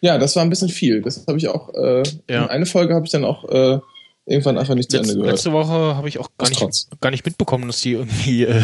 Ja, 0.00 0.18
das 0.18 0.36
war 0.36 0.42
ein 0.44 0.50
bisschen 0.50 0.68
viel. 0.68 1.02
Das 1.02 1.24
habe 1.26 1.38
ich 1.38 1.48
auch, 1.48 1.74
äh, 1.74 2.02
Ja. 2.28 2.46
eine 2.46 2.66
Folge 2.66 2.94
habe 2.94 3.04
ich 3.06 3.10
dann 3.12 3.24
auch 3.24 3.44
äh, 3.48 3.78
irgendwann 4.26 4.58
einfach 4.58 4.74
nicht 4.74 4.90
zu 4.90 4.96
Letz, 4.98 5.08
Ende 5.08 5.20
gehört. 5.20 5.36
letzte 5.36 5.52
Woche 5.52 5.96
habe 5.96 6.08
ich 6.08 6.18
auch 6.18 6.30
gar 6.38 6.48
nicht, 6.48 6.58
Trotz. 6.60 6.88
gar 7.00 7.10
nicht 7.10 7.24
mitbekommen, 7.26 7.66
dass 7.66 7.80
die 7.80 7.92
irgendwie 7.92 8.44
äh, 8.44 8.62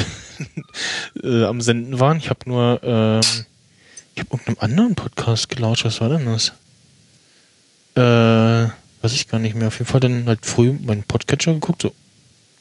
äh, 1.24 1.44
am 1.44 1.61
Senden 1.61 1.98
waren. 1.98 2.18
Ich 2.18 2.30
habe 2.30 2.40
nur, 2.46 2.80
ähm, 2.85 3.20
ich 4.14 4.20
habe 4.20 4.28
irgendeinem 4.33 4.59
anderen 4.61 4.95
Podcast 4.95 5.49
gelauscht. 5.49 5.84
Was 5.84 6.01
war 6.01 6.09
denn 6.11 6.26
das? 6.26 6.53
Äh, 7.97 8.70
weiß 9.03 9.12
ich 9.12 9.26
gar 9.28 9.38
nicht 9.40 9.55
mehr. 9.57 9.68
Auf 9.68 9.78
jeden 9.78 9.90
Fall 9.90 10.01
dann 10.01 10.26
halt 10.26 10.47
früh 10.47 10.72
meinen 10.72 11.03
Podcatcher 11.03 11.53
geguckt, 11.55 11.82
so 11.82 11.92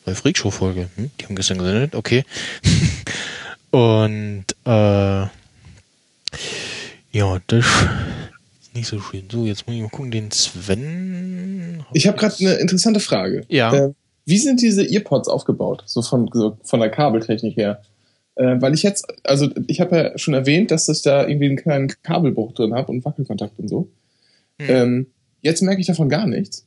bei 0.05 0.15
Freakshow-Folge. 0.15 0.89
Hm, 0.95 1.11
die 1.19 1.25
haben 1.25 1.35
gestern 1.35 1.59
gesendet, 1.59 1.95
okay. 1.95 2.25
Und 3.71 4.45
äh, 4.65 5.27
ja, 7.11 7.39
das 7.47 7.65
ist 8.61 8.75
nicht 8.75 8.87
so 8.87 8.99
schön. 8.99 9.23
So, 9.31 9.45
jetzt 9.45 9.67
muss 9.67 9.75
ich 9.75 9.81
mal 9.81 9.89
gucken, 9.89 10.11
den 10.11 10.31
Sven. 10.31 11.85
Ich 11.93 12.07
habe 12.07 12.17
gerade 12.17 12.35
eine 12.39 12.53
interessante 12.55 12.99
Frage. 12.99 13.45
Ja. 13.49 13.73
Äh, 13.73 13.93
wie 14.25 14.37
sind 14.37 14.61
diese 14.61 14.83
Earpods 14.83 15.27
aufgebaut? 15.27 15.83
So 15.85 16.01
von, 16.01 16.29
so 16.33 16.57
von 16.63 16.79
der 16.79 16.89
Kabeltechnik 16.89 17.57
her? 17.57 17.81
Äh, 18.35 18.61
weil 18.61 18.73
ich 18.73 18.83
jetzt, 18.83 19.05
also 19.23 19.49
ich 19.67 19.79
habe 19.81 19.95
ja 19.95 20.17
schon 20.17 20.33
erwähnt, 20.33 20.71
dass 20.71 20.89
ich 20.89 21.01
da 21.01 21.27
irgendwie 21.27 21.45
einen 21.45 21.57
kleinen 21.57 21.93
Kabelbruch 22.03 22.53
drin 22.53 22.73
habe 22.73 22.91
und 22.91 23.05
Wackelkontakt 23.05 23.59
und 23.59 23.67
so. 23.67 23.89
Hm. 24.59 24.69
Ähm, 24.69 25.07
jetzt 25.41 25.61
merke 25.61 25.81
ich 25.81 25.87
davon 25.87 26.09
gar 26.09 26.25
nichts. 26.25 26.65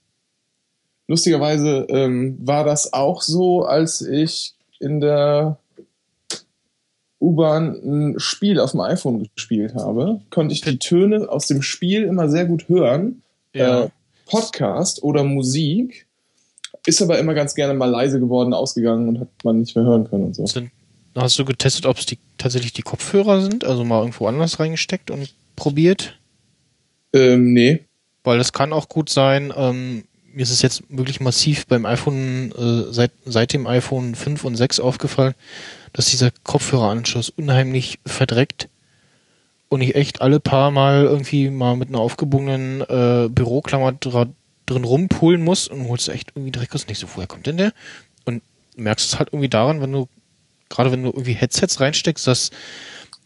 Lustigerweise 1.08 1.86
ähm, 1.88 2.36
war 2.40 2.64
das 2.64 2.92
auch 2.92 3.22
so, 3.22 3.62
als 3.62 4.00
ich 4.00 4.54
in 4.80 5.00
der 5.00 5.58
U-Bahn 7.20 7.76
ein 7.84 8.20
Spiel 8.20 8.60
auf 8.60 8.72
dem 8.72 8.80
iPhone 8.80 9.28
gespielt 9.34 9.74
habe, 9.74 10.20
konnte 10.30 10.52
ich 10.54 10.60
die 10.60 10.78
Töne 10.78 11.28
aus 11.28 11.46
dem 11.46 11.62
Spiel 11.62 12.04
immer 12.04 12.28
sehr 12.28 12.44
gut 12.44 12.68
hören. 12.68 13.22
Ja. 13.54 13.84
Äh, 13.84 13.88
Podcast 14.26 15.02
oder 15.02 15.24
Musik 15.24 16.06
ist 16.84 17.00
aber 17.02 17.18
immer 17.18 17.34
ganz 17.34 17.54
gerne 17.54 17.74
mal 17.74 17.90
leise 17.90 18.20
geworden, 18.20 18.52
ausgegangen 18.52 19.08
und 19.08 19.20
hat 19.20 19.28
man 19.44 19.60
nicht 19.60 19.74
mehr 19.76 19.84
hören 19.84 20.08
können 20.08 20.26
und 20.26 20.36
so. 20.36 20.46
Sind, 20.46 20.70
hast 21.14 21.38
du 21.38 21.44
getestet, 21.44 21.86
ob 21.86 21.98
es 21.98 22.06
die, 22.06 22.18
tatsächlich 22.38 22.72
die 22.72 22.82
Kopfhörer 22.82 23.40
sind? 23.40 23.64
Also 23.64 23.84
mal 23.84 24.00
irgendwo 24.00 24.26
anders 24.26 24.58
reingesteckt 24.60 25.10
und 25.10 25.34
probiert? 25.56 26.18
Ähm, 27.12 27.52
nee. 27.52 27.84
Weil 28.24 28.38
das 28.38 28.52
kann 28.52 28.72
auch 28.72 28.88
gut 28.88 29.08
sein. 29.08 29.52
Ähm, 29.56 30.04
mir 30.32 30.42
ist 30.42 30.50
es 30.50 30.62
jetzt 30.62 30.82
wirklich 30.88 31.20
massiv 31.20 31.66
beim 31.66 31.86
iPhone, 31.86 32.52
äh, 32.52 32.92
seit, 32.92 33.12
seit 33.24 33.52
dem 33.52 33.66
iPhone 33.66 34.14
5 34.14 34.44
und 34.44 34.56
6 34.56 34.80
aufgefallen, 34.80 35.34
dass 35.92 36.10
dieser 36.10 36.30
Kopfhöreranschluss 36.44 37.30
unheimlich 37.30 37.98
verdreckt 38.06 38.68
und 39.68 39.80
ich 39.80 39.94
echt 39.94 40.20
alle 40.22 40.40
paar 40.40 40.70
Mal 40.70 41.04
irgendwie 41.04 41.50
mal 41.50 41.76
mit 41.76 41.88
einer 41.88 41.98
aufgebogenen 42.00 42.80
äh, 42.82 43.28
Büroklammer 43.28 43.92
drin 43.92 44.84
rumpulen 44.84 45.42
muss 45.42 45.68
und 45.68 45.88
holst 45.88 46.08
echt 46.08 46.30
irgendwie 46.34 46.52
Dreck 46.52 46.74
aus. 46.74 46.86
Nicht 46.88 46.98
so, 47.00 47.06
woher 47.14 47.26
kommt 47.26 47.46
denn 47.46 47.56
der? 47.56 47.72
Und 48.24 48.42
merkst 48.76 49.06
es 49.12 49.18
halt 49.18 49.28
irgendwie 49.32 49.48
daran, 49.48 49.80
wenn 49.80 49.92
du, 49.92 50.08
gerade 50.68 50.92
wenn 50.92 51.02
du 51.02 51.08
irgendwie 51.10 51.32
Headsets 51.34 51.80
reinsteckst, 51.80 52.26
dass 52.26 52.50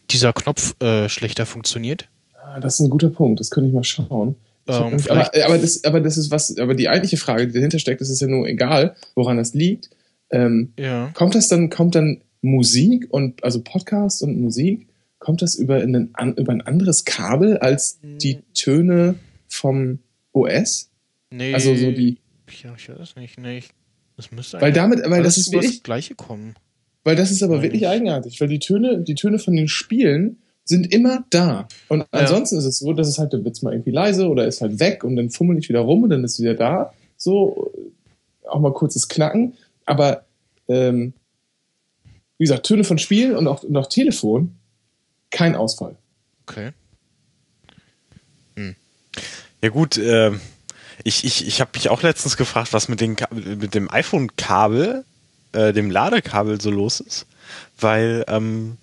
dieser 0.09 0.33
Knopf 0.33 0.75
äh, 0.81 1.09
schlechter 1.09 1.45
funktioniert. 1.45 2.07
Ah, 2.43 2.59
Das 2.59 2.75
ist 2.75 2.79
ein 2.81 2.89
guter 2.89 3.09
Punkt, 3.09 3.39
das 3.39 3.49
könnte 3.49 3.69
ich 3.69 3.73
mal 3.73 3.83
schauen. 3.83 4.35
Ich 4.67 4.73
hab 4.75 4.85
Ähm, 4.85 4.91
irgendwie- 4.93 5.09
aber, 5.11 5.31
aber, 5.45 5.57
das, 5.57 5.83
aber 5.83 6.01
das 6.01 6.17
ist 6.17 6.31
was, 6.31 6.57
aber 6.57 6.75
die 6.75 6.89
eigentliche 6.89 7.17
Frage, 7.17 7.47
die 7.47 7.53
dahinter 7.53 7.79
steckt, 7.79 8.01
das 8.01 8.09
ist 8.09 8.21
ja 8.21 8.27
nur 8.27 8.47
egal, 8.47 8.95
woran 9.15 9.37
das 9.37 9.53
liegt. 9.53 9.89
Ähm, 10.31 10.73
Ja. 10.77 11.09
kommt 11.13 11.35
das 11.35 11.47
dann, 11.49 11.69
kommt 11.69 11.95
dann 11.95 12.21
Musik 12.41 13.07
und 13.09 13.43
also 13.43 13.61
Podcast 13.61 14.23
und 14.23 14.39
Musik, 14.39 14.87
kommt 15.19 15.41
das 15.41 15.55
über, 15.55 15.75
einen, 15.75 16.09
an, 16.13 16.35
über 16.35 16.51
ein 16.51 16.61
anderes 16.61 17.05
Kabel 17.05 17.57
als 17.57 17.99
die. 18.01 18.39
Töne 18.53 19.15
vom 19.47 19.99
OS? 20.33 20.89
Nee. 21.29 21.53
Also 21.53 21.75
so 21.75 21.91
die, 21.91 22.17
Ja, 22.63 22.73
ich 22.75 22.89
weiß 22.89 23.15
nicht. 23.15 23.39
Nee, 23.39 23.59
ich, 23.59 23.69
das 24.17 24.31
müsste 24.31 24.59
weil 24.59 24.73
damit, 24.73 25.07
weil 25.09 25.23
das 25.23 25.37
ist 25.37 25.51
wirklich, 25.51 25.77
das 25.77 25.83
Gleiche 25.83 26.15
kommen. 26.15 26.55
Weil 27.03 27.15
das 27.15 27.31
ist 27.31 27.43
aber 27.43 27.61
wirklich 27.61 27.83
ich. 27.83 27.87
eigenartig, 27.87 28.41
weil 28.41 28.47
die 28.47 28.59
Töne, 28.59 28.99
die 28.99 29.15
Töne 29.15 29.39
von 29.39 29.55
den 29.55 29.67
Spielen 29.67 30.37
sind 30.63 30.93
immer 30.93 31.25
da. 31.29 31.67
Und 31.87 32.05
ansonsten 32.11 32.57
ist 32.57 32.65
es 32.65 32.79
so, 32.79 32.93
dass 32.93 33.07
es 33.07 33.17
halt, 33.17 33.33
dann 33.33 33.43
wird's 33.43 33.61
mal 33.61 33.73
irgendwie 33.73 33.91
leise 33.91 34.27
oder 34.27 34.45
ist 34.47 34.61
halt 34.61 34.79
weg 34.79 35.03
und 35.03 35.15
dann 35.15 35.29
fummel 35.29 35.57
ich 35.57 35.69
wieder 35.69 35.79
rum 35.79 36.03
und 36.03 36.09
dann 36.09 36.23
ist 36.23 36.33
es 36.33 36.39
wieder 36.41 36.53
da. 36.55 36.93
So, 37.17 37.71
äh, 37.75 38.47
auch 38.47 38.59
mal 38.59 38.73
kurzes 38.73 39.07
Knacken. 39.07 39.53
Aber, 39.85 40.25
ähm, 40.67 41.13
wie 42.41 42.45
gesagt, 42.45 42.65
Töne 42.65 42.83
von 42.83 42.97
Spielen 42.97 43.35
und 43.35 43.47
auch, 43.47 43.61
und 43.61 43.77
auch 43.77 43.87
Telefon, 43.87 44.55
kein 45.29 45.53
Ausfall. 45.55 45.95
Okay. 46.47 46.71
Ja 49.61 49.69
gut, 49.69 49.95
äh, 49.97 50.31
ich, 51.03 51.23
ich, 51.23 51.47
ich 51.47 51.61
habe 51.61 51.69
mich 51.75 51.89
auch 51.89 52.01
letztens 52.01 52.37
gefragt, 52.37 52.73
was 52.73 52.89
mit, 52.89 52.99
den, 52.99 53.15
mit 53.31 53.75
dem 53.75 53.91
iPhone-Kabel, 53.91 55.05
äh, 55.51 55.71
dem 55.71 55.91
Ladekabel 55.91 56.59
so 56.59 56.71
los 56.71 56.99
ist. 56.99 57.27
Weil, 57.79 58.25
ähm, 58.27 58.77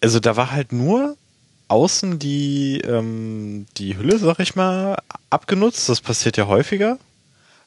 also 0.00 0.20
da 0.20 0.36
war 0.36 0.52
halt 0.52 0.72
nur 0.72 1.16
außen 1.66 2.20
die, 2.20 2.80
ähm, 2.82 3.66
die 3.78 3.96
Hülle, 3.96 4.20
sag 4.20 4.38
ich 4.38 4.54
mal, 4.54 4.98
abgenutzt. 5.28 5.88
Das 5.88 6.00
passiert 6.00 6.36
ja 6.36 6.46
häufiger. 6.46 7.00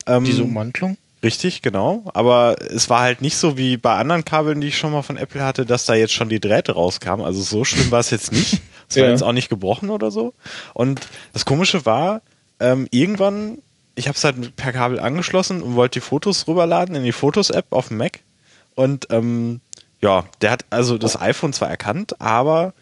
Ähm, 0.06 0.24
Diese 0.24 0.44
Ummantelung? 0.44 0.98
Richtig, 1.24 1.62
genau. 1.64 2.04
Aber 2.14 2.56
es 2.62 2.90
war 2.90 3.02
halt 3.02 3.22
nicht 3.22 3.38
so 3.38 3.58
wie 3.58 3.78
bei 3.78 3.96
anderen 3.96 4.24
Kabeln, 4.24 4.62
die 4.62 4.68
ich 4.68 4.78
schon 4.78 4.92
mal 4.92 5.02
von 5.02 5.18
Apple 5.18 5.44
hatte, 5.44 5.66
dass 5.66 5.86
da 5.86 5.96
jetzt 5.96 6.14
schon 6.14 6.30
die 6.30 6.40
Drähte 6.40 6.74
rauskamen. 6.74 7.26
Also 7.26 7.42
so 7.42 7.64
schlimm 7.66 7.90
war 7.92 8.00
es 8.00 8.12
jetzt 8.12 8.32
nicht. 8.32 8.62
Es 8.90 8.96
war 8.98 9.06
Ja. 9.06 9.10
jetzt 9.12 9.24
auch 9.24 9.32
nicht 9.34 9.50
gebrochen 9.50 9.90
oder 9.90 10.12
so. 10.12 10.34
Und 10.74 11.02
das 11.34 11.44
Komische 11.46 11.86
war, 11.86 12.22
ähm, 12.60 12.88
irgendwann, 12.92 13.58
ich 13.96 14.08
habe 14.08 14.16
es 14.16 14.24
halt 14.24 14.56
per 14.56 14.72
Kabel 14.74 15.00
angeschlossen 15.00 15.62
und 15.62 15.76
wollte 15.76 16.00
die 16.00 16.06
Fotos 16.06 16.48
rüberladen 16.48 16.96
in 16.96 17.04
die 17.04 17.12
Fotos-App 17.12 17.66
auf 17.72 17.88
dem 17.90 17.98
Mac. 17.98 18.20
Und 18.76 19.08
ähm, 19.10 19.60
ja, 20.02 20.26
der 20.42 20.52
hat 20.52 20.66
also 20.70 20.98
das 21.00 21.20
iPhone 21.20 21.52
zwar 21.52 21.68
erkannt, 21.70 22.22
aber 22.22 22.74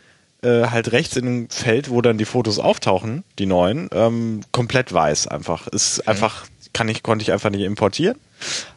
äh, 0.43 0.65
halt 0.67 0.91
rechts 0.91 1.15
in 1.15 1.25
dem 1.25 1.49
Feld, 1.49 1.89
wo 1.89 2.01
dann 2.01 2.17
die 2.17 2.25
Fotos 2.25 2.59
auftauchen, 2.59 3.23
die 3.39 3.45
neuen, 3.45 3.89
ähm, 3.93 4.41
komplett 4.51 4.91
weiß 4.91 5.27
einfach. 5.27 5.67
Ist 5.67 6.05
einfach, 6.07 6.45
kann 6.73 6.89
ich, 6.89 7.01
konnte 7.01 7.23
ich 7.23 7.31
einfach 7.31 7.49
nicht 7.49 7.61
importieren. 7.63 8.17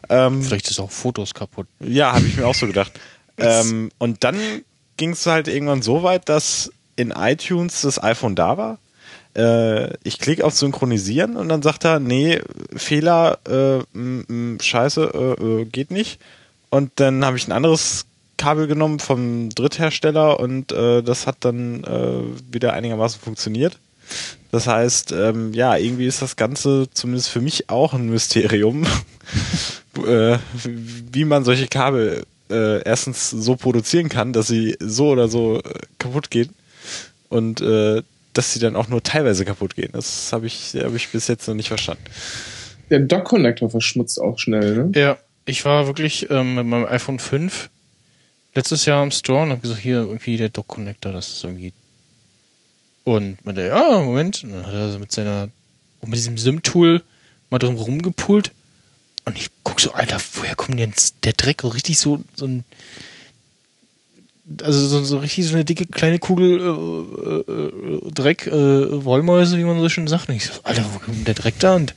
Ähm, 0.09 0.41
Vielleicht 0.41 0.69
ist 0.69 0.79
auch 0.79 0.91
Fotos 0.91 1.33
kaputt. 1.33 1.67
ja, 1.79 2.13
habe 2.13 2.25
ich 2.25 2.37
mir 2.37 2.47
auch 2.47 2.55
so 2.55 2.67
gedacht. 2.67 2.91
ähm, 3.37 3.91
und 3.97 4.23
dann 4.23 4.37
ging 4.97 5.11
es 5.11 5.25
halt 5.25 5.47
irgendwann 5.47 5.81
so 5.81 6.03
weit, 6.03 6.29
dass 6.29 6.71
in 6.95 7.11
iTunes 7.11 7.81
das 7.81 8.01
iPhone 8.01 8.35
da 8.35 8.57
war. 8.57 8.79
Äh, 9.35 9.93
ich 10.03 10.19
klicke 10.19 10.43
auf 10.43 10.53
Synchronisieren 10.55 11.37
und 11.37 11.49
dann 11.49 11.61
sagt 11.61 11.85
er, 11.85 11.99
nee, 11.99 12.41
Fehler, 12.75 13.39
äh, 13.47 13.79
m, 13.97 14.57
scheiße, 14.61 15.11
äh, 15.39 15.43
äh, 15.43 15.65
geht 15.65 15.91
nicht. 15.91 16.19
Und 16.69 16.91
dann 16.95 17.23
habe 17.23 17.37
ich 17.37 17.47
ein 17.47 17.51
anderes 17.51 18.05
Kabel 18.37 18.67
genommen 18.67 18.99
vom 18.99 19.49
Dritthersteller 19.49 20.39
und 20.39 20.71
äh, 20.71 21.03
das 21.03 21.27
hat 21.27 21.37
dann 21.41 21.83
äh, 21.83 22.53
wieder 22.53 22.73
einigermaßen 22.73 23.21
funktioniert. 23.21 23.77
Das 24.51 24.67
heißt, 24.67 25.11
ähm, 25.11 25.53
ja, 25.53 25.77
irgendwie 25.77 26.07
ist 26.07 26.21
das 26.21 26.35
Ganze 26.35 26.87
zumindest 26.91 27.29
für 27.29 27.41
mich 27.41 27.69
auch 27.69 27.93
ein 27.93 28.09
Mysterium, 28.09 28.85
äh, 30.07 30.37
wie 30.63 31.25
man 31.25 31.43
solche 31.43 31.67
Kabel 31.67 32.25
äh, 32.49 32.81
erstens 32.83 33.29
so 33.29 33.55
produzieren 33.55 34.09
kann, 34.09 34.33
dass 34.33 34.47
sie 34.47 34.75
so 34.79 35.09
oder 35.09 35.27
so 35.27 35.59
äh, 35.59 35.79
kaputt 35.99 36.31
gehen 36.31 36.49
und 37.29 37.61
äh, 37.61 38.01
dass 38.33 38.53
sie 38.53 38.59
dann 38.59 38.75
auch 38.75 38.87
nur 38.87 39.03
teilweise 39.03 39.45
kaputt 39.45 39.75
gehen. 39.75 39.89
Das 39.93 40.33
habe 40.33 40.47
ich, 40.47 40.75
hab 40.75 40.95
ich 40.95 41.09
bis 41.09 41.27
jetzt 41.27 41.47
noch 41.47 41.55
nicht 41.55 41.67
verstanden. 41.67 42.03
Der 42.89 42.99
Dock-Connector 42.99 43.69
verschmutzt 43.69 44.19
auch 44.19 44.39
schnell, 44.39 44.75
ne? 44.75 44.91
Ja, 44.95 45.17
ich 45.45 45.65
war 45.65 45.87
wirklich 45.87 46.29
ähm, 46.29 46.55
mit 46.55 46.65
meinem 46.65 46.85
iPhone 46.85 47.19
5 47.19 47.69
letztes 48.55 48.85
Jahr 48.85 49.03
im 49.03 49.11
Store 49.11 49.43
und 49.43 49.51
habe 49.51 49.61
gesagt, 49.61 49.81
hier 49.81 49.99
irgendwie 49.99 50.37
der 50.37 50.49
Dock-Connector, 50.49 51.11
das 51.11 51.29
ist 51.29 51.43
irgendwie. 51.43 51.73
Und 53.15 53.43
meinte, 53.43 53.65
ja, 53.65 53.99
Moment. 53.99 54.43
Und 54.43 54.51
dann 54.51 54.67
hat 54.67 54.73
er 54.73 54.91
so 54.91 54.99
mit 54.99 55.11
seiner, 55.11 55.49
mit 56.05 56.15
diesem 56.15 56.37
SIM-Tool 56.37 57.01
mal 57.49 57.57
drum 57.57 57.75
rumgepult. 57.75 58.51
Und 59.25 59.37
ich 59.37 59.49
guck 59.63 59.81
so, 59.81 59.93
Alter, 59.93 60.19
woher 60.33 60.55
kommt 60.55 60.79
denn 60.79 60.93
der 61.23 61.33
Dreck? 61.33 61.61
So 61.61 61.69
richtig 61.69 61.97
so, 61.97 62.23
so 62.35 62.45
ein. 62.45 62.63
Also 64.63 64.87
so, 64.87 65.03
so 65.03 65.19
richtig 65.19 65.45
so 65.47 65.53
eine 65.53 65.65
dicke 65.65 65.85
kleine 65.85 66.17
Kugel 66.17 66.59
äh, 66.59 67.51
äh, 67.51 68.11
Dreck, 68.11 68.47
äh, 68.47 69.05
Wollmäuse, 69.05 69.57
wie 69.57 69.63
man 69.63 69.79
so 69.79 69.89
schön 69.89 70.07
sagt. 70.07 70.29
Und 70.29 70.35
ich 70.35 70.45
so, 70.45 70.53
Alter, 70.63 70.85
wo 70.93 70.99
kommt 70.99 71.27
der 71.27 71.35
Dreck 71.35 71.59
da? 71.59 71.75
Und 71.75 71.93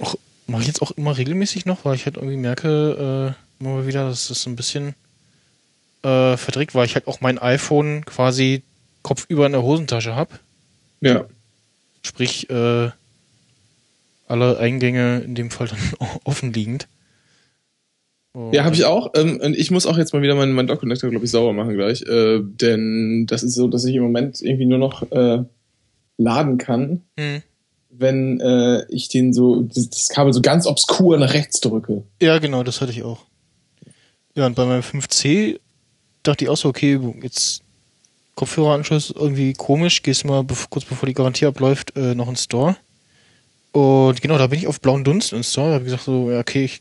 auch 0.00 0.16
mache 0.46 0.62
ich 0.62 0.68
jetzt 0.68 0.82
auch 0.82 0.92
immer 0.92 1.16
regelmäßig 1.16 1.66
noch, 1.66 1.84
weil 1.84 1.96
ich 1.96 2.06
halt 2.06 2.16
irgendwie 2.16 2.36
merke, 2.36 3.34
äh, 3.60 3.62
immer 3.64 3.86
wieder, 3.86 4.08
dass 4.08 4.28
das 4.28 4.42
so 4.42 4.50
ein 4.50 4.56
bisschen 4.56 4.94
äh, 6.02 6.36
verdreckt, 6.36 6.74
weil 6.74 6.86
ich 6.86 6.94
halt 6.94 7.08
auch 7.08 7.20
mein 7.20 7.38
iPhone 7.38 8.04
quasi 8.04 8.62
kopfüber 9.02 9.46
in 9.46 9.52
der 9.52 9.62
Hosentasche 9.62 10.14
hab. 10.16 10.40
Ja. 11.00 11.24
Sprich, 12.02 12.48
äh, 12.50 12.90
alle 14.26 14.58
Eingänge 14.58 15.20
in 15.20 15.34
dem 15.34 15.50
Fall 15.50 15.68
dann 15.68 15.78
offen 16.24 16.52
liegend. 16.52 16.88
Und- 18.32 18.52
Ja, 18.52 18.64
habe 18.64 18.74
ich 18.74 18.84
auch. 18.84 19.12
Ähm, 19.16 19.40
und 19.42 19.56
ich 19.56 19.70
muss 19.70 19.86
auch 19.86 19.96
jetzt 19.98 20.12
mal 20.12 20.22
wieder 20.22 20.34
meinen, 20.34 20.52
meinen 20.52 20.66
Dock-Connector, 20.68 21.10
glaube 21.10 21.24
ich, 21.24 21.30
sauber 21.30 21.52
machen 21.52 21.74
gleich. 21.74 22.02
Äh, 22.02 22.40
denn 22.42 23.26
das 23.26 23.42
ist 23.42 23.54
so, 23.54 23.68
dass 23.68 23.84
ich 23.84 23.94
im 23.94 24.02
Moment 24.02 24.42
irgendwie 24.42 24.66
nur 24.66 24.78
noch 24.78 25.10
äh, 25.10 25.42
laden 26.18 26.58
kann, 26.58 27.02
Hm. 27.18 27.42
wenn 27.90 28.40
äh, 28.40 28.84
ich 28.90 29.08
den 29.08 29.32
so, 29.32 29.62
das, 29.62 29.88
das 29.88 30.08
Kabel 30.08 30.32
so 30.32 30.40
ganz 30.42 30.66
obskur 30.66 31.16
nach 31.18 31.32
rechts 31.32 31.60
drücke. 31.60 32.02
Ja, 32.20 32.38
genau, 32.38 32.62
das 32.62 32.80
hatte 32.80 32.92
ich 32.92 33.02
auch. 33.02 33.24
Ja, 34.34 34.46
und 34.46 34.54
bei 34.56 34.66
meinem 34.66 34.82
5C 34.82 35.58
dachte 36.22 36.44
ich 36.44 36.50
auch 36.50 36.56
so, 36.56 36.68
okay, 36.68 36.98
jetzt 37.22 37.62
Kopfhöreranschluss 38.38 39.10
irgendwie 39.10 39.52
komisch, 39.52 40.02
gehst 40.02 40.24
mal 40.24 40.46
kurz 40.70 40.84
bevor 40.84 41.08
die 41.08 41.12
Garantie 41.12 41.46
abläuft, 41.46 41.96
äh, 41.96 42.14
noch 42.14 42.28
ins 42.28 42.44
Store. 42.44 42.76
Und 43.72 44.22
genau, 44.22 44.38
da 44.38 44.46
bin 44.46 44.60
ich 44.60 44.68
auf 44.68 44.80
blauen 44.80 45.02
Dunst 45.02 45.32
ins 45.32 45.50
Store, 45.50 45.74
habe 45.74 45.84
gesagt 45.84 46.04
so, 46.04 46.30
ja, 46.30 46.38
okay, 46.38 46.64
ich 46.64 46.80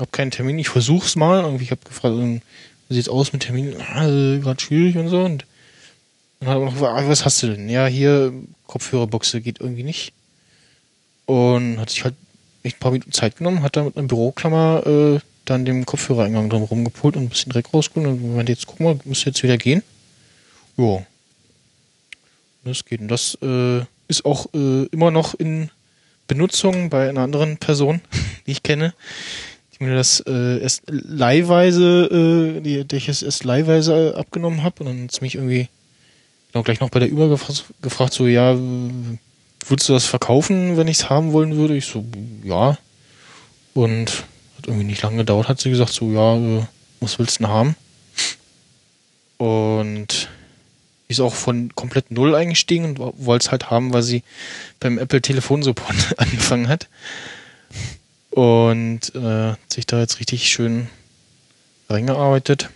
habe 0.00 0.10
keinen 0.10 0.32
Termin, 0.32 0.58
ich 0.58 0.68
versuch's 0.68 1.14
mal. 1.14 1.42
Irgendwie, 1.44 1.62
ich 1.62 1.70
habe 1.70 1.80
gefragt, 1.84 2.16
ähm, 2.16 2.42
wie 2.88 2.94
sieht's 2.94 3.08
aus 3.08 3.32
mit 3.32 3.44
Terminen? 3.44 3.80
Ah, 3.80 4.08
äh, 4.08 4.40
gerade 4.40 4.60
schwierig 4.60 4.96
und 4.96 5.06
so. 5.06 5.20
Und 5.20 5.46
dann 6.40 6.48
hat 6.48 6.56
er 6.56 6.64
noch 6.64 6.72
gefragt, 6.72 6.98
ah, 6.98 7.08
was 7.08 7.24
hast 7.24 7.40
du 7.44 7.54
denn? 7.54 7.68
Ja, 7.68 7.86
hier 7.86 8.32
Kopfhörerbuchse 8.66 9.40
geht 9.40 9.60
irgendwie 9.60 9.84
nicht. 9.84 10.12
Und 11.26 11.78
hat 11.78 11.90
sich 11.90 12.02
halt 12.02 12.14
echt 12.64 12.78
ein 12.78 12.80
paar 12.80 12.90
Minuten 12.90 13.12
Zeit 13.12 13.36
genommen, 13.36 13.62
hat 13.62 13.76
da 13.76 13.84
mit 13.84 13.96
einer 13.96 14.08
Büroklammer 14.08 14.84
äh, 14.84 15.20
dann 15.44 15.64
dem 15.64 15.86
Kopfhörereingang 15.86 16.50
drum 16.50 16.64
rumgepult 16.64 17.16
und 17.16 17.22
ein 17.22 17.28
bisschen 17.28 17.52
Dreck 17.52 17.72
rausgeholt 17.72 18.08
und 18.08 18.34
meinte, 18.34 18.50
jetzt 18.50 18.66
guck 18.66 18.80
mal, 18.80 18.98
müsste 19.04 19.30
jetzt 19.30 19.44
wieder 19.44 19.56
gehen. 19.56 19.84
Ja. 20.76 21.04
Das 22.64 22.84
geht. 22.84 23.00
Und 23.00 23.08
das 23.08 23.38
äh, 23.42 23.80
ist 24.08 24.24
auch 24.24 24.46
äh, 24.54 24.84
immer 24.86 25.10
noch 25.10 25.34
in 25.34 25.70
Benutzung 26.28 26.90
bei 26.90 27.08
einer 27.08 27.22
anderen 27.22 27.58
Person, 27.58 28.00
die 28.46 28.52
ich 28.52 28.62
kenne, 28.62 28.94
die 29.72 29.84
mir 29.84 29.94
das 29.94 30.20
äh, 30.26 30.60
erst 30.60 30.82
leihweise, 30.86 32.56
äh, 32.58 32.60
die, 32.60 32.84
die 32.84 32.96
ich 32.96 33.08
es 33.08 33.22
erst 33.22 33.44
leihweise 33.44 34.14
abgenommen 34.16 34.62
habe 34.62 34.80
und 34.80 34.86
dann 34.86 35.08
hat 35.08 35.22
mich 35.22 35.36
irgendwie 35.36 35.68
genau 36.52 36.62
gleich 36.62 36.80
noch 36.80 36.90
bei 36.90 37.00
der 37.00 37.08
Über 37.08 37.28
gefragt, 37.28 38.12
so, 38.12 38.26
ja, 38.26 38.56
würdest 39.66 39.88
du 39.88 39.92
das 39.92 40.06
verkaufen, 40.06 40.76
wenn 40.76 40.88
ich 40.88 40.98
es 40.98 41.10
haben 41.10 41.32
wollen 41.32 41.56
würde? 41.56 41.76
Ich 41.76 41.86
so, 41.86 42.04
ja. 42.44 42.78
Und 43.74 44.24
hat 44.56 44.66
irgendwie 44.66 44.86
nicht 44.86 45.02
lange 45.02 45.18
gedauert, 45.18 45.48
hat 45.48 45.60
sie 45.60 45.70
gesagt, 45.70 45.92
so, 45.92 46.10
ja, 46.10 46.36
äh, 46.36 46.62
was 47.00 47.18
willst 47.18 47.38
du 47.38 47.44
denn 47.44 47.52
haben? 47.52 47.76
Und 49.36 50.30
die 51.08 51.12
ist 51.12 51.20
auch 51.20 51.34
von 51.34 51.74
komplett 51.74 52.10
null 52.10 52.34
eingestiegen 52.34 52.84
und 52.84 52.98
wollte 53.24 53.46
es 53.46 53.50
halt 53.52 53.70
haben, 53.70 53.92
weil 53.92 54.02
sie 54.02 54.22
beim 54.80 54.98
Apple 54.98 55.22
Telefonsupport 55.22 55.94
angefangen 56.18 56.68
hat. 56.68 56.88
Und 58.30 59.14
äh, 59.14 59.52
hat 59.52 59.72
sich 59.72 59.86
da 59.86 60.00
jetzt 60.00 60.20
richtig 60.20 60.48
schön 60.48 60.88
reingearbeitet. 61.88 62.68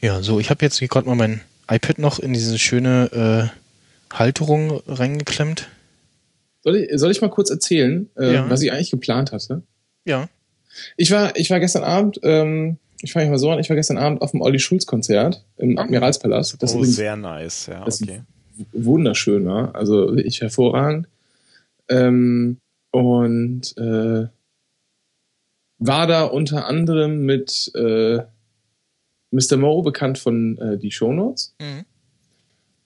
Ja, 0.00 0.22
so, 0.22 0.40
ich 0.40 0.50
habe 0.50 0.64
jetzt 0.64 0.80
gerade 0.80 1.06
mal 1.08 1.14
mein 1.16 1.40
iPad 1.70 1.98
noch 1.98 2.18
in 2.18 2.32
diese 2.32 2.58
schöne 2.58 3.50
äh, 3.52 4.14
Halterung 4.16 4.80
reingeklemmt. 4.86 5.68
Soll 6.62 6.76
ich, 6.76 6.88
soll 6.98 7.10
ich 7.10 7.20
mal 7.20 7.28
kurz 7.30 7.50
erzählen, 7.50 8.08
äh, 8.16 8.34
Ja. 8.34 8.50
was 8.50 8.62
ich 8.62 8.72
eigentlich 8.72 8.90
geplant 8.90 9.32
hatte? 9.32 9.62
Ja. 10.04 10.28
Ich 10.96 11.10
war, 11.10 11.36
ich 11.36 11.50
war 11.50 11.60
gestern 11.60 11.84
Abend, 11.84 12.20
ähm, 12.22 12.78
ich 13.02 13.12
fange 13.12 13.30
mal 13.30 13.38
so 13.38 13.50
an, 13.50 13.58
ich 13.58 13.68
war 13.68 13.76
gestern 13.76 13.98
Abend 13.98 14.22
auf 14.22 14.32
dem 14.32 14.40
Olli 14.40 14.58
Schulz 14.58 14.86
Konzert 14.86 15.44
im 15.56 15.78
Ah. 15.78 15.82
Admiralspalast. 15.82 16.60
Das 16.62 16.74
oh, 16.74 16.82
sehr 16.84 17.16
nice, 17.16 17.66
ja, 17.66 17.86
okay. 17.86 18.22
wunderschön 18.72 19.46
war, 19.46 19.74
also 19.74 20.16
wirklich 20.16 20.40
hervorragend. 20.40 21.08
Ähm, 21.88 22.58
und 22.90 23.76
äh, 23.76 24.26
war 25.78 26.06
da 26.06 26.24
unter 26.24 26.66
anderem 26.66 27.24
mit 27.24 27.70
äh, 27.74 28.18
Mr. 29.30 29.56
Mo, 29.56 29.82
bekannt 29.82 30.18
von 30.18 30.58
äh, 30.58 30.78
die 30.78 30.90
Shownotes. 30.90 31.54
Mhm. 31.60 31.84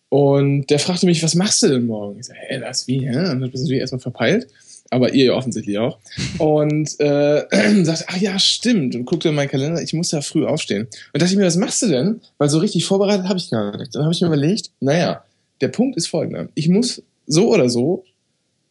Und 0.08 0.66
der 0.68 0.78
fragte 0.78 1.06
mich, 1.06 1.22
was 1.22 1.34
machst 1.34 1.62
du 1.62 1.68
denn 1.68 1.86
morgen? 1.86 2.18
Ich 2.18 2.26
so, 2.26 2.34
hä, 2.34 2.60
das 2.60 2.86
wie, 2.86 3.08
hä? 3.08 3.30
Und 3.30 3.42
hab 3.42 3.52
das 3.52 3.62
natürlich 3.62 3.80
erstmal 3.80 4.00
verpeilt. 4.00 4.48
Aber 4.92 5.14
ihr 5.14 5.24
ja 5.24 5.32
offensichtlich 5.32 5.78
auch. 5.78 5.98
Und 6.36 7.00
äh, 7.00 7.44
sagte, 7.82 8.04
ach 8.08 8.16
ja, 8.18 8.38
stimmt. 8.38 8.94
Und 8.94 9.06
guckte 9.06 9.30
in 9.30 9.34
meinen 9.34 9.48
Kalender, 9.48 9.80
ich 9.80 9.94
muss 9.94 10.10
ja 10.12 10.20
früh 10.20 10.44
aufstehen. 10.44 10.86
Und 11.12 11.22
dachte 11.22 11.32
ich 11.32 11.38
mir, 11.38 11.46
was 11.46 11.56
machst 11.56 11.80
du 11.80 11.88
denn? 11.88 12.20
Weil 12.36 12.50
so 12.50 12.58
richtig 12.58 12.84
vorbereitet 12.84 13.26
habe 13.26 13.38
ich 13.38 13.50
gar 13.50 13.76
nicht. 13.78 13.94
Dann 13.94 14.02
habe 14.02 14.12
ich 14.12 14.20
mir 14.20 14.26
überlegt, 14.26 14.70
naja, 14.80 15.24
der 15.62 15.68
Punkt 15.68 15.96
ist 15.96 16.08
folgender. 16.08 16.48
Ich 16.54 16.68
muss 16.68 17.02
so 17.26 17.48
oder 17.48 17.70
so, 17.70 18.04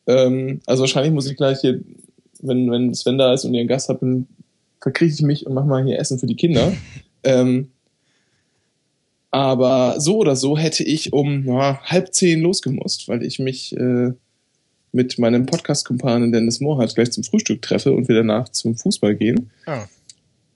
ähm, 0.06 0.62
also 0.68 0.82
wahrscheinlich 0.82 1.12
muss 1.12 1.30
ich 1.30 1.38
gleich 1.38 1.62
hier, 1.62 1.80
wenn, 2.42 2.70
wenn 2.70 2.94
Sven 2.94 3.18
da 3.18 3.34
ist 3.34 3.46
und 3.46 3.56
ihr 3.56 3.62
einen 3.62 3.70
Gast 3.70 3.90
habt, 3.90 4.04
dann 4.04 4.28
verkriege 4.80 5.14
ich 5.14 5.22
mich 5.22 5.48
und 5.48 5.54
mach 5.54 5.66
mal 5.66 5.84
hier 5.84 5.98
Essen 5.98 6.20
für 6.20 6.28
die 6.28 6.36
Kinder. 6.36 6.72
ähm, 7.24 7.72
aber 9.32 10.00
so 10.00 10.18
oder 10.18 10.36
so 10.36 10.58
hätte 10.58 10.84
ich 10.84 11.14
um 11.14 11.46
ja, 11.46 11.82
halb 11.84 12.14
zehn 12.14 12.42
losgemusst, 12.42 13.08
weil 13.08 13.24
ich 13.24 13.40
mich 13.40 13.76
äh, 13.78 14.12
mit 14.92 15.18
meinem 15.18 15.46
Podcast-Kumpanen 15.46 16.32
Dennis 16.32 16.60
Mohrhardt 16.60 16.96
gleich 16.96 17.12
zum 17.12 17.24
Frühstück 17.24 17.62
treffe 17.62 17.94
und 17.94 18.08
wir 18.08 18.16
danach 18.16 18.50
zum 18.50 18.76
Fußball 18.76 19.16
gehen. 19.16 19.52
Ah. 19.66 19.86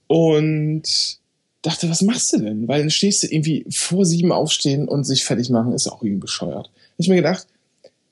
Und 0.08 1.18
dachte, 1.62 1.90
was 1.90 2.02
machst 2.02 2.32
du 2.32 2.38
denn? 2.38 2.68
Weil 2.68 2.80
dann 2.80 2.90
stehst 2.90 3.22
du 3.22 3.28
irgendwie 3.28 3.64
vor 3.70 4.04
sieben 4.04 4.32
aufstehen 4.32 4.86
und 4.88 5.04
sich 5.04 5.24
fertig 5.24 5.50
machen, 5.50 5.72
ist 5.72 5.88
auch 5.88 6.02
irgendwie 6.02 6.20
bescheuert. 6.20 6.70
Ich 6.98 7.08
mir 7.08 7.16
gedacht, 7.16 7.46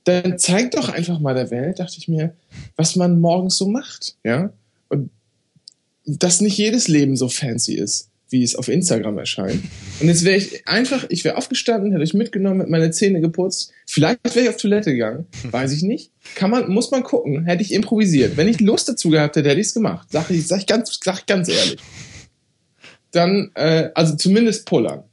dann 0.04 0.38
zeig 0.38 0.72
doch 0.72 0.88
einfach 0.88 1.18
mal 1.20 1.34
der 1.34 1.50
Welt, 1.50 1.78
dachte 1.78 1.96
ich 1.98 2.08
mir, 2.08 2.34
was 2.76 2.96
man 2.96 3.20
morgens 3.20 3.56
so 3.56 3.68
macht, 3.68 4.16
ja. 4.24 4.52
Und 4.88 5.10
dass 6.04 6.40
nicht 6.40 6.58
jedes 6.58 6.88
Leben 6.88 7.16
so 7.16 7.28
fancy 7.28 7.74
ist, 7.74 8.10
wie 8.34 8.42
es 8.42 8.56
auf 8.56 8.68
Instagram 8.68 9.16
erscheint. 9.16 9.62
Und 10.00 10.08
jetzt 10.08 10.24
wäre 10.24 10.36
ich 10.36 10.66
einfach, 10.66 11.06
ich 11.08 11.24
wäre 11.24 11.36
aufgestanden, 11.36 11.92
hätte 11.92 12.02
ich 12.02 12.14
mitgenommen, 12.14 12.60
hätte 12.60 12.70
meine 12.72 12.90
Zähne 12.90 13.20
geputzt, 13.20 13.70
vielleicht 13.86 14.18
wäre 14.24 14.46
ich 14.46 14.48
auf 14.48 14.56
Toilette 14.56 14.92
gegangen, 14.92 15.26
weiß 15.44 15.70
ich 15.70 15.82
nicht. 15.82 16.10
Kann 16.34 16.50
man, 16.50 16.68
muss 16.68 16.90
man 16.90 17.04
gucken, 17.04 17.44
hätte 17.44 17.62
ich 17.62 17.72
improvisiert. 17.72 18.36
Wenn 18.36 18.48
ich 18.48 18.60
Lust 18.60 18.88
dazu 18.88 19.10
gehabt 19.10 19.36
hätte, 19.36 19.48
hätte 19.48 19.60
ich 19.60 19.68
es 19.68 19.74
gemacht. 19.74 20.08
Sag 20.10 20.30
ich, 20.30 20.46
sag 20.46 20.58
ich 20.58 20.66
ganz, 20.66 20.98
sag 21.00 21.26
ganz 21.28 21.48
ehrlich. 21.48 21.78
Dann, 23.12 23.52
äh, 23.54 23.90
also 23.94 24.16
zumindest 24.16 24.66
pullern. 24.66 25.04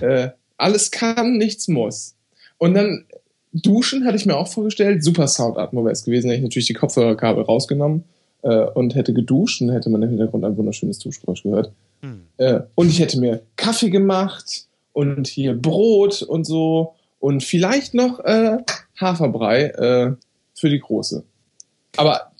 Äh, 0.00 0.30
alles 0.56 0.90
kann, 0.90 1.36
nichts 1.36 1.68
muss. 1.68 2.14
Und 2.56 2.72
dann 2.72 3.04
duschen 3.52 4.06
hatte 4.06 4.16
ich 4.16 4.24
mir 4.24 4.36
auch 4.36 4.48
vorgestellt. 4.48 5.04
Super 5.04 5.28
Soundatmo 5.28 5.84
wäre 5.84 5.92
es 5.92 6.04
gewesen, 6.04 6.28
hätte 6.28 6.38
ich 6.38 6.42
natürlich 6.42 6.68
die 6.68 6.72
Kopfhörerkabel 6.72 7.44
rausgenommen 7.44 8.04
äh, 8.42 8.64
und 8.64 8.94
hätte 8.94 9.12
geduscht 9.12 9.60
und 9.60 9.70
hätte 9.70 9.90
man 9.90 10.02
im 10.02 10.10
Hintergrund 10.10 10.44
ein 10.44 10.56
wunderschönes 10.56 10.98
Duschgeräusch 10.98 11.42
gehört. 11.42 11.72
Hm. 12.02 12.22
Äh, 12.36 12.60
und 12.74 12.88
ich 12.88 13.00
hätte 13.00 13.18
mir 13.18 13.42
Kaffee 13.56 13.90
gemacht 13.90 14.66
und 14.92 15.26
hier 15.26 15.54
Brot 15.54 16.22
und 16.22 16.44
so 16.44 16.94
und 17.18 17.42
vielleicht 17.42 17.94
noch 17.94 18.20
äh, 18.20 18.58
Haferbrei 19.00 19.64
äh, 19.64 20.12
für 20.54 20.70
die 20.70 20.80
Große. 20.80 21.24
Aber 21.96 22.32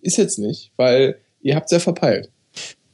ist 0.00 0.16
jetzt 0.16 0.38
nicht, 0.38 0.72
weil 0.76 1.18
ihr 1.40 1.56
habt 1.56 1.66
es 1.66 1.72
ja 1.72 1.78
verpeilt. 1.78 2.30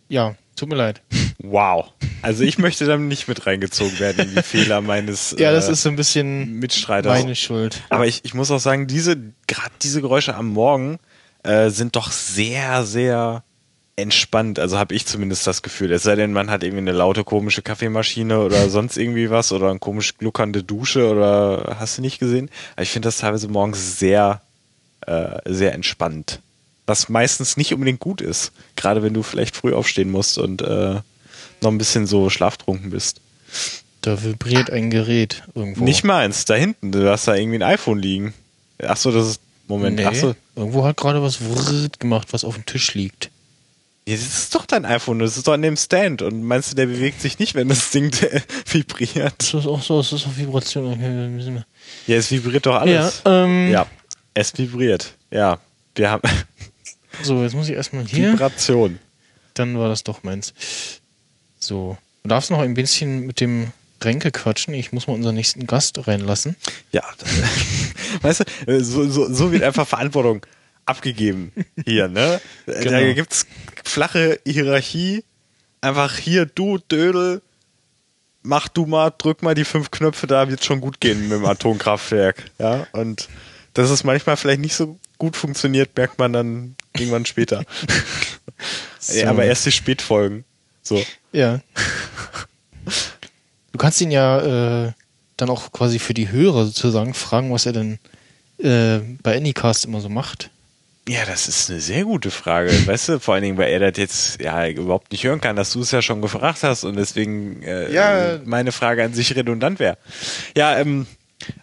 Ja, 0.08 0.34
tut 0.54 0.68
mir 0.68 0.76
leid. 0.76 1.02
Wow. 1.38 1.92
Also 2.22 2.42
ich 2.44 2.58
möchte 2.58 2.86
dann 2.86 3.08
nicht 3.08 3.28
mit 3.28 3.46
reingezogen 3.46 3.98
werden 4.00 4.28
in 4.28 4.34
die 4.34 4.42
Fehler 4.42 4.80
meines 4.80 5.36
Ja, 5.38 5.52
das 5.52 5.68
äh, 5.68 5.72
ist 5.72 5.82
so 5.82 5.88
ein 5.88 5.96
bisschen 5.96 6.54
Mitstreiters. 6.58 7.22
meine 7.22 7.34
Schuld. 7.34 7.82
Aber 7.90 8.06
ich, 8.06 8.24
ich 8.24 8.34
muss 8.34 8.50
auch 8.50 8.58
sagen, 8.58 8.86
diese, 8.86 9.16
gerade 9.46 9.72
diese 9.82 10.00
Geräusche 10.00 10.34
am 10.34 10.48
Morgen 10.48 10.98
äh, 11.46 11.70
sind 11.70 11.96
doch 11.96 12.10
sehr, 12.10 12.84
sehr 12.84 13.42
entspannt. 13.96 14.58
Also 14.58 14.78
habe 14.78 14.94
ich 14.94 15.06
zumindest 15.06 15.46
das 15.46 15.62
Gefühl. 15.62 15.92
Es 15.92 16.02
sei 16.02 16.14
denn, 16.16 16.32
man 16.32 16.50
hat 16.50 16.62
irgendwie 16.62 16.82
eine 16.82 16.92
laute, 16.92 17.24
komische 17.24 17.62
Kaffeemaschine 17.62 18.40
oder 18.40 18.68
sonst 18.68 18.96
irgendwie 18.96 19.30
was 19.30 19.52
oder 19.52 19.70
eine 19.70 19.78
komisch 19.78 20.18
gluckernde 20.18 20.62
Dusche 20.62 21.10
oder 21.10 21.76
hast 21.80 21.98
du 21.98 22.02
nicht 22.02 22.18
gesehen? 22.18 22.50
Aber 22.74 22.82
ich 22.82 22.90
finde 22.90 23.06
das 23.06 23.18
teilweise 23.18 23.48
morgens 23.48 23.98
sehr, 23.98 24.42
äh, 25.06 25.38
sehr 25.46 25.72
entspannt. 25.72 26.40
Was 26.86 27.08
meistens 27.08 27.56
nicht 27.56 27.72
unbedingt 27.72 28.00
gut 28.00 28.20
ist. 28.20 28.52
Gerade 28.76 29.02
wenn 29.02 29.14
du 29.14 29.22
vielleicht 29.22 29.56
früh 29.56 29.72
aufstehen 29.72 30.10
musst 30.10 30.38
und 30.38 30.62
äh, 30.62 31.00
noch 31.62 31.70
ein 31.70 31.78
bisschen 31.78 32.06
so 32.06 32.28
schlaftrunken 32.28 32.90
bist. 32.90 33.20
Da 34.02 34.22
vibriert 34.22 34.70
ein 34.70 34.90
Gerät 34.90 35.42
irgendwo. 35.54 35.82
Nicht 35.82 36.04
meins, 36.04 36.44
da 36.44 36.54
hinten. 36.54 36.92
Du 36.92 37.10
hast 37.10 37.26
da 37.26 37.34
irgendwie 37.34 37.58
ein 37.58 37.62
iPhone 37.62 37.98
liegen. 37.98 38.34
Ach 38.80 38.96
so, 38.96 39.10
das 39.10 39.26
ist. 39.26 39.40
Moment, 39.68 39.96
nee, 39.96 40.04
ach 40.04 40.14
so. 40.14 40.34
Irgendwo 40.54 40.84
hat 40.84 40.96
gerade 40.96 41.22
was 41.22 41.40
Wrrrt 41.40 41.98
gemacht, 42.00 42.28
was 42.32 42.44
auf 42.44 42.54
dem 42.54 42.66
Tisch 42.66 42.94
liegt. 42.94 43.30
Ja, 44.08 44.14
das 44.14 44.24
ist 44.24 44.54
doch 44.54 44.66
dein 44.66 44.84
iPhone, 44.84 45.18
das 45.18 45.36
ist 45.36 45.48
doch 45.48 45.54
an 45.54 45.62
dem 45.62 45.76
Stand. 45.76 46.22
Und 46.22 46.44
meinst 46.44 46.70
du, 46.70 46.76
der 46.76 46.86
bewegt 46.86 47.20
sich 47.20 47.40
nicht, 47.40 47.54
wenn 47.56 47.68
das 47.68 47.90
Ding 47.90 48.12
vibriert? 48.70 49.34
Das 49.38 49.54
ist 49.54 49.66
auch 49.66 49.82
so, 49.82 49.98
das 49.98 50.12
ist 50.12 50.26
auch 50.26 50.36
Vibration. 50.36 50.92
Okay, 50.92 51.64
Ja, 52.06 52.16
es 52.16 52.30
vibriert 52.30 52.66
doch 52.66 52.76
alles. 52.76 53.22
Ja, 53.24 53.44
ähm, 53.44 53.70
Ja, 53.72 53.86
es 54.34 54.56
vibriert. 54.56 55.14
Ja, 55.30 55.58
wir 55.96 56.10
haben 56.10 56.22
So, 57.22 57.42
jetzt 57.42 57.54
muss 57.54 57.68
ich 57.68 57.74
erstmal 57.74 58.04
hier. 58.06 58.32
Vibration. 58.34 58.98
Dann 59.54 59.78
war 59.78 59.88
das 59.88 60.04
doch 60.04 60.22
meins. 60.22 60.52
So. 61.58 61.96
Du 62.22 62.28
darfst 62.28 62.50
noch 62.50 62.60
ein 62.60 62.74
bisschen 62.74 63.26
mit 63.26 63.40
dem 63.40 63.72
Ränke 64.02 64.30
quatschen. 64.30 64.74
Ich 64.74 64.92
muss 64.92 65.06
mal 65.06 65.14
unseren 65.14 65.34
nächsten 65.34 65.66
Gast 65.66 66.06
reinlassen. 66.06 66.56
Ja, 66.92 67.02
das, 67.18 67.30
weißt 68.22 68.44
du, 68.66 68.84
so, 68.84 69.08
so, 69.08 69.32
so 69.32 69.52
wird 69.52 69.62
einfach 69.62 69.86
Verantwortung 69.86 70.44
abgegeben 70.84 71.52
hier, 71.84 72.08
ne? 72.08 72.40
Da 72.66 72.80
Genau. 72.80 73.14
gibt's 73.14 73.46
flache 73.84 74.40
Hierarchie. 74.46 75.24
Einfach 75.80 76.16
hier, 76.16 76.46
du 76.46 76.78
Dödel, 76.78 77.42
mach 78.42 78.68
du 78.68 78.86
mal, 78.86 79.12
drück 79.16 79.42
mal 79.42 79.54
die 79.54 79.64
fünf 79.64 79.90
Knöpfe, 79.90 80.26
da 80.26 80.48
wird's 80.48 80.64
schon 80.64 80.80
gut 80.80 81.00
gehen 81.00 81.22
mit 81.28 81.32
dem 81.38 81.44
Atomkraftwerk. 81.44 82.44
Ja, 82.58 82.86
und 82.92 83.28
dass 83.74 83.90
es 83.90 84.04
manchmal 84.04 84.36
vielleicht 84.36 84.60
nicht 84.60 84.74
so 84.74 84.98
gut 85.18 85.36
funktioniert, 85.36 85.96
merkt 85.96 86.18
man 86.18 86.32
dann 86.32 86.76
irgendwann 86.96 87.26
später. 87.26 87.64
ja, 89.12 89.28
aber 89.30 89.44
erst 89.44 89.66
die 89.66 89.72
Spätfolgen. 89.72 90.44
So. 90.82 91.04
Ja. 91.32 91.60
Du 93.76 93.82
kannst 93.82 94.00
ihn 94.00 94.10
ja 94.10 94.86
äh, 94.86 94.92
dann 95.36 95.50
auch 95.50 95.70
quasi 95.70 95.98
für 95.98 96.14
die 96.14 96.30
Hörer 96.30 96.64
sozusagen 96.64 97.12
fragen, 97.12 97.52
was 97.52 97.66
er 97.66 97.74
denn 97.74 97.98
äh, 98.56 99.00
bei 99.22 99.36
Anycast 99.36 99.84
immer 99.84 100.00
so 100.00 100.08
macht. 100.08 100.48
Ja, 101.06 101.26
das 101.26 101.46
ist 101.46 101.70
eine 101.70 101.80
sehr 101.80 102.04
gute 102.04 102.30
Frage. 102.30 102.70
Weißt 102.86 103.10
du, 103.10 103.20
vor 103.20 103.34
allen 103.34 103.42
Dingen, 103.42 103.58
weil 103.58 103.70
er 103.70 103.90
das 103.90 103.98
jetzt 103.98 104.40
ja 104.40 104.66
überhaupt 104.66 105.12
nicht 105.12 105.24
hören 105.24 105.42
kann, 105.42 105.56
dass 105.56 105.74
du 105.74 105.80
es 105.82 105.90
ja 105.90 106.00
schon 106.00 106.22
gefragt 106.22 106.62
hast 106.62 106.84
und 106.84 106.96
deswegen 106.96 107.62
äh, 107.64 107.92
Ja. 107.92 108.38
meine 108.46 108.72
Frage 108.72 109.04
an 109.04 109.12
sich 109.12 109.36
redundant 109.36 109.78
wäre. 109.78 109.98
Ja, 110.56 110.78
ähm, 110.78 111.06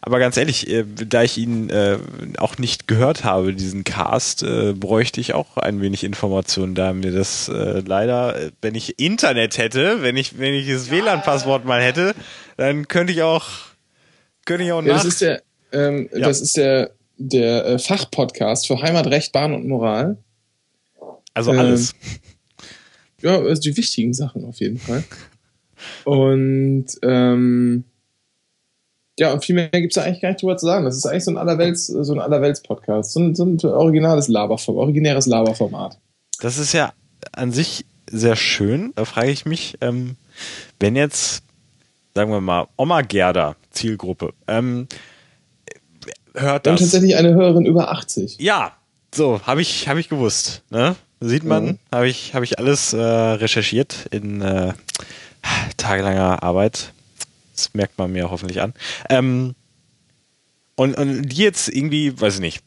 aber 0.01 0.19
ganz 0.19 0.37
ehrlich, 0.37 0.69
äh, 0.69 0.85
da 0.85 1.23
ich 1.23 1.37
ihn 1.37 1.69
äh, 1.69 1.97
auch 2.37 2.57
nicht 2.57 2.87
gehört 2.87 3.23
habe, 3.23 3.53
diesen 3.53 3.83
Cast, 3.83 4.43
äh, 4.43 4.73
bräuchte 4.73 5.19
ich 5.19 5.33
auch 5.33 5.57
ein 5.57 5.81
wenig 5.81 6.03
Informationen, 6.03 6.75
da 6.75 6.93
mir 6.93 7.11
das 7.11 7.49
äh, 7.49 7.81
leider, 7.85 8.35
äh, 8.39 8.51
wenn 8.61 8.75
ich 8.75 8.99
Internet 8.99 9.57
hätte, 9.57 10.01
wenn 10.01 10.15
ich, 10.15 10.37
wenn 10.37 10.53
ich 10.53 10.67
das 10.69 10.91
WLAN-Passwort 10.91 11.65
mal 11.65 11.81
hätte, 11.81 12.13
dann 12.57 12.87
könnte 12.87 13.13
ich 13.13 13.23
auch, 13.23 13.45
könnte 14.45 14.63
ich 14.63 14.71
auch 14.71 14.81
Ja, 14.83 14.93
nach. 14.93 15.03
das 15.03 15.05
ist 15.05 15.21
der, 15.21 15.41
ähm, 15.71 16.07
Ja. 16.13 16.27
das 16.27 16.39
ist 16.41 16.55
der, 16.55 16.91
der 17.17 17.65
äh, 17.65 17.79
Fachpodcast 17.79 18.67
für 18.67 18.81
Heimat, 18.81 19.07
Recht, 19.07 19.31
Bahn 19.31 19.53
und 19.53 19.67
Moral. 19.67 20.17
also 21.33 21.51
ähm, 21.51 21.59
alles. 21.59 21.95
Ja, 23.21 23.37
also 23.39 23.61
die 23.61 23.75
wichtigen 23.77 24.13
Sachen 24.13 24.45
auf 24.45 24.59
jeden 24.59 24.77
Fall. 24.77 25.03
Und 26.03 26.85
ähm, 27.01 27.85
ja, 29.19 29.31
und 29.31 29.43
viel 29.45 29.55
mehr 29.55 29.69
gibt's 29.69 29.95
da 29.95 30.03
eigentlich 30.03 30.21
gar 30.21 30.29
nicht 30.29 30.41
drüber 30.41 30.57
zu 30.57 30.65
sagen. 30.65 30.85
Das 30.85 30.95
ist 30.97 31.05
eigentlich 31.05 31.23
so 31.25 31.31
ein 31.31 31.37
Allerwelts, 31.37 31.87
so 31.87 32.13
ein 32.13 32.19
Allerwelts-Podcast. 32.19 33.13
So 33.13 33.19
ein, 33.19 33.35
so 33.35 33.45
ein 33.45 33.59
originales 33.63 34.27
Laberformat, 34.27 34.81
originäres 34.81 35.25
Laberformat. 35.27 35.97
Das 36.41 36.57
ist 36.57 36.73
ja 36.73 36.93
an 37.31 37.51
sich 37.51 37.85
sehr 38.09 38.35
schön. 38.35 38.91
Da 38.95 39.05
frage 39.05 39.31
ich 39.31 39.45
mich, 39.45 39.77
ähm, 39.81 40.15
wenn 40.79 40.95
jetzt, 40.95 41.43
sagen 42.15 42.31
wir 42.31 42.41
mal, 42.41 42.67
Oma 42.75 43.01
Gerda, 43.01 43.55
Zielgruppe, 43.71 44.33
ähm, 44.47 44.87
hört 46.33 46.65
das. 46.65 46.79
tatsächlich 46.79 47.15
eine 47.15 47.33
Hörerin 47.33 47.65
über 47.65 47.91
80. 47.91 48.37
Ja, 48.39 48.73
so, 49.13 49.41
habe 49.43 49.61
ich, 49.61 49.87
hab 49.87 49.97
ich 49.97 50.09
gewusst. 50.09 50.63
Ne? 50.71 50.95
Sieht 51.19 51.43
man, 51.43 51.65
Mhm. 51.65 51.79
habe 51.91 52.07
ich, 52.07 52.33
hab 52.33 52.43
ich 52.43 52.57
alles 52.59 52.93
äh, 52.93 52.97
recherchiert 52.99 54.07
in 54.11 54.41
äh, 54.41 54.73
tagelanger 55.77 56.41
Arbeit. 56.43 56.93
Das 57.55 57.73
merkt 57.73 57.97
man 57.97 58.11
mir 58.11 58.29
hoffentlich 58.29 58.61
an. 58.61 58.73
Ähm, 59.09 59.55
und, 60.75 60.95
und 60.95 61.29
die 61.29 61.37
jetzt 61.37 61.69
irgendwie, 61.69 62.19
weiß 62.19 62.35
ich 62.35 62.41
nicht, 62.41 62.63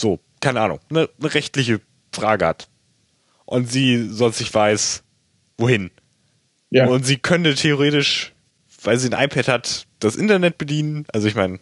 so, 0.00 0.20
keine 0.40 0.60
Ahnung, 0.60 0.80
eine, 0.90 1.08
eine 1.18 1.34
rechtliche 1.34 1.80
Frage 2.12 2.46
hat. 2.46 2.68
Und 3.44 3.70
sie 3.70 4.08
sonst 4.10 4.40
nicht 4.40 4.54
weiß, 4.54 5.02
wohin. 5.56 5.90
Ja. 6.70 6.86
Und 6.86 7.04
sie 7.04 7.16
könnte 7.16 7.54
theoretisch, 7.54 8.32
weil 8.82 8.98
sie 8.98 9.12
ein 9.12 9.24
iPad 9.24 9.48
hat, 9.48 9.86
das 10.00 10.16
Internet 10.16 10.58
bedienen. 10.58 11.06
Also 11.12 11.26
ich 11.28 11.34
meine, 11.34 11.58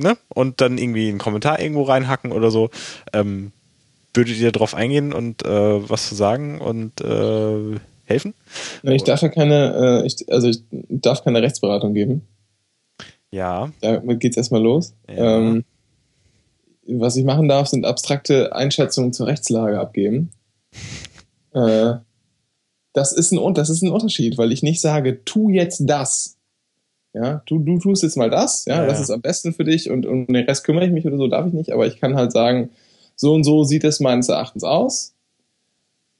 ne? 0.00 0.16
Und 0.28 0.60
dann 0.60 0.78
irgendwie 0.78 1.08
einen 1.08 1.18
Kommentar 1.18 1.60
irgendwo 1.60 1.82
reinhacken 1.82 2.32
oder 2.32 2.50
so. 2.50 2.70
Ähm, 3.12 3.52
würdet 4.14 4.38
ihr 4.38 4.50
darauf 4.50 4.74
eingehen 4.74 5.12
und 5.12 5.44
äh, 5.44 5.88
was 5.88 6.08
zu 6.08 6.14
sagen 6.14 6.60
und 6.60 7.00
äh, 7.00 7.78
helfen? 8.10 8.34
Na, 8.82 8.92
Ich 8.92 9.04
darf 9.04 9.22
ja 9.22 9.28
keine, 9.28 10.02
äh, 10.02 10.06
ich, 10.06 10.30
also 10.30 10.48
ich 10.48 10.62
darf 10.70 11.24
keine 11.24 11.40
Rechtsberatung 11.42 11.94
geben. 11.94 12.22
Ja. 13.30 13.70
Damit 13.80 14.20
geht's 14.20 14.36
erstmal 14.36 14.62
los. 14.62 14.94
Ja. 15.08 15.38
Ähm, 15.38 15.64
was 16.86 17.16
ich 17.16 17.24
machen 17.24 17.48
darf, 17.48 17.68
sind 17.68 17.86
abstrakte 17.86 18.54
Einschätzungen 18.54 19.12
zur 19.12 19.26
Rechtslage 19.26 19.78
abgeben. 19.78 20.30
Äh, 21.52 21.94
das 22.92 23.12
ist 23.12 23.32
ein, 23.32 23.54
das 23.54 23.70
ist 23.70 23.82
ein 23.82 23.90
Unterschied, 23.90 24.38
weil 24.38 24.52
ich 24.52 24.62
nicht 24.62 24.80
sage, 24.80 25.24
tu 25.24 25.48
jetzt 25.48 25.82
das. 25.84 26.36
Ja, 27.12 27.42
du, 27.46 27.58
du 27.58 27.78
tust 27.80 28.04
jetzt 28.04 28.16
mal 28.16 28.30
das, 28.30 28.66
ja, 28.66 28.82
Ja, 28.82 28.86
das 28.86 29.00
ist 29.00 29.10
am 29.10 29.20
besten 29.20 29.52
für 29.52 29.64
dich 29.64 29.90
und 29.90 30.06
um 30.06 30.26
den 30.26 30.44
Rest 30.44 30.62
kümmere 30.62 30.86
ich 30.86 30.92
mich 30.92 31.06
oder 31.06 31.16
so, 31.16 31.26
darf 31.26 31.48
ich 31.48 31.52
nicht, 31.52 31.72
aber 31.72 31.88
ich 31.88 31.98
kann 32.00 32.14
halt 32.14 32.30
sagen, 32.30 32.70
so 33.16 33.34
und 33.34 33.42
so 33.42 33.64
sieht 33.64 33.82
es 33.82 33.98
meines 33.98 34.28
Erachtens 34.28 34.62
aus. 34.62 35.14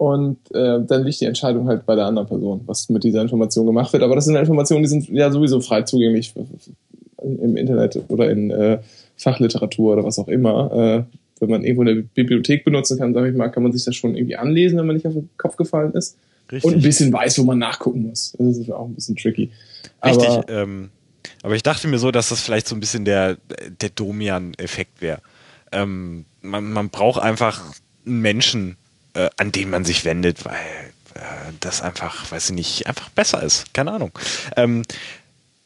Und 0.00 0.38
äh, 0.54 0.80
dann 0.82 1.04
liegt 1.04 1.20
die 1.20 1.26
Entscheidung 1.26 1.68
halt 1.68 1.84
bei 1.84 1.94
der 1.94 2.06
anderen 2.06 2.26
Person, 2.26 2.62
was 2.64 2.88
mit 2.88 3.04
dieser 3.04 3.20
Information 3.20 3.66
gemacht 3.66 3.92
wird. 3.92 4.02
Aber 4.02 4.14
das 4.14 4.24
sind 4.24 4.34
Informationen, 4.34 4.82
die 4.82 4.88
sind 4.88 5.10
ja 5.10 5.30
sowieso 5.30 5.60
frei 5.60 5.82
zugänglich 5.82 6.32
im 7.18 7.54
Internet 7.58 8.00
oder 8.08 8.30
in 8.30 8.50
äh, 8.50 8.78
Fachliteratur 9.18 9.92
oder 9.92 10.02
was 10.02 10.18
auch 10.18 10.28
immer. 10.28 10.72
Äh, 10.72 11.16
wenn 11.40 11.50
man 11.50 11.64
irgendwo 11.64 11.82
eine 11.82 11.96
Bibliothek 11.96 12.64
benutzen 12.64 12.96
kann, 12.96 13.12
sage 13.12 13.28
ich 13.28 13.36
mal, 13.36 13.50
kann 13.50 13.62
man 13.62 13.72
sich 13.72 13.84
das 13.84 13.94
schon 13.94 14.14
irgendwie 14.14 14.36
anlesen, 14.36 14.78
wenn 14.78 14.86
man 14.86 14.96
nicht 14.96 15.06
auf 15.06 15.12
den 15.12 15.28
Kopf 15.36 15.56
gefallen 15.56 15.92
ist. 15.92 16.16
Richtig. 16.50 16.64
Und 16.64 16.78
ein 16.78 16.82
bisschen 16.82 17.12
weiß, 17.12 17.38
wo 17.38 17.42
man 17.42 17.58
nachgucken 17.58 18.08
muss. 18.08 18.34
Das 18.38 18.56
ist 18.56 18.72
auch 18.72 18.86
ein 18.86 18.94
bisschen 18.94 19.16
tricky. 19.16 19.50
Richtig. 20.02 20.28
Aber 20.30 20.48
ähm, 20.48 20.88
Aber 21.42 21.56
ich 21.56 21.62
dachte 21.62 21.88
mir 21.88 21.98
so, 21.98 22.10
dass 22.10 22.30
das 22.30 22.40
vielleicht 22.40 22.66
so 22.68 22.74
ein 22.74 22.80
bisschen 22.80 23.04
der, 23.04 23.36
der 23.82 23.90
Domian-Effekt 23.90 25.02
wäre. 25.02 25.20
Ähm, 25.72 26.24
man, 26.40 26.72
man 26.72 26.88
braucht 26.88 27.22
einfach 27.22 27.62
einen 28.06 28.20
Menschen, 28.20 28.78
äh, 29.14 29.30
an 29.36 29.52
den 29.52 29.70
man 29.70 29.84
sich 29.84 30.04
wendet, 30.04 30.44
weil 30.44 30.54
äh, 31.14 31.52
das 31.60 31.82
einfach, 31.82 32.30
weiß 32.30 32.50
ich 32.50 32.56
nicht, 32.56 32.86
einfach 32.86 33.08
besser 33.10 33.42
ist. 33.42 33.72
Keine 33.74 33.92
Ahnung. 33.92 34.12
Ähm, 34.56 34.82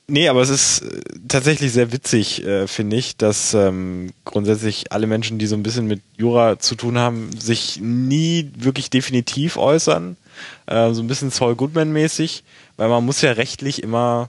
nee, 0.07 0.29
aber 0.29 0.41
es 0.43 0.51
ist 0.51 0.83
äh, 0.83 1.01
tatsächlich 1.29 1.73
sehr 1.73 1.93
witzig, 1.93 2.45
äh, 2.45 2.67
finde 2.67 2.97
ich, 2.97 3.17
dass 3.17 3.55
ähm, 3.55 4.13
grundsätzlich 4.25 4.93
alle 4.93 5.07
Menschen, 5.07 5.39
die 5.39 5.47
so 5.47 5.57
ein 5.57 5.63
bisschen 5.63 5.87
mit 5.87 6.03
Jura 6.17 6.59
zu 6.59 6.75
tun 6.75 6.99
haben, 6.99 7.31
sich 7.39 7.81
nie 7.81 8.51
wirklich 8.57 8.91
definitiv 8.91 9.57
äußern. 9.57 10.17
Äh, 10.67 10.93
so 10.93 11.03
ein 11.03 11.07
bisschen 11.07 11.31
Saul 11.31 11.55
Goodman-mäßig, 11.55 12.43
weil 12.77 12.89
man 12.89 13.05
muss 13.05 13.21
ja 13.21 13.33
rechtlich 13.33 13.83
immer 13.83 14.29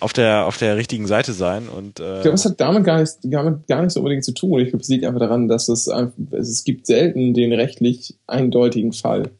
auf 0.00 0.12
der 0.12 0.46
auf 0.46 0.58
der 0.58 0.76
richtigen 0.76 1.06
Seite 1.06 1.32
sein 1.32 1.68
und 1.68 2.00
äh, 2.00 2.16
Ich 2.16 2.22
glaube, 2.22 2.34
es 2.34 2.44
hat 2.44 2.60
damit 2.60 2.84
gar 2.84 3.00
nicht, 3.00 3.12
damit 3.22 3.66
gar 3.68 3.82
nicht 3.82 3.92
so 3.92 4.00
unbedingt 4.00 4.24
zu 4.24 4.32
tun. 4.32 4.60
Ich 4.60 4.70
glaube, 4.70 4.82
es 4.82 4.88
liegt 4.88 5.04
einfach 5.04 5.20
daran, 5.20 5.48
dass 5.48 5.68
es, 5.68 5.88
es 6.32 6.64
gibt 6.64 6.86
selten 6.86 7.34
den 7.34 7.52
rechtlich 7.52 8.16
eindeutigen 8.26 8.92
Fall. 8.92 9.30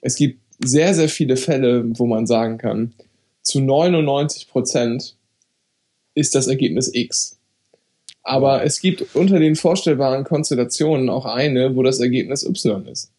Es 0.00 0.16
gibt 0.16 0.40
sehr, 0.64 0.94
sehr 0.94 1.08
viele 1.08 1.36
Fälle, 1.36 1.84
wo 1.98 2.06
man 2.06 2.26
sagen 2.26 2.58
kann, 2.58 2.94
zu 3.42 3.60
99 3.60 4.48
Prozent 4.48 5.16
ist 6.14 6.34
das 6.34 6.46
Ergebnis 6.46 6.90
X. 6.92 7.38
Aber 8.22 8.64
es 8.64 8.80
gibt 8.80 9.14
unter 9.14 9.38
den 9.38 9.54
vorstellbaren 9.54 10.24
Konstellationen 10.24 11.10
auch 11.10 11.26
eine, 11.26 11.76
wo 11.76 11.82
das 11.82 12.00
Ergebnis 12.00 12.44
Y 12.44 12.86
ist. 12.86 13.12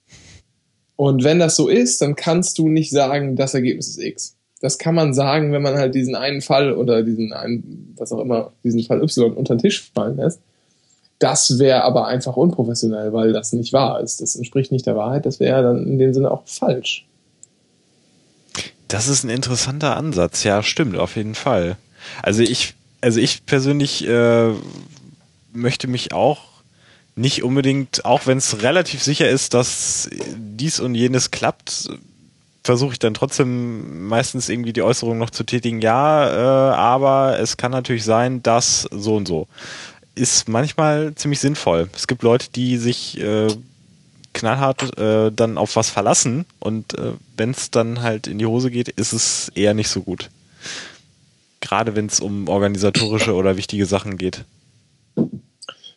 Und 0.95 1.23
wenn 1.23 1.39
das 1.39 1.55
so 1.55 1.67
ist, 1.67 2.01
dann 2.01 2.15
kannst 2.15 2.57
du 2.57 2.69
nicht 2.69 2.89
sagen, 2.89 3.35
das 3.35 3.53
Ergebnis 3.53 3.89
ist 3.89 4.01
X. 4.01 4.37
Das 4.61 4.77
kann 4.77 4.95
man 4.95 5.13
sagen, 5.13 5.51
wenn 5.51 5.61
man 5.61 5.75
halt 5.75 5.95
diesen 5.95 6.15
einen 6.15 6.41
Fall 6.41 6.73
oder 6.73 7.03
diesen 7.03 7.33
einen, 7.33 7.93
was 7.97 8.11
auch 8.11 8.19
immer, 8.19 8.51
diesen 8.63 8.83
Fall 8.83 9.01
Y 9.01 9.33
unter 9.33 9.55
den 9.55 9.61
Tisch 9.61 9.91
fallen 9.93 10.17
lässt. 10.17 10.39
Das 11.19 11.59
wäre 11.59 11.83
aber 11.83 12.07
einfach 12.07 12.35
unprofessionell, 12.35 13.13
weil 13.13 13.31
das 13.31 13.53
nicht 13.53 13.73
wahr 13.73 14.01
ist. 14.01 14.21
Das 14.21 14.35
entspricht 14.35 14.71
nicht 14.71 14.85
der 14.85 14.95
Wahrheit. 14.95 15.25
Das 15.25 15.39
wäre 15.39 15.63
dann 15.63 15.85
in 15.85 15.97
dem 15.97 16.13
Sinne 16.13 16.31
auch 16.31 16.43
falsch. 16.45 17.05
Das 18.87 19.07
ist 19.07 19.23
ein 19.23 19.29
interessanter 19.29 19.97
Ansatz, 19.97 20.43
ja, 20.43 20.61
stimmt, 20.61 20.97
auf 20.97 21.15
jeden 21.15 21.35
Fall. 21.35 21.77
Also 22.21 22.43
ich, 22.43 22.75
also 23.01 23.19
ich 23.19 23.45
persönlich 23.45 24.07
äh, 24.07 24.51
möchte 25.53 25.87
mich 25.87 26.13
auch 26.13 26.39
nicht 27.15 27.43
unbedingt, 27.43 28.05
auch 28.05 28.27
wenn 28.27 28.37
es 28.37 28.61
relativ 28.61 29.01
sicher 29.01 29.29
ist, 29.29 29.53
dass 29.53 30.09
dies 30.37 30.79
und 30.79 30.95
jenes 30.95 31.31
klappt, 31.31 31.89
versuche 32.65 32.93
ich 32.93 32.99
dann 32.99 33.13
trotzdem 33.13 34.07
meistens 34.07 34.49
irgendwie 34.49 34.73
die 34.73 34.81
Äußerung 34.81 35.19
noch 35.19 35.29
zu 35.29 35.43
tätigen, 35.43 35.81
ja, 35.81 36.27
äh, 36.27 36.75
aber 36.75 37.37
es 37.39 37.57
kann 37.57 37.71
natürlich 37.71 38.03
sein, 38.03 38.41
dass 38.41 38.87
so 38.91 39.15
und 39.15 39.27
so. 39.27 39.47
Ist 40.15 40.49
manchmal 40.49 41.13
ziemlich 41.13 41.39
sinnvoll. 41.39 41.89
Es 41.95 42.07
gibt 42.07 42.23
Leute, 42.23 42.47
die 42.55 42.77
sich 42.77 43.21
äh, 43.21 43.49
knallhart 44.33 44.97
äh, 44.97 45.31
dann 45.31 45.59
auf 45.59 45.75
was 45.75 45.91
verlassen 45.91 46.45
und 46.59 46.97
äh, 46.97 47.11
wenn 47.37 47.51
es 47.51 47.69
dann 47.69 48.01
halt 48.01 48.25
in 48.25 48.39
die 48.39 48.47
Hose 48.47 48.71
geht, 48.71 48.89
ist 48.89 49.13
es 49.13 49.51
eher 49.53 49.75
nicht 49.75 49.89
so 49.89 50.01
gut. 50.01 50.29
Gerade 51.61 51.95
wenn 51.95 52.07
es 52.07 52.19
um 52.19 52.47
organisatorische 52.47 53.33
oder 53.35 53.57
wichtige 53.57 53.85
Sachen 53.85 54.17
geht. 54.17 54.43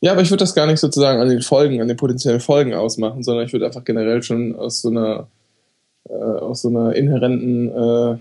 Ja, 0.00 0.12
aber 0.12 0.20
ich 0.20 0.30
würde 0.30 0.42
das 0.42 0.54
gar 0.54 0.66
nicht 0.66 0.80
sozusagen 0.80 1.20
an 1.20 1.30
den 1.30 1.42
Folgen, 1.42 1.80
an 1.80 1.88
den 1.88 1.96
potenziellen 1.96 2.40
Folgen 2.40 2.74
ausmachen, 2.74 3.22
sondern 3.22 3.46
ich 3.46 3.52
würde 3.52 3.66
einfach 3.66 3.84
generell 3.84 4.22
schon 4.22 4.54
aus 4.54 4.82
so 4.82 4.90
einer 4.90 5.28
äh, 6.08 6.12
aus 6.12 6.62
so 6.62 6.68
einer 6.68 6.94
inhärenten 6.94 7.68
äh, 7.68 8.18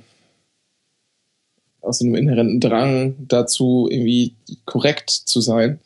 aus 1.81 1.99
so 1.99 2.05
einem 2.05 2.15
inhärenten 2.15 2.59
Drang 2.59 3.15
dazu 3.27 3.87
irgendwie 3.89 4.33
korrekt 4.65 5.09
zu 5.09 5.39
sein, 5.39 5.79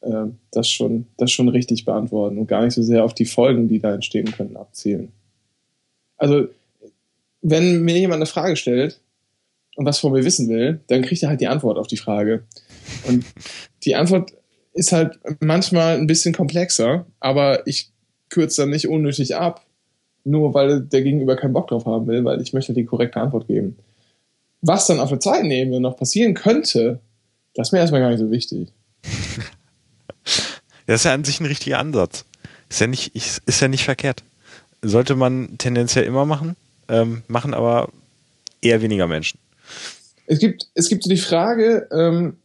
äh, 0.00 0.26
das 0.50 0.68
schon 0.68 1.06
das 1.16 1.30
schon 1.30 1.48
richtig 1.48 1.84
beantworten 1.84 2.38
und 2.38 2.46
gar 2.46 2.64
nicht 2.64 2.74
so 2.74 2.82
sehr 2.82 3.04
auf 3.04 3.14
die 3.14 3.26
Folgen, 3.26 3.68
die 3.68 3.78
da 3.78 3.94
entstehen 3.94 4.32
können, 4.32 4.56
abzielen. 4.56 5.12
Also 6.16 6.48
wenn 7.42 7.82
mir 7.82 7.98
jemand 7.98 8.18
eine 8.18 8.26
Frage 8.26 8.56
stellt 8.56 9.00
und 9.76 9.84
was 9.84 9.98
von 9.98 10.12
mir 10.12 10.24
wissen 10.24 10.48
will, 10.48 10.80
dann 10.86 11.02
kriegt 11.02 11.22
er 11.22 11.28
halt 11.28 11.40
die 11.40 11.48
Antwort 11.48 11.78
auf 11.78 11.88
die 11.88 11.96
Frage. 11.96 12.44
Und 13.06 13.24
die 13.84 13.94
Antwort 13.94 14.32
ist 14.72 14.92
halt 14.92 15.18
manchmal 15.40 15.98
ein 15.98 16.06
bisschen 16.06 16.34
komplexer, 16.34 17.06
aber 17.20 17.66
ich 17.66 17.90
kürze 18.28 18.62
dann 18.62 18.70
nicht 18.70 18.88
unnötig 18.88 19.36
ab, 19.36 19.64
nur 20.24 20.54
weil 20.54 20.80
der 20.80 21.02
Gegenüber 21.02 21.36
keinen 21.36 21.52
Bock 21.52 21.68
drauf 21.68 21.86
haben 21.86 22.06
will, 22.06 22.24
weil 22.24 22.40
ich 22.40 22.52
möchte 22.52 22.72
die 22.72 22.84
korrekte 22.84 23.20
Antwort 23.20 23.46
geben. 23.46 23.76
Was 24.60 24.86
dann 24.86 25.00
auf 25.00 25.08
der 25.08 25.20
Zeitenebene 25.20 25.80
noch 25.80 25.96
passieren 25.96 26.34
könnte, 26.34 27.00
das 27.54 27.68
ist 27.68 27.72
mir 27.72 27.78
erstmal 27.78 28.00
gar 28.00 28.10
nicht 28.10 28.20
so 28.20 28.30
wichtig. 28.30 28.68
Das 30.84 31.00
ist 31.00 31.04
ja 31.04 31.14
an 31.14 31.22
sich 31.22 31.38
ein 31.40 31.46
richtiger 31.46 31.78
Ansatz. 31.78 32.24
Ist 32.68 32.80
ja 32.80 32.88
nicht, 32.88 33.14
ist 33.14 33.60
ja 33.60 33.68
nicht 33.68 33.84
verkehrt. 33.84 34.24
Sollte 34.82 35.14
man 35.14 35.56
tendenziell 35.56 36.04
immer 36.04 36.26
machen, 36.26 36.56
ähm, 36.88 37.22
machen 37.28 37.54
aber 37.54 37.88
eher 38.60 38.82
weniger 38.82 39.06
Menschen. 39.06 39.38
Es 40.26 40.38
gibt, 40.38 40.68
es 40.74 40.88
gibt 40.88 41.04
so 41.04 41.10
die 41.10 41.16
Frage, 41.16 41.88
ähm, 41.92 42.36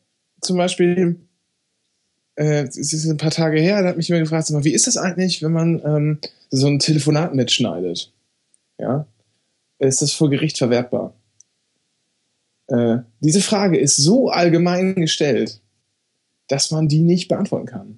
zum 0.41 0.57
Beispiel, 0.57 1.19
äh, 2.37 2.63
es 2.63 2.93
ist 2.93 3.05
ein 3.05 3.17
paar 3.17 3.31
Tage 3.31 3.59
her, 3.59 3.81
da 3.81 3.89
hat 3.89 3.97
mich 3.97 4.07
jemand 4.07 4.25
gefragt, 4.25 4.49
wie 4.63 4.73
ist 4.73 4.87
das 4.87 4.95
eigentlich, 4.97 5.41
wenn 5.43 5.51
man 5.51 5.81
ähm, 5.83 6.19
so 6.49 6.67
ein 6.67 6.79
Telefonat 6.79 7.33
mitschneidet? 7.33 8.13
Ja? 8.79 9.07
Ist 9.79 10.01
das 10.01 10.13
vor 10.13 10.29
Gericht 10.29 10.57
verwertbar? 10.57 11.13
Äh, 12.67 12.99
diese 13.21 13.41
Frage 13.41 13.77
ist 13.79 13.97
so 13.97 14.29
allgemein 14.29 14.95
gestellt, 14.95 15.61
dass 16.47 16.71
man 16.71 16.87
die 16.87 17.01
nicht 17.01 17.27
beantworten 17.27 17.65
kann. 17.65 17.97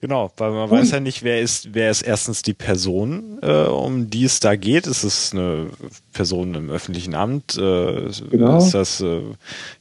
Genau, 0.00 0.32
weil 0.38 0.52
man 0.52 0.70
weiß 0.70 0.92
ja 0.92 1.00
nicht, 1.00 1.24
wer 1.24 1.42
ist, 1.42 1.74
wer 1.74 1.90
ist 1.90 2.02
erstens 2.02 2.40
die 2.40 2.54
Person, 2.54 3.38
äh, 3.42 3.64
um 3.64 4.08
die 4.08 4.24
es 4.24 4.40
da 4.40 4.56
geht. 4.56 4.86
Ist 4.86 5.04
es 5.04 5.32
eine 5.32 5.68
Person 6.12 6.54
im 6.54 6.70
öffentlichen 6.70 7.14
Amt? 7.14 7.58
Äh, 7.58 8.08
Genau. 8.30 8.58
Ist 8.58 8.72
das, 8.72 9.00
äh, 9.02 9.20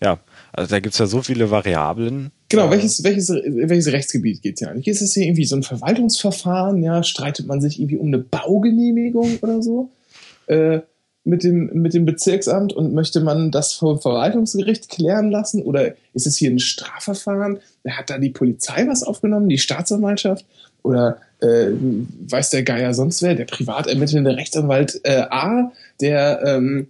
ja, 0.02 0.20
also 0.54 0.70
da 0.70 0.80
gibt's 0.80 1.00
ja 1.00 1.08
so 1.08 1.22
viele 1.24 1.50
Variablen. 1.50 2.32
Genau, 2.50 2.68
Äh, 2.68 2.72
welches, 2.72 3.04
welches, 3.04 3.30
welches 3.30 3.92
Rechtsgebiet 3.92 4.44
geht 4.44 4.56
es 4.56 4.60
hier 4.60 4.70
eigentlich? 4.70 4.88
Ist 4.88 5.02
das 5.02 5.14
hier 5.14 5.24
irgendwie 5.24 5.46
so 5.46 5.56
ein 5.56 5.64
Verwaltungsverfahren? 5.64 6.84
Ja, 6.84 7.02
streitet 7.02 7.48
man 7.48 7.60
sich 7.60 7.80
irgendwie 7.80 7.98
um 7.98 8.08
eine 8.08 8.20
Baugenehmigung 8.20 9.40
oder 9.42 9.64
so 9.64 9.90
äh, 10.46 10.82
mit, 11.24 11.44
dem, 11.44 11.72
mit 11.74 11.96
dem 11.96 12.06
Bezirksamt 12.06 12.72
und 12.72 12.94
möchte 12.94 13.22
man 13.22 13.50
das 13.50 13.74
vom 13.74 14.00
Verwaltungsgericht 14.00 14.90
klären 14.90 15.32
lassen? 15.32 15.64
Oder 15.64 15.96
ist 16.14 16.28
es 16.28 16.38
hier 16.38 16.52
ein 16.52 16.60
Strafverfahren? 16.60 17.60
Hat 17.88 18.12
da 18.12 18.20
die 18.20 18.30
Polizei 18.30 18.88
was 18.88 19.02
aufgenommen, 19.02 19.50
die 19.50 19.58
Staatsanwaltschaft? 19.58 20.46
Oder 20.84 21.18
äh, 21.42 21.70
weiß 22.30 22.52
der 22.52 22.62
Geier 22.62 22.94
sonst 22.94 23.24
wer, 23.24 23.34
der 23.34 23.46
privat 23.46 23.88
ermittelnde 23.88 24.36
Rechtsanwalt 24.36 25.02
äh, 25.04 25.24
A, 25.30 25.72
der 26.00 26.44
ähm, 26.46 26.88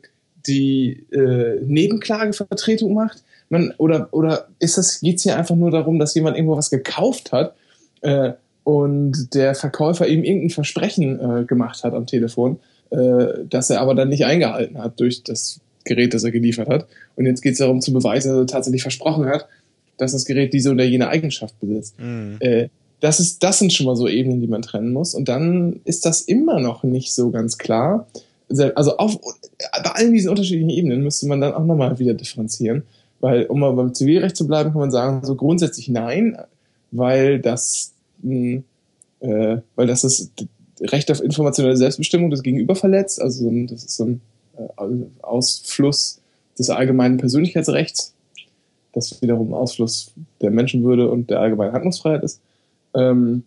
die 0.47 1.05
äh, 1.13 1.61
Nebenklagevertretung 1.63 2.93
macht? 2.93 3.23
Man, 3.53 3.73
oder, 3.77 4.09
oder 4.11 4.47
ist 4.59 4.77
das, 4.77 4.99
geht's 4.99 5.23
hier 5.23 5.37
einfach 5.37 5.55
nur 5.55 5.71
darum, 5.71 5.99
dass 5.99 6.15
jemand 6.15 6.35
irgendwo 6.35 6.57
was 6.57 6.69
gekauft 6.69 7.31
hat 7.31 7.55
äh, 8.01 8.33
und 8.63 9.33
der 9.33 9.55
Verkäufer 9.55 10.07
ihm 10.07 10.23
irgendein 10.23 10.49
Versprechen 10.49 11.19
äh, 11.19 11.45
gemacht 11.45 11.83
hat 11.83 11.93
am 11.93 12.05
Telefon, 12.05 12.59
äh, 12.89 13.45
das 13.49 13.69
er 13.69 13.81
aber 13.81 13.95
dann 13.95 14.09
nicht 14.09 14.25
eingehalten 14.25 14.77
hat 14.77 14.99
durch 14.99 15.23
das 15.23 15.61
Gerät, 15.85 16.13
das 16.13 16.23
er 16.23 16.31
geliefert 16.31 16.69
hat. 16.69 16.87
Und 17.15 17.25
jetzt 17.25 17.41
geht's 17.41 17.59
darum 17.59 17.81
zu 17.81 17.93
beweisen, 17.93 18.29
dass 18.29 18.39
er 18.39 18.47
tatsächlich 18.47 18.81
versprochen 18.81 19.25
hat, 19.25 19.47
dass 19.97 20.13
das 20.13 20.25
Gerät 20.25 20.53
diese 20.53 20.71
oder 20.71 20.83
jene 20.83 21.09
Eigenschaft 21.09 21.59
besitzt. 21.59 21.99
Mhm. 21.99 22.37
Äh, 22.39 22.69
das, 22.99 23.19
ist, 23.19 23.43
das 23.43 23.59
sind 23.59 23.73
schon 23.73 23.85
mal 23.85 23.95
so 23.95 24.07
Ebenen, 24.07 24.39
die 24.39 24.47
man 24.47 24.61
trennen 24.61 24.93
muss. 24.93 25.13
Und 25.13 25.27
dann 25.27 25.81
ist 25.83 26.05
das 26.05 26.21
immer 26.21 26.59
noch 26.59 26.83
nicht 26.83 27.13
so 27.13 27.31
ganz 27.31 27.57
klar. 27.57 28.07
Also 28.75 28.97
auf, 28.97 29.19
bei 29.83 29.89
allen 29.91 30.13
diesen 30.13 30.29
unterschiedlichen 30.29 30.69
Ebenen 30.69 31.03
müsste 31.03 31.27
man 31.27 31.41
dann 31.41 31.53
auch 31.53 31.65
nochmal 31.65 31.99
wieder 31.99 32.13
differenzieren. 32.13 32.83
Weil, 33.23 33.45
um 33.45 33.61
mal 33.61 33.71
beim 33.71 33.93
Zivilrecht 33.93 34.35
zu 34.35 34.45
bleiben, 34.45 34.71
kann 34.71 34.81
man 34.81 34.91
sagen, 34.91 35.23
so 35.23 35.35
grundsätzlich 35.35 35.87
nein, 35.87 36.37
weil 36.91 37.39
das, 37.39 37.93
mh, 38.21 38.63
äh, 39.21 39.59
weil 39.77 39.87
das 39.87 40.01
das 40.01 40.29
Recht 40.81 41.09
auf 41.09 41.23
informationelle 41.23 41.77
Selbstbestimmung 41.77 42.31
des 42.31 42.43
Gegenüber 42.43 42.75
verletzt. 42.75 43.21
Also 43.21 43.49
das 43.67 43.85
ist 43.85 43.95
so 43.95 44.03
ein 44.03 44.21
äh, 44.57 45.23
Ausfluss 45.23 46.19
des 46.59 46.69
allgemeinen 46.69 47.15
Persönlichkeitsrechts, 47.15 48.13
das 48.91 49.21
wiederum 49.21 49.53
Ausfluss 49.53 50.11
der 50.41 50.51
Menschenwürde 50.51 51.09
und 51.09 51.29
der 51.29 51.39
allgemeinen 51.39 51.71
Handlungsfreiheit 51.71 52.23
ist. 52.23 52.41
Ähm, 52.93 53.45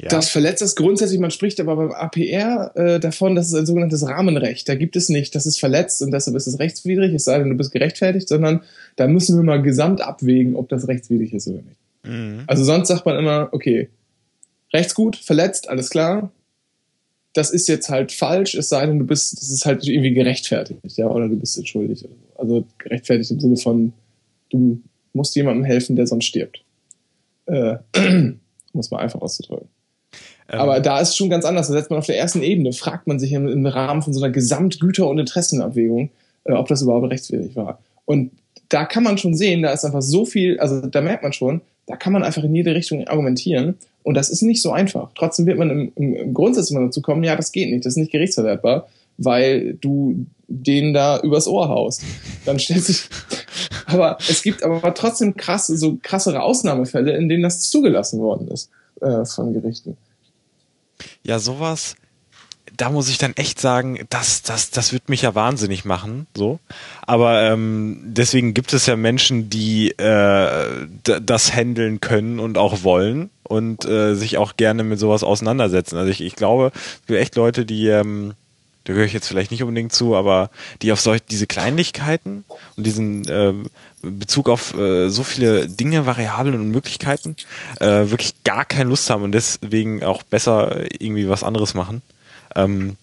ja. 0.00 0.08
Das 0.08 0.28
verletzt 0.28 0.60
das 0.60 0.74
grundsätzlich, 0.74 1.20
man 1.20 1.30
spricht 1.30 1.60
aber 1.60 1.76
beim 1.76 1.92
APR 1.92 2.72
äh, 2.74 2.98
davon, 2.98 3.36
das 3.36 3.46
ist 3.46 3.54
ein 3.54 3.66
sogenanntes 3.66 4.06
Rahmenrecht. 4.06 4.68
Da 4.68 4.74
gibt 4.74 4.96
es 4.96 5.08
nicht, 5.08 5.34
das 5.36 5.46
ist 5.46 5.60
verletzt 5.60 6.02
und 6.02 6.10
deshalb 6.10 6.36
ist 6.36 6.48
es 6.48 6.58
rechtswidrig, 6.58 7.14
es 7.14 7.24
sei 7.24 7.38
denn, 7.38 7.50
du 7.50 7.56
bist 7.56 7.70
gerechtfertigt, 7.70 8.28
sondern 8.28 8.62
da 8.96 9.06
müssen 9.06 9.36
wir 9.36 9.44
mal 9.44 9.62
gesamt 9.62 10.00
abwägen, 10.00 10.56
ob 10.56 10.68
das 10.68 10.88
rechtswidrig 10.88 11.32
ist 11.32 11.46
oder 11.46 11.62
nicht. 11.62 11.78
Mhm. 12.02 12.42
Also 12.48 12.64
sonst 12.64 12.88
sagt 12.88 13.06
man 13.06 13.16
immer, 13.18 13.48
okay, 13.52 13.88
Rechtsgut, 14.72 15.14
verletzt, 15.14 15.68
alles 15.68 15.90
klar. 15.90 16.32
das 17.34 17.50
ist 17.50 17.68
jetzt 17.68 17.88
halt 17.88 18.10
falsch, 18.10 18.54
es 18.54 18.68
sei 18.68 18.86
denn, 18.86 18.98
du 18.98 19.04
bist, 19.04 19.38
das 19.38 19.50
ist 19.50 19.66
halt 19.66 19.86
irgendwie 19.86 20.14
gerechtfertigt, 20.14 20.80
ja, 20.96 21.06
oder 21.06 21.28
du 21.28 21.36
bist 21.36 21.56
jetzt 21.56 21.68
schuldig. 21.68 22.04
Also 22.36 22.64
gerechtfertigt 22.78 23.30
im 23.30 23.40
Sinne 23.40 23.56
von, 23.56 23.92
du 24.50 24.80
musst 25.12 25.36
jemandem 25.36 25.64
helfen, 25.64 25.94
der 25.94 26.08
sonst 26.08 26.24
stirbt. 26.24 26.64
Äh, 27.46 27.76
muss 28.72 28.90
man 28.90 29.00
einfach 29.00 29.20
auszudrücken. 29.20 29.68
Ähm, 30.48 30.60
Aber 30.60 30.80
da 30.80 31.00
ist 31.00 31.16
schon 31.16 31.30
ganz 31.30 31.44
anders. 31.44 31.68
Da 31.68 31.72
setzt 31.72 31.90
man 31.90 31.98
auf 31.98 32.06
der 32.06 32.18
ersten 32.18 32.42
Ebene, 32.42 32.72
fragt 32.72 33.06
man 33.06 33.18
sich 33.18 33.32
im, 33.32 33.48
im 33.48 33.66
Rahmen 33.66 34.02
von 34.02 34.12
so 34.12 34.22
einer 34.22 34.34
Gesamtgüter- 34.34 35.08
und 35.08 35.18
Interessenabwägung, 35.18 36.10
äh, 36.44 36.52
ob 36.52 36.68
das 36.68 36.82
überhaupt 36.82 37.10
rechtswidrig 37.10 37.56
war. 37.56 37.78
Und 38.04 38.32
da 38.68 38.84
kann 38.84 39.02
man 39.02 39.18
schon 39.18 39.34
sehen, 39.34 39.62
da 39.62 39.70
ist 39.70 39.84
einfach 39.84 40.02
so 40.02 40.24
viel, 40.24 40.58
also 40.58 40.80
da 40.86 41.00
merkt 41.00 41.22
man 41.22 41.32
schon, 41.32 41.60
da 41.86 41.96
kann 41.96 42.12
man 42.12 42.22
einfach 42.22 42.42
in 42.44 42.54
jede 42.54 42.74
Richtung 42.74 43.06
argumentieren. 43.06 43.76
Und 44.02 44.14
das 44.14 44.30
ist 44.30 44.42
nicht 44.42 44.60
so 44.60 44.72
einfach. 44.72 45.10
Trotzdem 45.14 45.46
wird 45.46 45.58
man 45.58 45.70
im, 45.70 45.92
im, 45.96 46.34
Grundsatz 46.34 46.70
immer 46.70 46.80
dazu 46.80 47.00
kommen, 47.00 47.24
ja, 47.24 47.36
das 47.36 47.52
geht 47.52 47.70
nicht, 47.70 47.84
das 47.84 47.94
ist 47.94 47.98
nicht 47.98 48.12
gerichtsverwertbar, 48.12 48.88
weil 49.16 49.74
du 49.74 50.26
den 50.46 50.92
da 50.92 51.20
übers 51.20 51.46
Ohr 51.46 51.68
haust. 51.68 52.02
Dann 52.44 52.58
stellt 52.58 52.84
sich, 52.84 53.08
aber 53.86 54.18
es 54.28 54.42
gibt 54.42 54.62
aber 54.62 54.92
trotzdem 54.94 55.36
krasse, 55.36 55.76
so 55.76 55.98
krassere 56.02 56.42
Ausnahmefälle, 56.42 57.16
in 57.16 57.28
denen 57.28 57.42
das 57.42 57.60
zugelassen 57.60 58.20
worden 58.20 58.48
ist 58.48 58.70
äh, 59.00 59.24
von 59.24 59.54
Gerichten. 59.54 59.96
Ja, 61.22 61.38
sowas, 61.38 61.96
da 62.76 62.90
muss 62.90 63.08
ich 63.08 63.18
dann 63.18 63.34
echt 63.36 63.60
sagen, 63.60 64.04
das, 64.10 64.42
das, 64.42 64.70
das 64.70 64.92
wird 64.92 65.08
mich 65.08 65.22
ja 65.22 65.34
wahnsinnig 65.34 65.84
machen, 65.84 66.26
so. 66.36 66.58
Aber 67.06 67.42
ähm, 67.42 68.00
deswegen 68.04 68.54
gibt 68.54 68.72
es 68.72 68.86
ja 68.86 68.96
Menschen, 68.96 69.48
die 69.50 69.90
äh, 69.92 70.86
das 71.02 71.54
handeln 71.54 72.00
können 72.00 72.40
und 72.40 72.58
auch 72.58 72.82
wollen 72.82 73.30
und 73.44 73.84
äh, 73.84 74.14
sich 74.14 74.38
auch 74.38 74.56
gerne 74.56 74.82
mit 74.82 74.98
sowas 74.98 75.22
auseinandersetzen. 75.22 75.96
Also 75.96 76.10
ich, 76.10 76.20
ich 76.20 76.34
glaube, 76.34 76.72
für 77.06 77.18
echt 77.18 77.36
Leute, 77.36 77.64
die, 77.64 77.86
ähm, 77.88 78.34
da 78.84 78.92
gehöre 78.92 79.06
ich 79.06 79.12
jetzt 79.12 79.28
vielleicht 79.28 79.50
nicht 79.50 79.62
unbedingt 79.62 79.92
zu, 79.92 80.16
aber 80.16 80.50
die 80.82 80.92
auf 80.92 81.00
solche 81.00 81.24
diese 81.30 81.46
Kleinlichkeiten 81.46 82.44
und 82.76 82.86
diesen 82.86 83.22
ähm, 83.28 83.66
Bezug 84.10 84.48
auf 84.48 84.76
äh, 84.76 85.08
so 85.08 85.22
viele 85.22 85.68
Dinge, 85.68 86.06
Variablen 86.06 86.54
und 86.54 86.70
Möglichkeiten 86.70 87.36
äh, 87.80 88.10
wirklich 88.10 88.42
gar 88.44 88.64
keine 88.64 88.90
Lust 88.90 89.08
haben 89.10 89.22
und 89.22 89.32
deswegen 89.32 90.02
auch 90.02 90.22
besser 90.22 90.84
irgendwie 91.00 91.28
was 91.28 91.42
anderes 91.42 91.74
machen. 91.74 92.02
Ähm, 92.54 92.96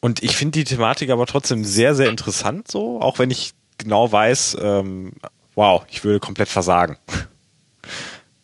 und 0.00 0.22
ich 0.22 0.36
finde 0.36 0.58
die 0.58 0.64
Thematik 0.64 1.10
aber 1.10 1.26
trotzdem 1.26 1.64
sehr, 1.64 1.94
sehr 1.94 2.10
interessant 2.10 2.70
so, 2.70 3.00
auch 3.00 3.18
wenn 3.18 3.30
ich 3.30 3.52
genau 3.78 4.10
weiß, 4.10 4.56
ähm, 4.60 5.12
wow, 5.54 5.84
ich 5.90 6.04
würde 6.04 6.20
komplett 6.20 6.48
versagen. 6.48 6.96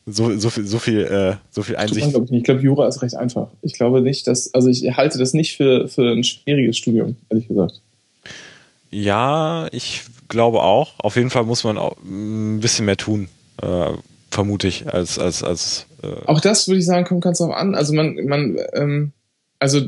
So, 0.04 0.36
so 0.36 0.50
viel, 0.50 0.66
so 0.66 0.80
viel, 0.80 1.00
äh, 1.02 1.36
so 1.50 1.62
viel 1.62 1.76
Einsicht. 1.76 2.10
glaub 2.10 2.24
ich, 2.24 2.32
ich 2.32 2.42
glaube, 2.42 2.60
Jura 2.60 2.88
ist 2.88 3.02
recht 3.02 3.14
einfach. 3.14 3.46
Ich 3.62 3.74
glaube 3.74 4.00
nicht, 4.00 4.26
dass, 4.26 4.52
also 4.52 4.68
ich 4.68 4.96
halte 4.96 5.16
das 5.16 5.32
nicht 5.32 5.56
für, 5.56 5.86
für 5.86 6.10
ein 6.10 6.24
schwieriges 6.24 6.76
Studium, 6.76 7.14
ehrlich 7.28 7.46
gesagt. 7.46 7.80
Ja, 8.92 9.68
ich 9.72 10.02
glaube 10.28 10.62
auch. 10.62 10.94
Auf 10.98 11.16
jeden 11.16 11.30
Fall 11.30 11.44
muss 11.44 11.64
man 11.64 11.78
auch 11.78 11.96
ein 12.04 12.60
bisschen 12.60 12.86
mehr 12.86 12.96
tun, 12.96 13.28
äh, 13.60 13.90
vermute 14.30 14.68
ich, 14.68 14.92
als, 14.92 15.18
als, 15.18 15.42
als, 15.42 15.86
äh, 16.02 16.26
Auch 16.26 16.40
das 16.40 16.68
würde 16.68 16.78
ich 16.78 16.86
sagen, 16.86 17.06
kommt 17.06 17.22
ganz 17.22 17.38
drauf 17.38 17.52
an. 17.52 17.74
Also 17.74 17.94
man, 17.94 18.16
man, 18.26 18.58
ähm, 18.74 19.12
also 19.58 19.80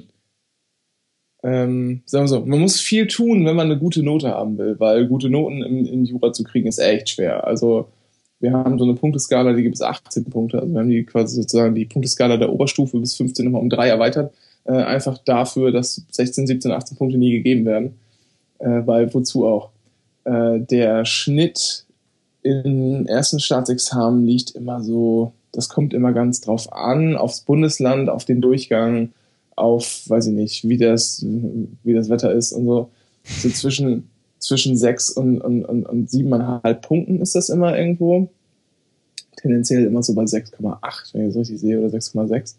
ähm, 1.42 2.02
sagen 2.06 2.24
wir 2.24 2.28
so, 2.28 2.40
man 2.46 2.60
muss 2.60 2.80
viel 2.80 3.06
tun, 3.06 3.44
wenn 3.44 3.56
man 3.56 3.70
eine 3.70 3.78
gute 3.78 4.02
Note 4.02 4.30
haben 4.30 4.56
will, 4.56 4.76
weil 4.80 5.06
gute 5.06 5.28
Noten 5.28 5.62
in, 5.62 5.84
in 5.84 6.04
Jura 6.06 6.32
zu 6.32 6.42
kriegen 6.42 6.66
ist 6.66 6.78
echt 6.78 7.10
schwer. 7.10 7.46
Also 7.46 7.88
wir 8.40 8.52
haben 8.52 8.78
so 8.78 8.84
eine 8.84 8.94
Punkteskala, 8.94 9.52
die 9.52 9.62
gibt 9.62 9.74
es 9.74 9.82
18 9.82 10.24
Punkte. 10.24 10.60
Also 10.60 10.72
wir 10.72 10.80
haben 10.80 10.88
die 10.88 11.04
quasi 11.04 11.36
sozusagen 11.36 11.74
die 11.74 11.84
Punkteskala 11.84 12.38
der 12.38 12.50
Oberstufe 12.50 12.98
bis 12.98 13.16
15 13.16 13.44
nochmal 13.44 13.60
um 13.60 13.68
drei 13.68 13.88
erweitert. 13.88 14.34
Äh, 14.64 14.72
einfach 14.72 15.18
dafür, 15.18 15.70
dass 15.70 16.02
16, 16.10 16.46
17, 16.46 16.72
18 16.72 16.96
Punkte 16.96 17.18
nie 17.18 17.32
gegeben 17.32 17.66
werden. 17.66 17.98
Äh, 18.64 18.86
weil 18.86 19.12
wozu 19.12 19.46
auch? 19.46 19.70
Äh, 20.24 20.60
der 20.60 21.04
Schnitt 21.04 21.84
im 22.42 23.06
ersten 23.06 23.40
Staatsexamen 23.40 24.26
liegt 24.26 24.52
immer 24.52 24.82
so, 24.82 25.32
das 25.52 25.68
kommt 25.68 25.92
immer 25.92 26.12
ganz 26.12 26.40
drauf 26.40 26.72
an, 26.72 27.16
aufs 27.16 27.40
Bundesland, 27.40 28.08
auf 28.08 28.24
den 28.24 28.40
Durchgang, 28.40 29.12
auf, 29.54 30.08
weiß 30.08 30.26
ich 30.28 30.32
nicht, 30.32 30.68
wie 30.68 30.78
das, 30.78 31.24
wie 31.24 31.94
das 31.94 32.08
Wetter 32.08 32.32
ist 32.32 32.52
und 32.52 32.66
so. 32.66 32.90
So 33.24 33.48
zwischen, 33.50 34.08
zwischen 34.38 34.76
sechs 34.76 35.10
und, 35.10 35.40
und, 35.40 35.64
und, 35.64 35.86
und 35.86 36.10
siebeneinhalb 36.10 36.82
Punkten 36.82 37.20
ist 37.20 37.34
das 37.34 37.48
immer 37.50 37.78
irgendwo. 37.78 38.28
Tendenziell 39.36 39.84
immer 39.84 40.02
so 40.02 40.14
bei 40.14 40.24
6,8, 40.24 41.14
wenn 41.14 41.22
ich 41.22 41.28
das 41.28 41.40
richtig 41.40 41.60
sehe, 41.60 41.80
oder 41.80 41.96
6,6. 41.96 42.54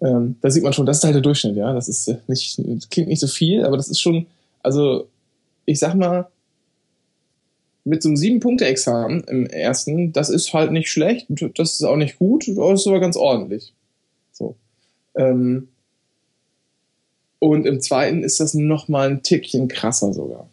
Ähm, 0.00 0.36
da 0.40 0.50
sieht 0.50 0.62
man 0.62 0.72
schon, 0.72 0.86
das 0.86 0.98
ist 0.98 1.04
halt 1.04 1.14
der 1.14 1.22
Durchschnitt, 1.22 1.56
ja. 1.56 1.72
Das 1.72 1.88
ist 1.88 2.08
äh, 2.08 2.16
nicht, 2.26 2.58
klingt 2.90 3.08
nicht 3.08 3.20
so 3.20 3.26
viel, 3.26 3.64
aber 3.64 3.76
das 3.76 3.88
ist 3.88 4.00
schon, 4.00 4.26
also, 4.62 5.06
ich 5.64 5.78
sag 5.78 5.94
mal, 5.94 6.28
mit 7.84 8.02
so 8.02 8.08
einem 8.08 8.16
Sieben-Punkte-Examen 8.16 9.24
im 9.24 9.46
ersten, 9.46 10.12
das 10.12 10.30
ist 10.30 10.52
halt 10.52 10.70
nicht 10.70 10.90
schlecht, 10.90 11.26
das 11.28 11.74
ist 11.74 11.82
auch 11.82 11.96
nicht 11.96 12.18
gut, 12.18 12.46
das 12.46 12.80
ist 12.80 12.86
aber 12.86 13.00
ganz 13.00 13.16
ordentlich. 13.16 13.72
So. 14.32 14.56
Ähm, 15.16 15.68
und 17.40 17.66
im 17.66 17.80
zweiten 17.80 18.22
ist 18.22 18.38
das 18.38 18.54
noch 18.54 18.86
mal 18.86 19.10
ein 19.10 19.22
Tickchen 19.22 19.66
krasser 19.66 20.12
sogar. 20.12 20.48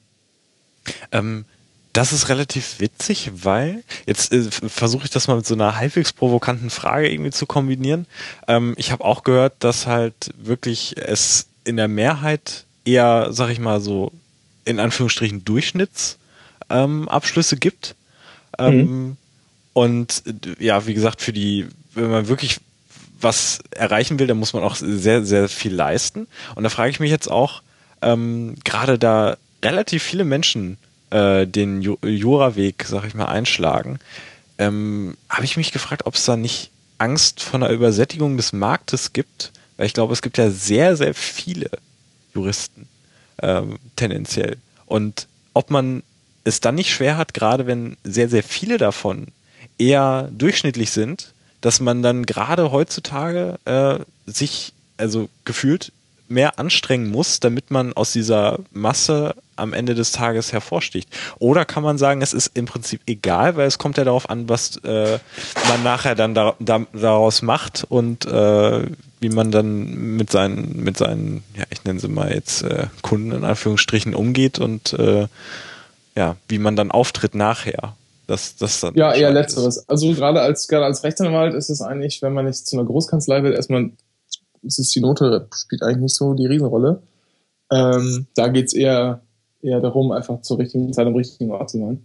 Ähm, 1.11 1.45
das 1.93 2.13
ist 2.13 2.29
relativ 2.29 2.79
witzig, 2.79 3.31
weil 3.33 3.83
jetzt 4.07 4.31
äh, 4.33 4.43
versuche 4.43 5.05
ich 5.05 5.11
das 5.11 5.27
mal 5.27 5.35
mit 5.35 5.45
so 5.45 5.53
einer 5.53 5.75
halbwegs 5.77 6.13
provokanten 6.13 6.69
Frage 6.69 7.11
irgendwie 7.11 7.31
zu 7.31 7.45
kombinieren. 7.45 8.07
Ähm, 8.47 8.73
ich 8.77 8.91
habe 8.91 9.05
auch 9.05 9.23
gehört, 9.23 9.53
dass 9.59 9.85
halt 9.85 10.31
wirklich 10.37 10.95
es 10.97 11.47
in 11.63 11.77
der 11.77 11.87
Mehrheit 11.87 12.65
eher, 12.85 13.27
sag 13.31 13.49
ich 13.49 13.59
mal 13.59 13.81
so, 13.81 14.11
in 14.69 14.79
Anführungsstrichen 14.79 15.43
Durchschnittsabschlüsse 15.43 17.55
ähm, 17.55 17.59
gibt. 17.59 17.95
Ähm, 18.57 19.17
Und 19.73 20.23
äh, 20.25 20.63
ja, 20.63 20.85
wie 20.87 20.93
gesagt, 20.93 21.21
für 21.21 21.33
die, 21.33 21.67
wenn 21.93 22.09
man 22.09 22.27
wirklich 22.27 22.59
was 23.21 23.59
erreichen 23.71 24.19
will, 24.19 24.27
dann 24.27 24.37
muss 24.37 24.53
man 24.53 24.63
auch 24.63 24.75
sehr, 24.75 25.25
sehr 25.25 25.49
viel 25.49 25.73
leisten. 25.73 26.27
Und 26.55 26.63
da 26.63 26.69
frage 26.69 26.89
ich 26.89 26.99
mich 26.99 27.11
jetzt 27.11 27.29
auch, 27.29 27.61
ähm, 28.01 28.55
gerade 28.63 28.97
da 28.97 29.37
relativ 29.63 30.03
viele 30.03 30.23
Menschen 30.23 30.77
äh, 31.09 31.45
den 31.45 31.81
Ju 31.81 31.97
Juraweg, 32.01 32.85
sag 32.87 33.05
ich 33.05 33.13
mal, 33.13 33.25
einschlagen, 33.25 33.99
ähm, 34.57 35.17
habe 35.29 35.45
ich 35.45 35.57
mich 35.57 35.71
gefragt, 35.71 36.05
ob 36.05 36.15
es 36.15 36.25
da 36.25 36.37
nicht 36.37 36.71
Angst 36.97 37.41
vor 37.41 37.59
einer 37.59 37.69
Übersättigung 37.69 38.37
des 38.37 38.53
Marktes 38.53 39.13
gibt, 39.13 39.51
weil 39.77 39.85
ich 39.85 39.93
glaube, 39.93 40.13
es 40.13 40.21
gibt 40.21 40.37
ja 40.37 40.49
sehr, 40.49 40.95
sehr 40.95 41.13
viele 41.13 41.69
Juristen 42.33 42.87
ähm, 43.41 43.77
tendenziell. 43.95 44.57
Und 44.85 45.27
ob 45.53 45.71
man 45.71 46.03
es 46.43 46.61
dann 46.61 46.75
nicht 46.75 46.91
schwer 46.91 47.17
hat, 47.17 47.33
gerade 47.33 47.67
wenn 47.67 47.97
sehr, 48.03 48.29
sehr 48.29 48.43
viele 48.43 48.77
davon 48.77 49.27
eher 49.77 50.29
durchschnittlich 50.31 50.91
sind, 50.91 51.33
dass 51.61 51.79
man 51.79 52.01
dann 52.01 52.25
gerade 52.25 52.71
heutzutage 52.71 53.59
äh, 53.65 53.99
sich, 54.25 54.73
also 54.97 55.29
gefühlt, 55.45 55.91
mehr 56.29 56.59
anstrengen 56.59 57.09
muss, 57.09 57.39
damit 57.39 57.71
man 57.71 57.93
aus 57.93 58.13
dieser 58.13 58.59
Masse 58.71 59.33
am 59.55 59.73
Ende 59.73 59.95
des 59.95 60.11
Tages 60.11 60.53
hervorsticht. 60.53 61.09
Oder 61.39 61.65
kann 61.65 61.83
man 61.83 61.97
sagen, 61.97 62.21
es 62.21 62.33
ist 62.33 62.51
im 62.53 62.65
Prinzip 62.65 63.01
egal, 63.07 63.55
weil 63.55 63.67
es 63.67 63.79
kommt 63.79 63.97
ja 63.97 64.03
darauf 64.03 64.29
an, 64.29 64.47
was 64.47 64.77
äh, 64.77 65.19
man 65.67 65.83
nachher 65.83 66.15
dann 66.15 66.35
da, 66.35 66.55
da, 66.59 66.85
daraus 66.93 67.41
macht 67.41 67.83
und 67.89 68.25
äh, 68.25 68.85
wie 69.19 69.29
man 69.29 69.51
dann 69.51 70.15
mit 70.15 70.31
seinen, 70.31 70.83
mit 70.83 70.97
seinen, 70.97 71.43
ja, 71.57 71.65
ich 71.69 71.83
nenne 71.83 71.99
sie 71.99 72.07
mal 72.07 72.33
jetzt 72.33 72.63
äh, 72.63 72.87
Kunden 73.01 73.31
in 73.31 73.43
Anführungsstrichen 73.43 74.15
umgeht 74.15 74.59
und 74.59 74.93
äh, 74.93 75.27
ja, 76.15 76.35
wie 76.47 76.59
man 76.59 76.75
dann 76.75 76.91
auftritt 76.91 77.35
nachher. 77.35 77.95
Das, 78.27 78.55
das 78.57 78.79
dann 78.81 78.93
Ja, 78.95 79.07
eher 79.11 79.29
entscheidend 79.29 79.37
ist. 79.39 79.55
letzteres. 79.55 79.89
Also 79.89 80.13
gerade 80.13 80.41
als, 80.41 80.67
gerade 80.67 80.85
als 80.85 81.03
Rechtsanwalt 81.03 81.53
ist 81.55 81.69
es 81.69 81.81
eigentlich, 81.81 82.21
wenn 82.21 82.33
man 82.33 82.45
nicht 82.45 82.67
zu 82.67 82.77
einer 82.77 82.85
Großkanzlei 82.85 83.43
will, 83.43 83.53
erstmal 83.53 83.91
ist 84.61 84.93
die 84.95 84.99
Note, 85.01 85.47
spielt 85.53 85.81
eigentlich 85.81 86.01
nicht 86.03 86.15
so 86.15 86.33
die 86.33 86.45
Riesenrolle. 86.45 87.01
Ähm, 87.71 88.27
da 88.35 88.47
geht's 88.49 88.73
eher, 88.73 89.21
eher 89.61 89.79
darum, 89.79 90.11
einfach 90.11 90.41
zur 90.41 90.59
richtigen 90.59 90.93
Zeit 90.93 91.07
am 91.07 91.15
richtigen 91.15 91.51
Ort 91.51 91.69
zu 91.69 91.79
sein. 91.79 92.03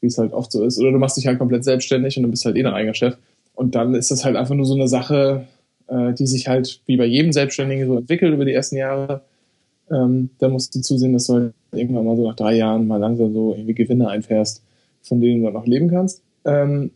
Wie 0.00 0.06
es 0.06 0.18
halt 0.18 0.32
oft 0.32 0.52
so 0.52 0.62
ist. 0.64 0.78
Oder 0.78 0.92
du 0.92 0.98
machst 0.98 1.16
dich 1.16 1.26
halt 1.26 1.38
komplett 1.38 1.64
selbstständig 1.64 2.16
und 2.16 2.24
du 2.24 2.30
bist 2.30 2.44
halt 2.44 2.56
eh 2.56 2.62
dein 2.62 2.74
eigener 2.74 2.94
Chef. 2.94 3.16
Und 3.54 3.74
dann 3.74 3.94
ist 3.94 4.10
das 4.10 4.24
halt 4.24 4.36
einfach 4.36 4.54
nur 4.54 4.66
so 4.66 4.74
eine 4.74 4.88
Sache, 4.88 5.46
äh, 5.88 6.12
die 6.12 6.26
sich 6.26 6.48
halt 6.48 6.80
wie 6.86 6.96
bei 6.96 7.04
jedem 7.04 7.32
Selbstständigen 7.32 7.86
so 7.86 7.96
entwickelt 7.96 8.34
über 8.34 8.44
die 8.44 8.52
ersten 8.52 8.76
Jahre. 8.76 9.22
Ähm, 9.90 10.30
da 10.38 10.48
musst 10.48 10.74
du 10.74 10.80
zusehen, 10.80 11.12
dass 11.12 11.26
du 11.26 11.34
halt 11.34 11.54
irgendwann 11.72 12.04
mal 12.04 12.16
so 12.16 12.26
nach 12.26 12.36
drei 12.36 12.56
Jahren 12.56 12.86
mal 12.86 12.98
langsam 12.98 13.32
so 13.32 13.52
irgendwie 13.52 13.74
Gewinne 13.74 14.08
einfährst, 14.08 14.62
von 15.02 15.20
denen 15.20 15.40
du 15.40 15.46
dann 15.46 15.56
auch 15.56 15.66
leben 15.66 15.90
kannst. 15.90 16.22
Ähm, 16.44 16.90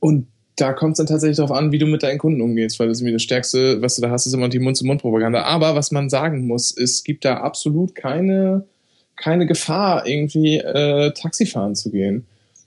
und 0.00 0.26
da 0.56 0.72
kommt 0.72 0.92
es 0.92 0.98
dann 0.98 1.06
tatsächlich 1.06 1.36
darauf 1.36 1.56
an, 1.56 1.72
wie 1.72 1.78
du 1.78 1.86
mit 1.86 2.02
deinen 2.02 2.18
Kunden 2.18 2.40
umgehst, 2.40 2.78
weil 2.78 2.88
das 2.88 2.98
ist 2.98 3.02
irgendwie 3.02 3.14
das 3.14 3.22
Stärkste, 3.22 3.80
was 3.80 3.94
du 3.94 4.02
da 4.02 4.10
hast, 4.10 4.26
ist 4.26 4.32
immer 4.32 4.48
die 4.48 4.58
Mund-zu-Mund-Propaganda. 4.58 5.42
Aber 5.42 5.74
was 5.74 5.92
man 5.92 6.10
sagen 6.10 6.46
muss, 6.46 6.76
es 6.76 7.04
gibt 7.04 7.24
da 7.24 7.38
absolut 7.38 7.94
keine, 7.94 8.64
keine 9.16 9.46
Gefahr, 9.46 10.06
irgendwie 10.06 10.58
äh, 10.58 11.12
Taxifahren 11.12 11.74
zu 11.74 11.90
gehen. 11.90 12.26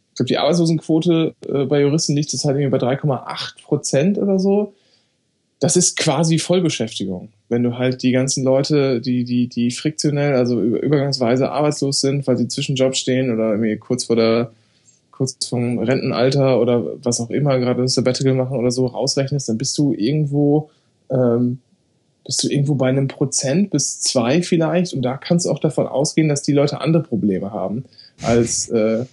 Ich 0.10 0.16
glaube, 0.16 0.28
die 0.28 0.38
Arbeitslosenquote 0.38 1.36
äh, 1.48 1.66
bei 1.66 1.82
Juristen 1.82 2.16
liegt 2.16 2.34
das 2.34 2.46
halt 2.46 2.58
irgendwie 2.58 2.78
bei 2.78 2.86
3,8 2.86 3.64
Prozent 3.64 4.18
oder 4.18 4.40
so. 4.40 4.74
Das 5.62 5.78
ist 5.78 5.96
quasi 5.98 6.38
Vollbeschäftigung. 6.40 7.30
wenn 7.48 7.64
du 7.64 7.78
halt 7.78 8.02
die 8.04 8.12
ganzen 8.12 8.44
Leute, 8.44 9.00
die, 9.00 9.24
die, 9.24 9.48
die 9.48 9.72
friktionell, 9.72 10.34
also 10.36 10.60
über- 10.62 10.82
übergangsweise 10.82 11.50
arbeitslos 11.52 12.02
sind, 12.02 12.26
weil 12.28 12.38
sie 12.38 12.48
zwischen 12.50 12.76
Jobs 12.76 12.98
stehen 13.00 13.32
oder 13.34 13.52
irgendwie 13.52 13.78
kurz 13.78 14.06
vor 14.06 14.16
der, 14.16 14.52
kurz 15.12 15.46
vom 15.48 15.78
Rentenalter 15.80 16.60
oder 16.60 16.84
was 17.04 17.20
auch 17.22 17.30
immer, 17.30 17.60
gerade 17.60 17.82
das 17.84 17.94
Sabbatical 17.94 18.34
machen 18.34 18.58
oder 18.58 18.72
so 18.72 18.86
rausrechnest, 18.88 19.50
dann 19.50 19.58
bist 19.58 19.78
du 19.78 19.94
irgendwo, 19.94 20.70
ähm, 21.12 21.60
bist 22.26 22.44
du 22.44 22.48
irgendwo 22.50 22.76
bei 22.76 22.88
einem 22.90 23.08
Prozent 23.08 23.70
bis 23.70 24.00
zwei 24.02 24.42
vielleicht 24.42 24.94
und 24.94 25.02
da 25.04 25.18
kannst 25.18 25.46
du 25.46 25.52
auch 25.52 25.60
davon 25.60 25.86
ausgehen, 25.88 26.30
dass 26.30 26.42
die 26.42 26.54
Leute 26.54 26.82
andere 26.82 27.04
Probleme 27.04 27.52
haben 27.52 27.84
als, 28.24 28.70
äh, 28.70 29.06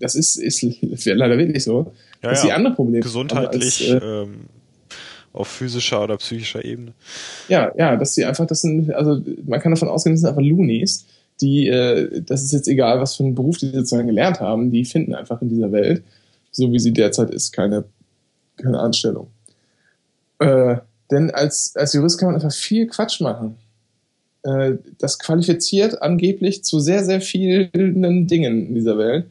das 0.00 0.14
ist, 0.16 0.36
ist 0.36 0.62
leider 1.04 1.38
wirklich 1.38 1.62
so, 1.62 1.92
Ja, 2.22 2.30
dass 2.30 2.40
ja. 2.42 2.46
die 2.48 2.52
andere 2.52 2.74
Probleme 2.74 3.00
Gesundheitlich, 3.00 3.90
haben 3.90 4.00
als, 4.00 4.02
äh, 4.02 4.22
ähm, 4.22 4.34
auf 5.34 5.48
physischer 5.48 6.02
oder 6.02 6.16
psychischer 6.16 6.64
Ebene. 6.64 6.92
Ja, 7.48 7.72
ja, 7.76 7.96
dass 7.96 8.14
die 8.14 8.24
einfach, 8.24 8.46
das 8.46 8.62
sind, 8.62 8.94
also 8.94 9.20
man 9.44 9.60
kann 9.60 9.72
davon 9.72 9.88
ausgehen, 9.88 10.14
das 10.14 10.20
sind 10.20 10.30
einfach 10.30 10.42
Loonies, 10.42 11.04
die, 11.40 11.68
äh, 11.68 12.22
das 12.22 12.42
ist 12.42 12.52
jetzt 12.52 12.68
egal, 12.68 13.00
was 13.00 13.16
für 13.16 13.24
einen 13.24 13.34
Beruf 13.34 13.58
die 13.58 13.70
sozusagen 13.70 14.06
gelernt 14.06 14.40
haben, 14.40 14.70
die 14.70 14.84
finden 14.84 15.14
einfach 15.14 15.42
in 15.42 15.48
dieser 15.48 15.72
Welt, 15.72 16.02
so 16.52 16.72
wie 16.72 16.78
sie 16.78 16.92
derzeit 16.92 17.30
ist, 17.30 17.52
keine, 17.52 17.84
keine 18.56 18.78
Anstellung. 18.78 19.26
Äh, 20.38 20.76
denn 21.10 21.30
als, 21.32 21.74
als 21.76 21.92
Jurist 21.92 22.18
kann 22.18 22.28
man 22.28 22.36
einfach 22.36 22.52
viel 22.52 22.86
Quatsch 22.86 23.20
machen. 23.20 23.56
Äh, 24.44 24.74
das 24.98 25.18
qualifiziert 25.18 26.00
angeblich 26.00 26.62
zu 26.62 26.78
sehr, 26.78 27.04
sehr 27.04 27.20
vielen 27.20 28.26
Dingen 28.28 28.68
in 28.68 28.74
dieser 28.74 28.96
Welt. 28.98 29.26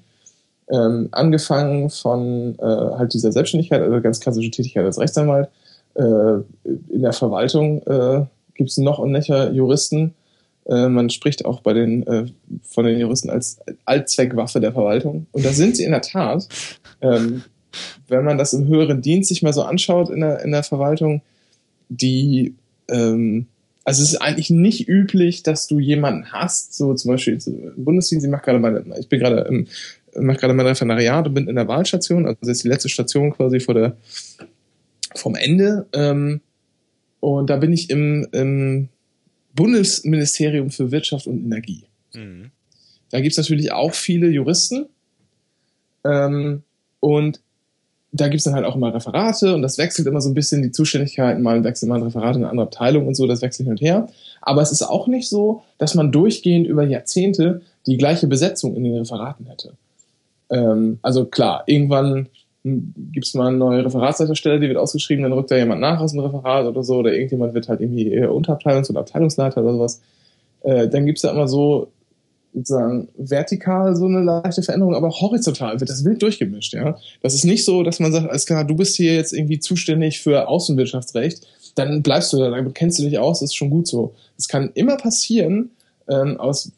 Ähm, 0.70 1.10
angefangen 1.12 1.89
von 1.89 2.58
äh, 2.58 2.64
halt 2.64 3.14
dieser 3.14 3.32
Selbstständigkeit, 3.32 3.82
also 3.82 4.01
ganz 4.01 4.20
klassische 4.20 4.49
Tätigkeit 4.49 4.86
als 4.86 4.97
Rechtsanwalt, 4.97 5.49
in 5.96 7.02
der 7.02 7.14
Verwaltung 7.14 7.82
äh, 7.84 8.26
gibt 8.56 8.70
es 8.70 8.78
noch 8.78 9.00
und 9.00 9.12
nöcher 9.12 9.52
Juristen. 9.52 10.14
Äh, 10.66 10.88
man 10.88 11.10
spricht 11.10 11.46
auch 11.46 11.62
bei 11.62 11.74
den 11.74 12.06
äh, 12.08 12.26
von 12.64 12.86
den 12.86 13.00
Juristen 13.00 13.30
als 13.30 13.60
Allzweckwaffe 13.86 14.60
der 14.60 14.72
Verwaltung. 14.72 15.28
Und 15.32 15.46
da 15.46 15.52
sind 15.52 15.78
sie 15.78 15.84
in 15.84 15.91
der 15.91 16.02
Tat. 16.02 16.48
Ähm, 17.02 17.44
wenn 18.08 18.24
man 18.24 18.38
das 18.38 18.54
im 18.54 18.68
höheren 18.68 19.02
Dienst 19.02 19.30
sich 19.30 19.41
mal 19.41 19.54
so 19.54 19.64
anschaut 19.64 20.10
in 20.10 20.22
der, 20.22 20.44
in 20.44 20.52
der 20.52 20.64
Verwaltung, 20.64 21.22
die 21.89 22.56
ähm, 22.89 23.48
also 23.86 24.02
es 24.02 24.14
ist 24.14 24.22
eigentlich 24.22 24.50
nicht 24.50 24.88
üblich, 24.88 25.44
dass 25.44 25.68
du 25.68 25.80
jemanden 25.80 26.32
hast, 26.32 26.74
so 26.74 26.94
zum 26.94 27.12
Beispiel 27.12 27.38
im 27.46 27.84
Bundesdienst, 27.84 28.26
ich 28.26 28.32
mache 28.32 28.44
gerade 28.44 28.60
meine, 28.60 28.84
ich 28.98 29.10
bin 29.10 29.20
gerade 29.20 29.41
im, 29.41 29.68
mache 30.16 30.38
gerade 30.38 30.54
mein 30.54 30.68
Referendariat 30.68 31.28
und 31.28 31.34
bin 31.34 31.48
in 31.48 31.56
der 31.56 31.68
Wahlstation, 31.68 32.26
also 32.26 32.38
das 32.41 32.50
ist 32.50 32.64
die 32.64 32.70
letzte 32.70 32.89
Station 32.89 33.34
quasi 33.34 33.60
vor 33.60 33.74
der 33.74 33.98
vom 35.18 35.36
Ende. 35.36 35.88
Ähm, 35.93 36.41
und 37.20 37.49
da 37.49 37.57
bin 37.57 37.72
ich 37.72 37.89
im, 37.89 38.28
im 38.32 38.89
Bundesministerium 39.55 40.72
für 40.72 40.91
Wirtschaft 40.91 41.28
und 41.28 41.43
Energie. 41.43 41.86
Mhm. 42.14 42.51
Da 43.11 43.22
gibt's 43.22 43.38
natürlich 43.38 43.72
auch 43.72 43.93
viele 43.93 44.28
Juristen. 44.30 44.88
Ähm, 46.03 46.64
und 46.99 47.39
da 48.11 48.28
gibt's 48.28 48.43
dann 48.43 48.53
halt 48.53 48.66
auch 48.66 48.76
immer 48.76 48.93
Referate 48.93 49.55
und 49.55 49.64
das 49.64 49.78
wechselt 49.80 50.07
immer 50.07 50.22
so 50.22 50.30
ein 50.30 50.36
bisschen 50.36 50.61
die 50.61 50.72
Zuständigkeiten. 50.72 51.41
Mal 51.41 51.64
wechselt 51.64 51.89
mal 51.89 51.95
ein 51.95 52.03
Referat 52.03 52.36
in 52.36 52.43
eine 52.43 52.51
andere 52.51 52.68
Abteilung 52.68 53.07
und 53.07 53.16
so, 53.16 53.26
das 53.26 53.41
wechselt 53.41 53.66
hin 53.66 53.72
und 53.72 53.82
her. 53.82 54.07
Aber 54.41 54.61
es 54.61 54.72
ist 54.72 54.84
auch 54.84 55.07
nicht 55.07 55.28
so, 55.28 55.64
dass 55.80 55.95
man 55.95 56.11
durchgehend 56.11 56.68
über 56.68 56.84
Jahrzehnte 56.84 57.61
die 57.88 57.97
gleiche 57.97 58.28
Besetzung 58.28 58.76
in 58.76 58.84
den 58.84 58.97
Referaten 58.97 59.47
hätte. 59.47 59.74
Ähm, 60.51 60.99
also 61.01 61.26
klar, 61.26 61.64
irgendwann 61.66 62.28
hm, 62.64 62.93
gibt's 63.11 63.34
mal 63.34 63.47
eine 63.47 63.57
neue 63.57 63.86
Referatsleiterstelle, 63.86 64.59
die 64.59 64.68
wird 64.68 64.78
ausgeschrieben, 64.78 65.24
dann 65.24 65.34
rückt 65.34 65.51
da 65.51 65.57
jemand 65.57 65.82
nach 65.82 65.99
aus 65.99 66.11
dem 66.11 66.22
Referat 66.22 66.66
oder 66.66 66.84
so, 66.84 66.97
oder 66.97 67.14
irgendjemand 67.14 67.53
wird 67.53 67.68
halt 67.68 67.82
irgendwie 67.82 68.09
eher 68.09 68.32
Unterabteilungs- 68.32 68.89
oder 68.89 69.01
Abteilungsleiter 69.01 69.61
oder 69.61 69.74
sowas. 69.74 70.01
Äh, 70.61 70.88
dann 70.88 71.05
gibt's 71.05 71.22
da 71.22 71.32
immer 71.32 71.47
so 71.47 71.89
sozusagen 72.53 73.09
vertikal 73.18 73.95
so 73.95 74.05
eine 74.05 74.22
leichte 74.22 74.61
Veränderung, 74.61 74.95
aber 74.95 75.09
horizontal 75.09 75.80
wird 75.80 75.89
das 75.89 76.05
wild 76.05 76.22
durchgemischt, 76.22 76.74
ja. 76.74 76.97
Das 77.22 77.34
ist 77.34 77.45
nicht 77.45 77.66
so, 77.66 77.84
dass 77.84 77.99
man 77.99 78.11
sagt, 78.11 78.30
alles 78.30 78.45
klar, 78.45 78.64
du 78.64 78.76
bist 78.76 78.95
hier 78.95 79.16
jetzt 79.16 79.34
irgendwie 79.34 79.59
zuständig 79.59 80.22
für 80.22 80.47
Außenwirtschaftsrecht, 80.47 81.47
dann 81.76 82.03
bleibst 82.03 82.32
du 82.32 82.38
da, 82.38 82.49
damit 82.49 82.76
kennst 82.76 82.99
du 82.99 83.03
dich 83.03 83.18
aus, 83.18 83.39
das 83.39 83.49
ist 83.49 83.55
schon 83.55 83.72
gut 83.72 83.88
so. 83.88 84.14
Es 84.38 84.47
kann 84.47 84.72
immer 84.76 84.97
passieren, 84.97 85.72
ähm, 86.07 86.39
aus, 86.39 86.72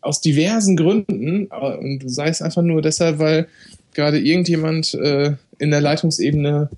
aus 0.00 0.20
diversen 0.20 0.76
Gründen, 0.76 1.46
und 1.46 2.02
sei 2.06 2.28
es 2.28 2.40
einfach 2.40 2.62
nur 2.62 2.80
deshalb, 2.80 3.18
weil 3.18 3.46
gerade 3.92 4.18
irgendjemand 4.18 4.94
äh, 4.94 5.34
in 5.58 5.70
der 5.70 5.80
Leitungsebene 5.80 6.70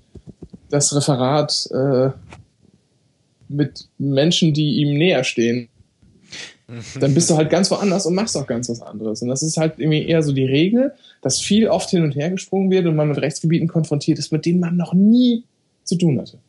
das 0.69 0.95
Referat 0.95 1.69
äh, 1.71 2.09
mit 3.47 3.87
Menschen, 3.97 4.53
die 4.53 4.77
ihm 4.77 4.97
näher 4.97 5.23
stehen, 5.23 5.69
dann 6.99 7.13
bist 7.13 7.29
du 7.29 7.35
halt 7.35 7.49
ganz 7.49 7.69
woanders 7.69 8.05
und 8.05 8.15
machst 8.15 8.35
auch 8.35 8.47
ganz 8.47 8.69
was 8.69 8.81
anderes. 8.81 9.21
Und 9.21 9.27
das 9.27 9.43
ist 9.43 9.57
halt 9.57 9.75
irgendwie 9.77 10.07
eher 10.07 10.23
so 10.23 10.31
die 10.31 10.45
Regel, 10.45 10.93
dass 11.21 11.39
viel 11.39 11.67
oft 11.67 11.89
hin 11.89 12.03
und 12.03 12.15
her 12.15 12.31
gesprungen 12.31 12.71
wird 12.71 12.85
und 12.87 12.95
man 12.95 13.09
mit 13.09 13.19
Rechtsgebieten 13.19 13.67
konfrontiert 13.67 14.19
ist, 14.19 14.31
mit 14.31 14.45
denen 14.45 14.59
man 14.59 14.75
noch 14.75 14.93
nie 14.93 15.43
zu 15.83 15.95
tun 15.97 16.19
hatte. 16.19 16.39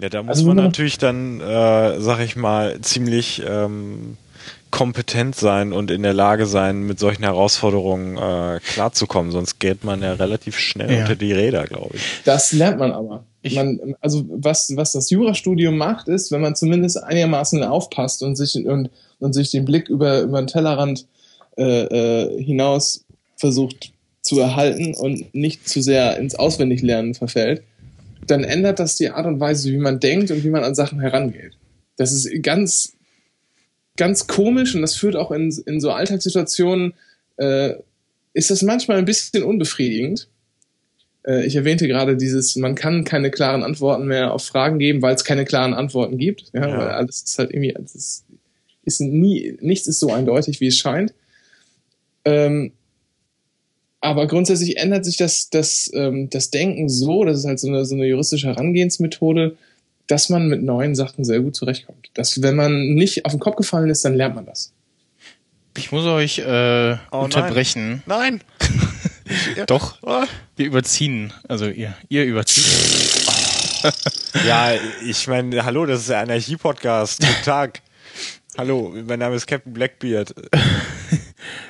Ja, 0.00 0.08
da 0.08 0.22
muss 0.22 0.36
Also 0.38 0.46
man 0.46 0.56
natürlich 0.56 0.98
dann, 0.98 1.40
äh, 1.40 2.00
sag 2.00 2.20
ich 2.20 2.34
mal, 2.36 2.80
ziemlich 2.80 3.42
ähm, 3.48 4.16
kompetent 4.70 5.36
sein 5.36 5.72
und 5.72 5.90
in 5.92 6.02
der 6.02 6.12
Lage 6.14 6.46
sein, 6.46 6.82
mit 6.82 6.98
solchen 6.98 7.22
Herausforderungen 7.22 8.16
äh, 8.16 8.58
klarzukommen. 8.60 9.30
Sonst 9.30 9.60
geht 9.60 9.84
man 9.84 10.02
ja 10.02 10.14
relativ 10.14 10.58
schnell 10.58 10.92
Ja. 10.92 11.00
unter 11.02 11.14
die 11.14 11.32
Räder, 11.32 11.64
glaube 11.64 11.94
ich. 11.96 12.02
Das 12.24 12.52
lernt 12.52 12.78
man 12.80 12.90
aber. 12.90 13.24
Ich- 13.42 13.54
man, 13.54 13.94
also 14.00 14.24
was, 14.28 14.72
was 14.74 14.92
das 14.92 15.10
Jurastudium 15.10 15.76
macht, 15.76 16.08
ist, 16.08 16.32
wenn 16.32 16.40
man 16.40 16.56
zumindest 16.56 17.00
einigermaßen 17.02 17.62
aufpasst 17.62 18.22
und 18.24 18.34
sich 18.36 18.56
und, 18.66 18.90
und 19.20 19.32
sich 19.32 19.50
den 19.52 19.64
Blick 19.64 19.88
über, 19.88 20.22
über 20.22 20.42
den 20.42 20.48
Tellerrand 20.48 21.06
äh, 21.56 21.62
äh, 21.84 22.42
hinaus 22.42 23.04
versucht 23.36 23.92
zu 24.22 24.40
erhalten 24.40 24.94
und 24.94 25.32
nicht 25.34 25.68
zu 25.68 25.82
sehr 25.82 26.16
ins 26.16 26.34
Auswendiglernen 26.34 27.14
verfällt, 27.14 27.62
dann 28.26 28.44
ändert 28.44 28.78
das 28.78 28.96
die 28.96 29.10
Art 29.10 29.26
und 29.26 29.40
Weise, 29.40 29.70
wie 29.70 29.78
man 29.78 30.00
denkt 30.00 30.30
und 30.30 30.44
wie 30.44 30.50
man 30.50 30.64
an 30.64 30.74
Sachen 30.74 31.00
herangeht. 31.00 31.52
Das 31.96 32.12
ist 32.12 32.30
ganz, 32.42 32.94
ganz 33.96 34.26
komisch 34.26 34.74
und 34.74 34.82
das 34.82 34.96
führt 34.96 35.16
auch 35.16 35.30
in, 35.30 35.50
in 35.66 35.80
so 35.80 35.90
Alltagssituationen, 35.90 36.94
äh, 37.36 37.74
ist 38.32 38.50
das 38.50 38.62
manchmal 38.62 38.98
ein 38.98 39.04
bisschen 39.04 39.44
unbefriedigend. 39.44 40.28
Äh, 41.26 41.46
ich 41.46 41.56
erwähnte 41.56 41.86
gerade 41.86 42.16
dieses, 42.16 42.56
man 42.56 42.74
kann 42.74 43.04
keine 43.04 43.30
klaren 43.30 43.62
Antworten 43.62 44.06
mehr 44.06 44.32
auf 44.32 44.44
Fragen 44.44 44.78
geben, 44.78 45.02
weil 45.02 45.14
es 45.14 45.24
keine 45.24 45.44
klaren 45.44 45.74
Antworten 45.74 46.18
gibt. 46.18 46.50
Ja, 46.52 46.68
Ja. 46.68 46.78
Weil 46.78 46.88
alles 46.88 47.22
ist 47.22 47.38
halt 47.38 47.50
irgendwie, 47.52 47.74
ist, 47.94 48.24
ist 48.84 49.00
nie, 49.00 49.56
nichts 49.60 49.86
ist 49.86 50.00
so 50.00 50.12
eindeutig, 50.12 50.60
wie 50.60 50.66
es 50.66 50.76
scheint. 50.76 51.14
Ähm, 52.24 52.72
aber 54.04 54.26
grundsätzlich 54.26 54.76
ändert 54.76 55.04
sich 55.06 55.16
das, 55.16 55.48
das, 55.48 55.90
ähm, 55.94 56.28
das 56.30 56.50
Denken 56.50 56.88
so, 56.90 57.24
das 57.24 57.38
ist 57.38 57.46
halt 57.46 57.58
so 57.58 57.68
eine, 57.68 57.84
so 57.86 57.94
eine 57.94 58.04
juristische 58.06 58.48
Herangehensmethode, 58.48 59.56
dass 60.06 60.28
man 60.28 60.48
mit 60.48 60.62
neuen 60.62 60.94
Sachen 60.94 61.24
sehr 61.24 61.40
gut 61.40 61.56
zurechtkommt. 61.56 62.10
Dass, 62.12 62.42
wenn 62.42 62.54
man 62.54 62.94
nicht 62.94 63.24
auf 63.24 63.32
den 63.32 63.40
Kopf 63.40 63.56
gefallen 63.56 63.88
ist, 63.88 64.04
dann 64.04 64.14
lernt 64.14 64.34
man 64.34 64.44
das. 64.44 64.72
Ich 65.78 65.90
muss 65.90 66.04
euch 66.04 66.38
äh, 66.40 66.96
Oh, 67.10 67.20
unterbrechen. 67.20 68.02
Nein! 68.06 68.42
Doch, 69.66 70.02
Ah. 70.02 70.26
wir 70.56 70.66
überziehen. 70.66 71.32
Also 71.48 71.66
ihr, 71.66 71.94
ihr 72.08 72.24
überzieht. 72.24 72.64
Ja, 74.46 74.70
ich 75.06 75.26
meine, 75.28 75.64
hallo, 75.64 75.84
das 75.86 76.00
ist 76.00 76.08
der 76.08 76.20
Anarchie-Podcast. 76.20 77.20
Guten 77.20 77.44
Tag. 77.44 77.82
Hallo, 78.56 78.94
mein 79.06 79.18
Name 79.18 79.36
ist 79.36 79.46
Captain 79.46 79.72
Blackbeard. 79.74 80.34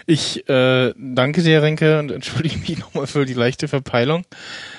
Ich 0.07 0.49
äh, 0.49 0.93
danke 0.97 1.43
dir, 1.43 1.63
Renke, 1.63 1.99
und 1.99 2.11
entschuldige 2.11 2.59
mich 2.59 2.79
nochmal 2.79 3.07
für 3.07 3.25
die 3.27 3.35
leichte 3.35 3.69
Verpeilung. 3.69 4.25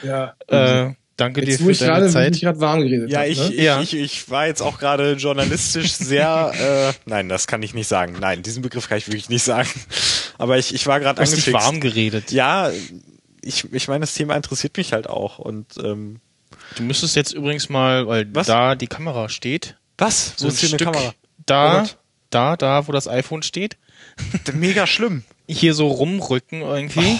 Ja. 0.04 0.36
Äh, 0.48 0.94
danke 1.18 1.42
Jetzt, 1.46 1.60
dir 1.60 1.66
für 1.66 1.72
ich 1.72 1.80
deine 1.80 2.08
ich 2.08 2.12
Zeit. 2.14 2.32
mich 2.32 2.42
gerade 2.42 2.60
warm 2.60 2.82
geredet 2.82 3.10
Ja, 3.12 3.20
hab, 3.20 3.28
ich, 3.28 3.40
ne? 3.40 3.54
ich, 3.54 3.62
Ja. 3.62 3.82
ich, 3.82 3.94
ich 3.96 4.30
war 4.30 4.48
jetzt 4.48 4.62
auch 4.62 4.78
gerade 4.80 5.14
journalistisch 5.14 5.94
sehr, 5.96 6.52
äh, 6.60 6.94
nein, 7.10 7.30
das 7.30 7.48
kann 7.48 7.64
ich 7.64 7.74
nicht 7.74 7.88
sagen. 7.88 8.16
Nein, 8.20 8.44
diesen 8.44 8.62
Begriff 8.62 8.88
kann 8.90 8.98
ich 8.98 9.08
wirklich 9.08 9.30
nicht 9.30 9.44
sagen. 9.44 9.70
Aber 10.38 10.58
ich, 10.58 10.74
ich 10.74 10.86
war 10.88 11.00
gerade 11.00 11.16
Du 11.18 11.22
hast 11.22 11.32
angefixt. 11.32 11.54
warm 11.54 11.80
geredet. 11.80 12.32
Ja, 12.32 12.70
ich, 13.42 13.72
ich 13.74 13.88
meine, 13.88 14.02
das 14.02 14.14
Thema 14.14 14.36
interessiert 14.36 14.76
mich 14.78 14.92
halt 14.94 15.08
auch. 15.08 15.40
Und 15.40 15.78
ähm, 15.84 16.20
Du 16.78 16.84
müsstest 16.84 17.16
jetzt 17.16 17.32
übrigens 17.34 17.70
mal, 17.70 18.08
weil 18.08 18.28
Was? 18.34 18.48
da 18.48 18.76
die 18.76 18.88
Kamera 18.88 19.30
steht, 19.30 19.78
was? 19.98 20.34
so 20.36 20.46
Wo 20.46 20.48
ein 20.50 20.54
ist 20.54 20.60
hier 20.60 20.70
Stück 20.70 20.82
eine 20.82 20.92
Kamera? 20.92 21.10
Oh 21.12 21.44
da, 21.46 21.80
Gott. 21.82 21.98
da, 22.32 22.58
da, 22.58 22.88
wo 22.88 22.92
das 22.92 23.08
iPhone 23.08 23.44
steht, 23.44 23.78
Mega 24.54 24.88
schlimm. 24.88 25.24
hier 25.48 25.74
so 25.74 25.88
rumrücken 25.88 26.62
irgendwie. 26.62 27.20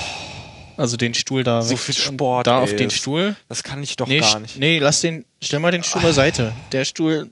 Also 0.78 0.98
den 0.98 1.14
Stuhl 1.14 1.44
da 1.44 1.62
So 1.62 1.78
viel 1.78 1.96
Sport, 1.96 2.48
Da 2.48 2.58
ey, 2.58 2.64
auf 2.64 2.76
den 2.76 2.90
das- 2.90 2.98
Stuhl. 2.98 3.36
Das 3.48 3.64
kann 3.64 3.82
ich 3.82 3.96
doch 3.96 4.08
Nee, 4.08 4.20
gar 4.20 4.40
nicht. 4.40 4.58
nee, 4.58 4.80
lass 4.80 5.02
den, 5.02 5.24
stell 5.42 5.60
mal 5.60 5.72
den 5.72 5.84
Stuhl 5.84 6.02
beiseite. 6.02 6.52
Der 6.74 6.84
Stuhl, 6.84 7.30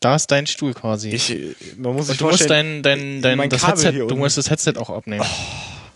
da 0.00 0.16
ist 0.16 0.30
dein 0.30 0.46
Stuhl 0.46 0.74
quasi. 0.74 1.10
Ich, 1.10 1.30
äh, 1.30 1.54
man 1.76 1.94
muss 1.94 2.08
sich 2.08 2.20
und 2.20 2.26
du 2.28 2.32
musst 2.32 2.50
dein, 2.50 2.82
dein, 2.82 3.22
dein, 3.22 3.38
mein 3.38 3.48
das 3.50 3.60
Kabel 3.62 3.84
Headset, 3.84 4.06
du 4.08 4.16
musst 4.16 4.36
das 4.38 4.50
Headset 4.50 4.72
auch 4.76 4.90
abnehmen. 4.90 5.24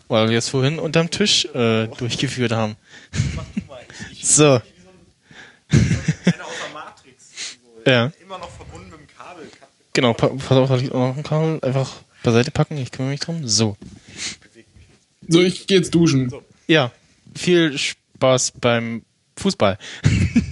Weil 0.06 0.30
wir 0.30 0.38
es 0.38 0.48
vorhin 0.48 0.78
unterm 0.78 1.10
Tisch 1.10 1.46
äh, 1.54 1.86
durchgeführt 1.88 2.52
haben. 2.52 2.76
so. 4.22 4.60
ja. 7.86 8.12
immer 8.22 8.38
noch 8.38 8.50
verbunden 8.50 8.56
mit 8.56 8.56
dem 8.56 8.56
Kabel. 8.56 8.57
Genau, 9.98 10.12
pa 10.12 10.28
pass 10.28 10.52
auf, 10.52 10.68
dass 10.68 10.80
ich 10.80 10.92
auch 10.92 11.08
noch 11.08 11.14
einen 11.14 11.24
Kabel 11.24 11.58
einfach 11.60 11.92
beiseite 12.22 12.52
packen. 12.52 12.78
Ich 12.78 12.92
kümmere 12.92 13.10
mich 13.10 13.18
drum. 13.18 13.48
So. 13.48 13.76
So, 15.26 15.42
ich 15.42 15.66
gehe 15.66 15.78
jetzt 15.78 15.92
duschen. 15.92 16.32
Ja, 16.68 16.92
viel 17.34 17.76
Spaß 17.76 18.52
beim 18.60 19.02
Fußball. 19.38 19.76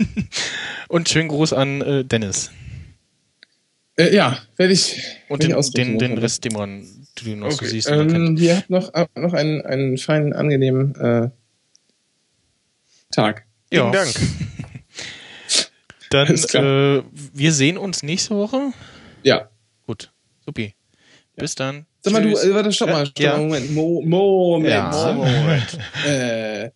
Und 0.89 1.09
schönen 1.09 1.29
Gruß 1.29 1.53
an 1.53 1.81
äh, 1.81 2.05
Dennis. 2.05 2.51
Äh, 3.95 4.17
ja, 4.17 4.37
werde 4.57 4.73
ich. 4.73 5.01
Und 5.29 5.47
werd 5.47 5.65
ich 5.65 5.71
den, 5.75 5.97
den, 5.97 6.11
den 6.11 6.19
Rest, 6.19 6.45
den 6.45 6.53
man, 6.53 6.81
den 7.21 7.25
du 7.25 7.37
noch 7.37 7.53
so 7.53 7.59
Okay. 7.59 7.69
siehst. 7.69 7.89
und 7.89 7.99
man 7.99 8.09
kennt. 8.09 8.41
Ähm, 8.41 8.45
ihr 8.45 8.57
habt 8.57 8.69
noch, 8.69 8.93
äh, 8.95 9.07
noch 9.15 9.33
einen, 9.33 9.65
einen 9.65 9.97
feinen, 9.97 10.33
angenehmen 10.33 10.97
äh, 10.97 11.31
Tag. 13.13 13.47
Ja. 13.73 13.93
Vielen 13.93 13.93
Dank. 13.93 14.15
Dann, 16.11 16.35
äh, 16.35 17.03
wir 17.33 17.53
sehen 17.53 17.79
uns 17.79 18.03
nächste 18.03 18.35
Woche. 18.35 18.73
Ja. 19.27 19.51
Gut, 19.87 20.13
supi. 20.45 20.75
Bis 21.35 21.55
dann. 21.57 21.87
Sag 22.01 22.13
mal, 22.13 22.23
du, 22.23 22.31
Tschüss. 22.31 22.45
äh, 22.45 22.55
warte, 22.55 22.73
stopp 22.73 22.91
mal, 22.91 23.07
stopp 23.07 23.19
Ja. 23.19 23.33
mal, 23.37 23.43
Moment. 23.43 23.75
Mo 23.75 24.03
Moment. 24.03 24.71
Ja. 24.73 25.13
Moment. 25.13 25.79
Äh, 26.07 26.71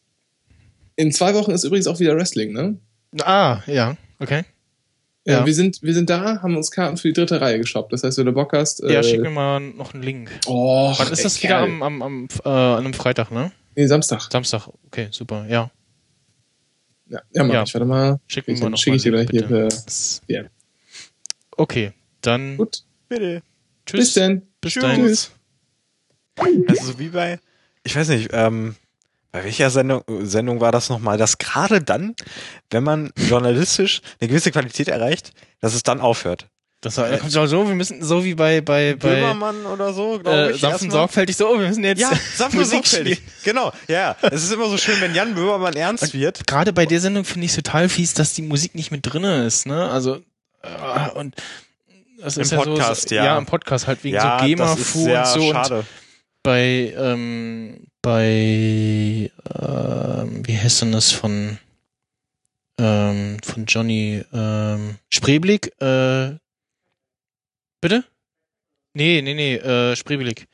in 0.96 1.12
zwei 1.12 1.32
Wochen 1.34 1.52
ist 1.52 1.62
übrigens 1.64 1.86
auch 1.86 2.00
wieder 2.00 2.16
Wrestling, 2.16 2.52
ne? 2.52 2.76
Ah, 3.22 3.60
ja, 3.66 3.96
okay. 4.18 4.44
Ja. 5.24 5.38
Ja. 5.40 5.46
wir 5.46 5.54
sind, 5.54 5.80
wir 5.82 5.94
sind 5.94 6.10
da, 6.10 6.42
haben 6.42 6.56
uns 6.56 6.70
Karten 6.72 6.96
für 6.96 7.08
die 7.08 7.14
dritte 7.14 7.40
Reihe 7.40 7.58
geshoppt. 7.58 7.92
Das 7.92 8.02
heißt, 8.02 8.18
wenn 8.18 8.26
du 8.26 8.32
Bock 8.32 8.52
hast, 8.52 8.80
Ja, 8.82 8.98
äh, 9.00 9.04
schick 9.04 9.20
mir 9.20 9.30
mal 9.30 9.60
noch 9.60 9.94
einen 9.94 10.02
Link. 10.02 10.30
oh, 10.46 10.92
Wann 10.98 11.12
ist 11.12 11.18
ey, 11.20 11.22
das 11.24 11.40
wieder 11.42 11.58
Kerl. 11.60 11.64
am, 11.64 11.82
am, 11.82 12.02
am 12.02 12.28
äh, 12.44 12.48
an 12.48 12.78
einem 12.84 12.94
Freitag, 12.94 13.30
ne? 13.30 13.52
Nee, 13.76 13.86
Samstag. 13.86 14.22
Samstag. 14.32 14.68
Okay, 14.86 15.08
super. 15.12 15.46
Ja. 15.48 15.70
Ja, 17.08 17.20
ja 17.32 17.44
mach 17.44 17.54
Ja. 17.54 17.62
ich. 17.62 17.74
Warte 17.74 17.86
mal. 17.86 18.18
Schick 18.26 18.48
mir 18.48 18.58
mal 18.58 18.70
noch 18.70 18.78
schick 18.78 18.94
ich 18.94 19.02
dir 19.02 19.12
gleich 19.12 19.28
einen 19.28 19.38
Link, 19.38 19.48
hier. 19.48 19.64
bitte. 19.68 19.76
Äh, 20.28 20.32
ja. 20.34 20.42
Okay, 21.56 21.92
dann 22.22 22.56
Gut. 22.56 22.84
Bitte. 23.08 23.42
tschüss. 23.86 24.00
Bis 24.00 24.12
denn. 24.14 24.42
Bis 24.60 24.74
Tschüss. 24.74 24.82
dahin. 24.82 25.06
Tschüss. 25.06 25.30
Also 26.68 26.84
so 26.92 26.98
wie 26.98 27.08
bei, 27.08 27.38
ich 27.84 27.94
weiß 27.96 28.08
nicht, 28.08 28.30
ähm, 28.32 28.76
bei 29.32 29.44
welcher 29.44 29.70
Sendung, 29.70 30.02
Sendung 30.22 30.60
war 30.60 30.72
das 30.72 30.88
nochmal, 30.88 31.18
dass 31.18 31.38
gerade 31.38 31.82
dann, 31.82 32.14
wenn 32.70 32.82
man 32.82 33.12
journalistisch 33.16 34.00
eine 34.20 34.28
gewisse 34.28 34.50
Qualität 34.50 34.88
erreicht, 34.88 35.32
dass 35.60 35.74
es 35.74 35.82
dann 35.82 36.00
aufhört. 36.00 36.46
Das 36.82 36.96
war, 36.96 37.12
auch 37.12 37.46
so, 37.46 37.68
wir 37.68 37.74
müssen 37.74 38.02
so 38.02 38.24
wie 38.24 38.34
bei 38.34 38.62
bei 38.62 38.94
bei 38.94 39.16
Böhmermann 39.16 39.66
oder 39.66 39.92
so, 39.92 40.18
glaube 40.18 40.30
äh, 40.30 40.50
ich. 40.52 40.60
sanft 40.62 40.76
und 40.80 40.86
erstmal. 40.86 40.90
sorgfältig 40.92 41.36
so, 41.36 41.58
wir 41.60 41.68
müssen 41.68 41.84
jetzt 41.84 42.00
Ja, 42.00 42.08
sanft 42.36 42.54
und 42.54 42.60
Musik 42.60 42.86
sorgfältig. 42.86 43.18
spielen. 43.18 43.32
Genau, 43.44 43.72
ja. 43.86 44.16
Es 44.22 44.42
ist 44.42 44.50
immer 44.52 44.66
so 44.70 44.78
schön, 44.78 44.98
wenn 45.02 45.14
Jan 45.14 45.34
Böhmermann 45.34 45.74
ernst 45.74 46.14
wird. 46.14 46.46
Gerade 46.46 46.72
bei 46.72 46.86
der 46.86 47.00
Sendung 47.02 47.24
finde 47.26 47.44
ich 47.44 47.54
total 47.54 47.90
fies, 47.90 48.14
dass 48.14 48.32
die 48.32 48.40
Musik 48.42 48.74
nicht 48.74 48.90
mit 48.90 49.00
drinne 49.02 49.44
ist, 49.44 49.66
ne? 49.66 49.90
Also 49.90 50.22
äh, 50.62 51.10
und 51.16 51.34
das 52.22 52.36
Im 52.36 52.42
ist 52.42 52.52
ja 52.52 52.58
Podcast, 52.58 53.08
so, 53.08 53.14
ja. 53.14 53.24
ja. 53.24 53.38
im 53.38 53.46
Podcast 53.46 53.86
halt 53.86 54.02
wegen 54.04 54.16
ja, 54.16 54.38
so 54.38 54.46
GEMA 54.46 54.64
das 54.64 54.78
ist 54.78 54.86
Fu 54.90 55.04
sehr 55.04 55.20
und 55.20 55.26
so 55.26 55.48
und 55.48 55.54
schade. 55.54 55.86
bei 56.42 56.94
ähm, 56.96 57.86
bei 58.02 59.30
ähm, 59.58 60.46
wie 60.46 60.56
heißt 60.56 60.82
denn 60.82 60.92
das 60.92 61.12
von 61.12 61.58
ähm, 62.78 63.36
von 63.42 63.64
Johnny 63.66 64.24
ähm, 64.32 64.96
Spreeblick 65.10 65.72
äh, 65.80 66.36
bitte 67.80 68.04
nee 68.94 69.22
nee 69.22 69.34
nee 69.34 69.56
äh, 69.56 69.96
Spreeblick 69.96 70.48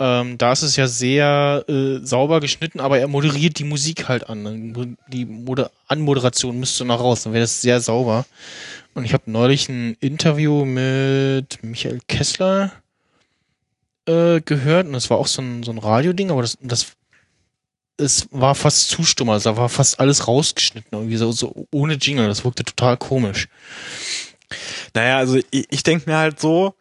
ähm, 0.00 0.38
da 0.38 0.52
ist 0.52 0.62
es 0.62 0.76
ja 0.76 0.88
sehr 0.88 1.64
äh, 1.68 1.98
sauber 2.04 2.40
geschnitten, 2.40 2.80
aber 2.80 2.98
er 2.98 3.06
moderiert 3.06 3.58
die 3.58 3.64
Musik 3.64 4.08
halt 4.08 4.30
an. 4.30 4.96
Die 5.08 5.26
Moder 5.26 5.70
Anmoderation 5.88 6.58
müsste 6.58 6.86
noch 6.86 7.00
raus, 7.00 7.22
dann 7.22 7.34
wäre 7.34 7.42
das 7.42 7.60
sehr 7.60 7.80
sauber. 7.80 8.24
Und 8.94 9.04
ich 9.04 9.12
habe 9.12 9.30
neulich 9.30 9.68
ein 9.68 9.98
Interview 10.00 10.64
mit 10.64 11.62
Michael 11.62 12.00
Kessler 12.08 12.72
äh, 14.06 14.40
gehört 14.40 14.86
und 14.86 14.94
das 14.94 15.10
war 15.10 15.18
auch 15.18 15.26
so 15.26 15.42
ein, 15.42 15.62
so 15.62 15.70
ein 15.70 15.78
Radioding, 15.78 16.30
aber 16.30 16.42
das, 16.42 16.56
das 16.62 16.96
es 17.98 18.26
war 18.30 18.54
fast 18.54 18.88
zu 18.88 19.04
stumm, 19.04 19.28
also 19.28 19.50
da 19.50 19.56
war 19.58 19.68
fast 19.68 20.00
alles 20.00 20.26
rausgeschnitten, 20.26 20.90
irgendwie 20.92 21.18
so, 21.18 21.30
so 21.32 21.66
ohne 21.70 21.94
Jingle, 21.94 22.28
das 22.28 22.44
wirkte 22.44 22.64
total 22.64 22.96
komisch. 22.96 23.48
Naja, 24.94 25.18
also 25.18 25.36
ich, 25.50 25.66
ich 25.70 25.82
denke 25.82 26.08
mir 26.08 26.16
halt 26.16 26.40
so, 26.40 26.74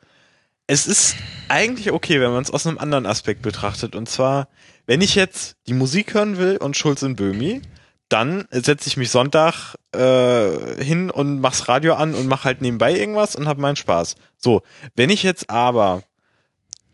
es 0.70 0.86
ist 0.86 1.16
eigentlich 1.48 1.92
okay, 1.92 2.22
wenn 2.22 2.32
man 2.32 2.44
es 2.44 2.52
aus 2.52 2.68
einem 2.68 2.78
anderen 2.78 3.08
Aspekt 3.08 3.42
betrachtet. 3.42 3.96
Und 3.96 4.08
zwar, 4.08 4.48
wenn 4.86 5.02
ich 5.02 5.16
jetzt 5.16 5.56
die 5.66 5.74
Musik 5.74 6.14
hören 6.14 6.38
will 6.38 6.58
und 6.58 6.78
Schulz 6.78 7.02
und 7.02 7.16
Böhmi, 7.16 7.64
dann 8.08 8.48
setze 8.52 8.88
ich 8.88 8.96
mich 8.96 9.10
Sonntag 9.10 9.74
äh, 9.96 10.84
hin 10.84 11.10
und 11.10 11.42
mach's 11.42 11.68
Radio 11.70 11.96
an 11.96 12.14
und 12.14 12.28
mach 12.28 12.44
halt 12.44 12.62
nebenbei 12.62 12.94
irgendwas 12.96 13.36
und 13.36 13.48
hab 13.48 13.58
meinen 13.58 13.78
Spaß. 13.78 14.16
So, 14.38 14.62
wenn 14.96 15.10
ich 15.10 15.24
jetzt 15.24 15.50
aber 15.50 16.04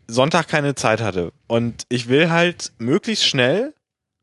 Sonntag 0.08 0.48
keine 0.48 0.74
Zeit 0.74 1.02
hatte 1.02 1.32
und 1.46 1.84
ich 1.90 2.08
will 2.08 2.30
halt 2.30 2.72
möglichst 2.78 3.26
schnell 3.26 3.74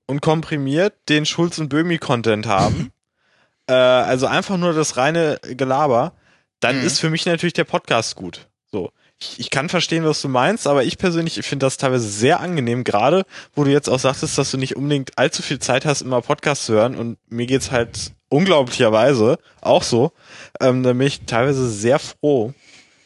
und 0.08 0.22
komprimiert 0.22 0.96
den 1.10 1.28
Schulz 1.28 1.60
und 1.60 1.70
Böhmi 1.70 2.00
Content 2.00 2.48
haben, 2.48 2.92
äh, 3.68 3.74
also 3.74 4.26
einfach 4.26 4.58
nur 4.58 4.74
das 4.74 4.98
reine 4.98 5.40
Gelaber, 5.44 6.14
dann 6.60 6.80
Mhm. 6.80 6.88
ist 6.88 7.00
für 7.00 7.12
mich 7.12 7.28
natürlich 7.28 7.54
der 7.54 7.66
Podcast 7.66 8.16
gut. 8.16 8.48
So. 8.72 8.92
Ich, 9.38 9.50
kann 9.50 9.70
verstehen, 9.70 10.04
was 10.06 10.22
du 10.22 10.28
meinst, 10.28 10.68
aber 10.68 10.84
ich 10.84 10.98
persönlich 10.98 11.36
finde 11.46 11.66
das 11.66 11.78
teilweise 11.78 12.08
sehr 12.08 12.40
angenehm, 12.40 12.84
gerade 12.84 13.26
wo 13.56 13.64
du 13.64 13.72
jetzt 13.72 13.90
auch 13.90 14.00
sagtest, 14.00 14.38
dass 14.38 14.52
du 14.52 14.58
nicht 14.58 14.76
unbedingt 14.76 15.18
allzu 15.18 15.42
viel 15.42 15.60
Zeit 15.60 15.86
hast, 15.86 16.02
immer 16.02 16.22
Podcasts 16.22 16.66
zu 16.66 16.74
hören 16.74 16.96
und 16.96 17.18
mir 17.30 17.46
geht's 17.46 17.72
halt 17.72 18.12
unglaublicherweise 18.30 19.38
auch 19.62 19.84
so. 19.84 20.12
Ähm, 20.60 20.84
da 20.84 20.94
bin 20.94 21.08
ich 21.08 21.22
teilweise 21.22 21.70
sehr 21.70 22.00
froh, 22.00 22.54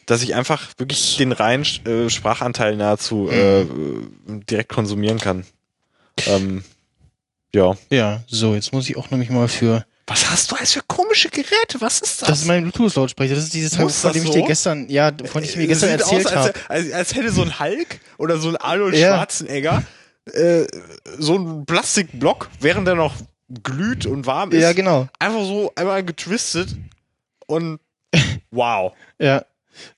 dass 0.06 0.22
ich 0.22 0.34
einfach 0.34 0.68
wirklich 0.78 1.16
den 1.18 1.32
reinen 1.32 1.64
äh, 1.84 2.08
Sprachanteil 2.08 2.76
nahezu 2.76 3.28
äh, 3.30 3.66
direkt 4.26 4.70
konsumieren 4.70 5.18
kann. 5.18 5.44
Ähm, 6.26 6.64
ja. 7.54 7.76
Ja, 7.90 8.22
so, 8.26 8.54
jetzt 8.54 8.72
muss 8.72 8.88
ich 8.88 8.96
auch 8.96 9.10
nämlich 9.10 9.30
mal 9.30 9.48
für. 9.48 9.84
Was 10.08 10.30
hast 10.30 10.50
du 10.50 10.56
als 10.56 10.72
für 10.72 10.80
komische 10.86 11.28
Geräte? 11.28 11.80
Was 11.80 12.00
ist 12.00 12.22
das? 12.22 12.28
Das 12.28 12.38
ist 12.40 12.46
mein 12.46 12.62
Bluetooth-Lautsprecher. 12.62 13.34
Das 13.34 13.44
ist 13.44 13.54
dieses 13.54 13.72
Teil, 13.72 13.84
Muss 13.84 14.00
von 14.00 14.12
dem 14.12 14.22
ich 14.22 14.28
so? 14.28 14.34
dir 14.34 14.46
gestern, 14.46 14.88
ja, 14.88 15.12
von 15.26 15.42
dem 15.42 15.50
ich 15.50 15.56
mir 15.56 15.66
gestern 15.66 15.90
Sieht 15.90 16.00
erzählt 16.00 16.26
als, 16.26 16.34
habe. 16.48 16.52
als, 16.68 16.92
als 16.92 17.14
hätte 17.14 17.30
so 17.30 17.42
ein 17.42 17.60
Hulk 17.60 18.00
oder 18.16 18.38
so 18.38 18.48
ein 18.48 18.56
Arnold 18.56 18.94
Ja. 18.96 19.14
Schwarzenegger 19.16 19.82
äh, 20.32 20.66
so 21.18 21.36
ein 21.36 21.64
Plastikblock, 21.66 22.48
während 22.60 22.88
er 22.88 22.94
noch 22.96 23.14
glüht 23.62 24.04
und 24.06 24.26
warm 24.26 24.50
ist, 24.52 24.60
Ja, 24.62 24.72
genau. 24.74 25.08
einfach 25.18 25.42
so 25.44 25.72
einmal 25.74 26.04
getwistet 26.04 26.74
und 27.46 27.78
wow. 28.50 28.92
Ja. 29.18 29.44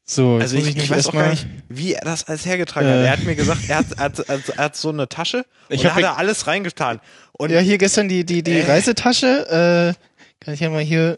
So, 0.05 0.37
Also 0.41 0.57
ich, 0.57 0.77
ich 0.77 0.91
weiß 0.91 1.07
auch 1.07 1.13
gar 1.13 1.31
nicht, 1.31 1.47
wie 1.69 1.95
er 1.95 2.05
das 2.05 2.25
alles 2.29 2.45
hergetragen 2.45 2.87
Äh. 2.89 2.93
hat. 2.93 3.05
Er 3.07 3.11
hat 3.13 3.23
mir 3.25 3.35
gesagt, 3.35 3.61
er 3.69 3.79
hat, 3.79 3.87
hat, 3.97 4.29
hat, 4.29 4.59
hat 4.59 4.77
so 4.77 4.91
eine 4.91 5.09
Tasche 5.09 5.47
Ich 5.71 5.79
und 5.81 5.85
da 5.87 5.95
hat 5.95 6.03
er 6.03 6.19
alles 6.19 6.47
reingetan. 6.47 7.01
Und 7.41 7.51
Ja, 7.51 7.61
hier 7.61 7.79
gestern 7.79 8.07
die, 8.07 8.27
die, 8.27 8.43
die 8.43 8.59
Äh. 8.59 8.67
Reisetasche, 8.67 9.97
äh, 9.97 10.45
kann 10.45 10.53
ich 10.53 10.61
ja 10.61 10.69
mal 10.69 10.83
hier, 10.83 11.17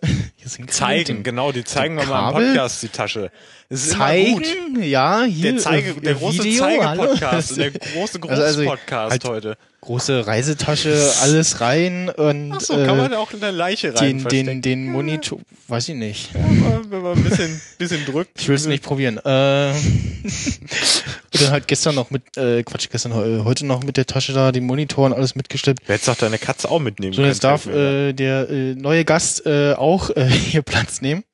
zeigen, 0.69 1.23
genau, 1.23 1.53
die 1.53 1.65
zeigen 1.65 1.97
wir 1.97 2.07
mal 2.07 2.31
im? 2.41 2.47
Podcast, 2.49 2.83
die 2.83 2.89
Tasche. 2.89 3.31
Ist 3.69 3.95
immer 3.95 4.13
gut. 4.35 4.45
Zeigen, 4.47 4.83
ja, 4.83 5.23
hier. 5.25 5.53
Der, 5.53 5.61
Zeige, 5.61 5.91
äh, 5.91 6.01
der 6.01 6.15
große. 6.15 6.43
Zeige-Podcast, 6.57 7.57
der 7.57 7.71
große 7.95 8.19
Also, 8.29 8.43
also, 8.43 8.61
Groß-Podcast 8.63 9.11
halt- 9.11 9.25
heute. 9.25 9.57
Große 9.85 10.29
Reisetasche, 10.29 11.11
alles 11.23 11.61
rein 11.61 12.09
und 12.09 12.53
Achso, 12.53 12.75
kann 12.87 12.97
man 12.99 13.13
äh, 13.13 13.17
auch 13.17 13.33
eine 13.33 13.51
Leiche 13.51 13.89
rein 13.93 13.99
den, 13.99 14.19
den, 14.19 14.23
verstecken? 14.23 14.63
den 14.63 14.93
Monitor, 14.93 15.41
weiß 15.67 15.89
ich 15.89 15.97
nicht. 15.97 16.33
Ja, 16.35 16.81
wenn 16.89 17.03
man 17.03 17.17
ein 17.19 17.25
bisschen, 17.25 17.61
bisschen 17.79 18.05
drückt. 18.05 18.41
Ich 18.41 18.47
will 18.47 18.55
es 18.55 18.67
nicht 18.67 18.85
probieren. 18.85 19.19
Äh, 19.25 19.73
und 19.73 21.41
dann 21.43 21.51
halt 21.51 21.67
gestern 21.67 21.97
noch 21.97 22.11
mit, 22.13 22.37
äh, 22.37 22.63
Quatsch, 22.63 22.89
gestern, 22.93 23.13
heu- 23.15 23.43
heute 23.43 23.67
noch 23.67 23.83
mit 23.83 23.97
der 23.97 24.07
Tasche 24.07 24.33
da, 24.33 24.53
den 24.53 24.67
Monitor 24.67 25.07
und 25.07 25.15
alles 25.15 25.35
mitgeschleppt. 25.35 25.81
Du 25.89 25.93
hättest 25.93 26.07
doch 26.07 26.15
deine 26.17 26.39
Katze 26.39 26.71
auch 26.71 26.79
mitnehmen 26.79 27.13
So, 27.13 27.23
jetzt 27.23 27.41
können, 27.41 27.51
darf 27.53 27.63
fällt 27.63 27.75
mir 27.77 28.09
äh, 28.11 28.13
der 28.13 28.51
äh, 28.51 28.75
neue 28.77 29.05
Gast 29.05 29.45
äh, 29.47 29.73
auch 29.73 30.11
äh, 30.11 30.31
hier 30.51 30.63
Platz 30.63 31.01
nehmen. 31.01 31.25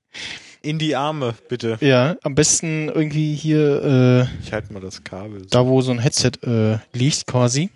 In 0.61 0.79
die 0.79 0.97
Arme, 0.97 1.35
bitte. 1.49 1.79
Ja, 1.81 2.17
am 2.23 2.35
besten 2.35 2.89
irgendwie 2.89 3.35
hier, 3.35 4.29
äh, 4.41 4.45
Ich 4.45 4.53
halte 4.53 4.73
mal 4.73 4.81
das 4.81 5.05
Kabel. 5.05 5.47
da 5.51 5.67
wo 5.67 5.81
so 5.83 5.93
ein 5.93 6.01
Headset 6.01 6.33
äh, 6.45 6.79
liegt 6.93 7.27
quasi. 7.27 7.71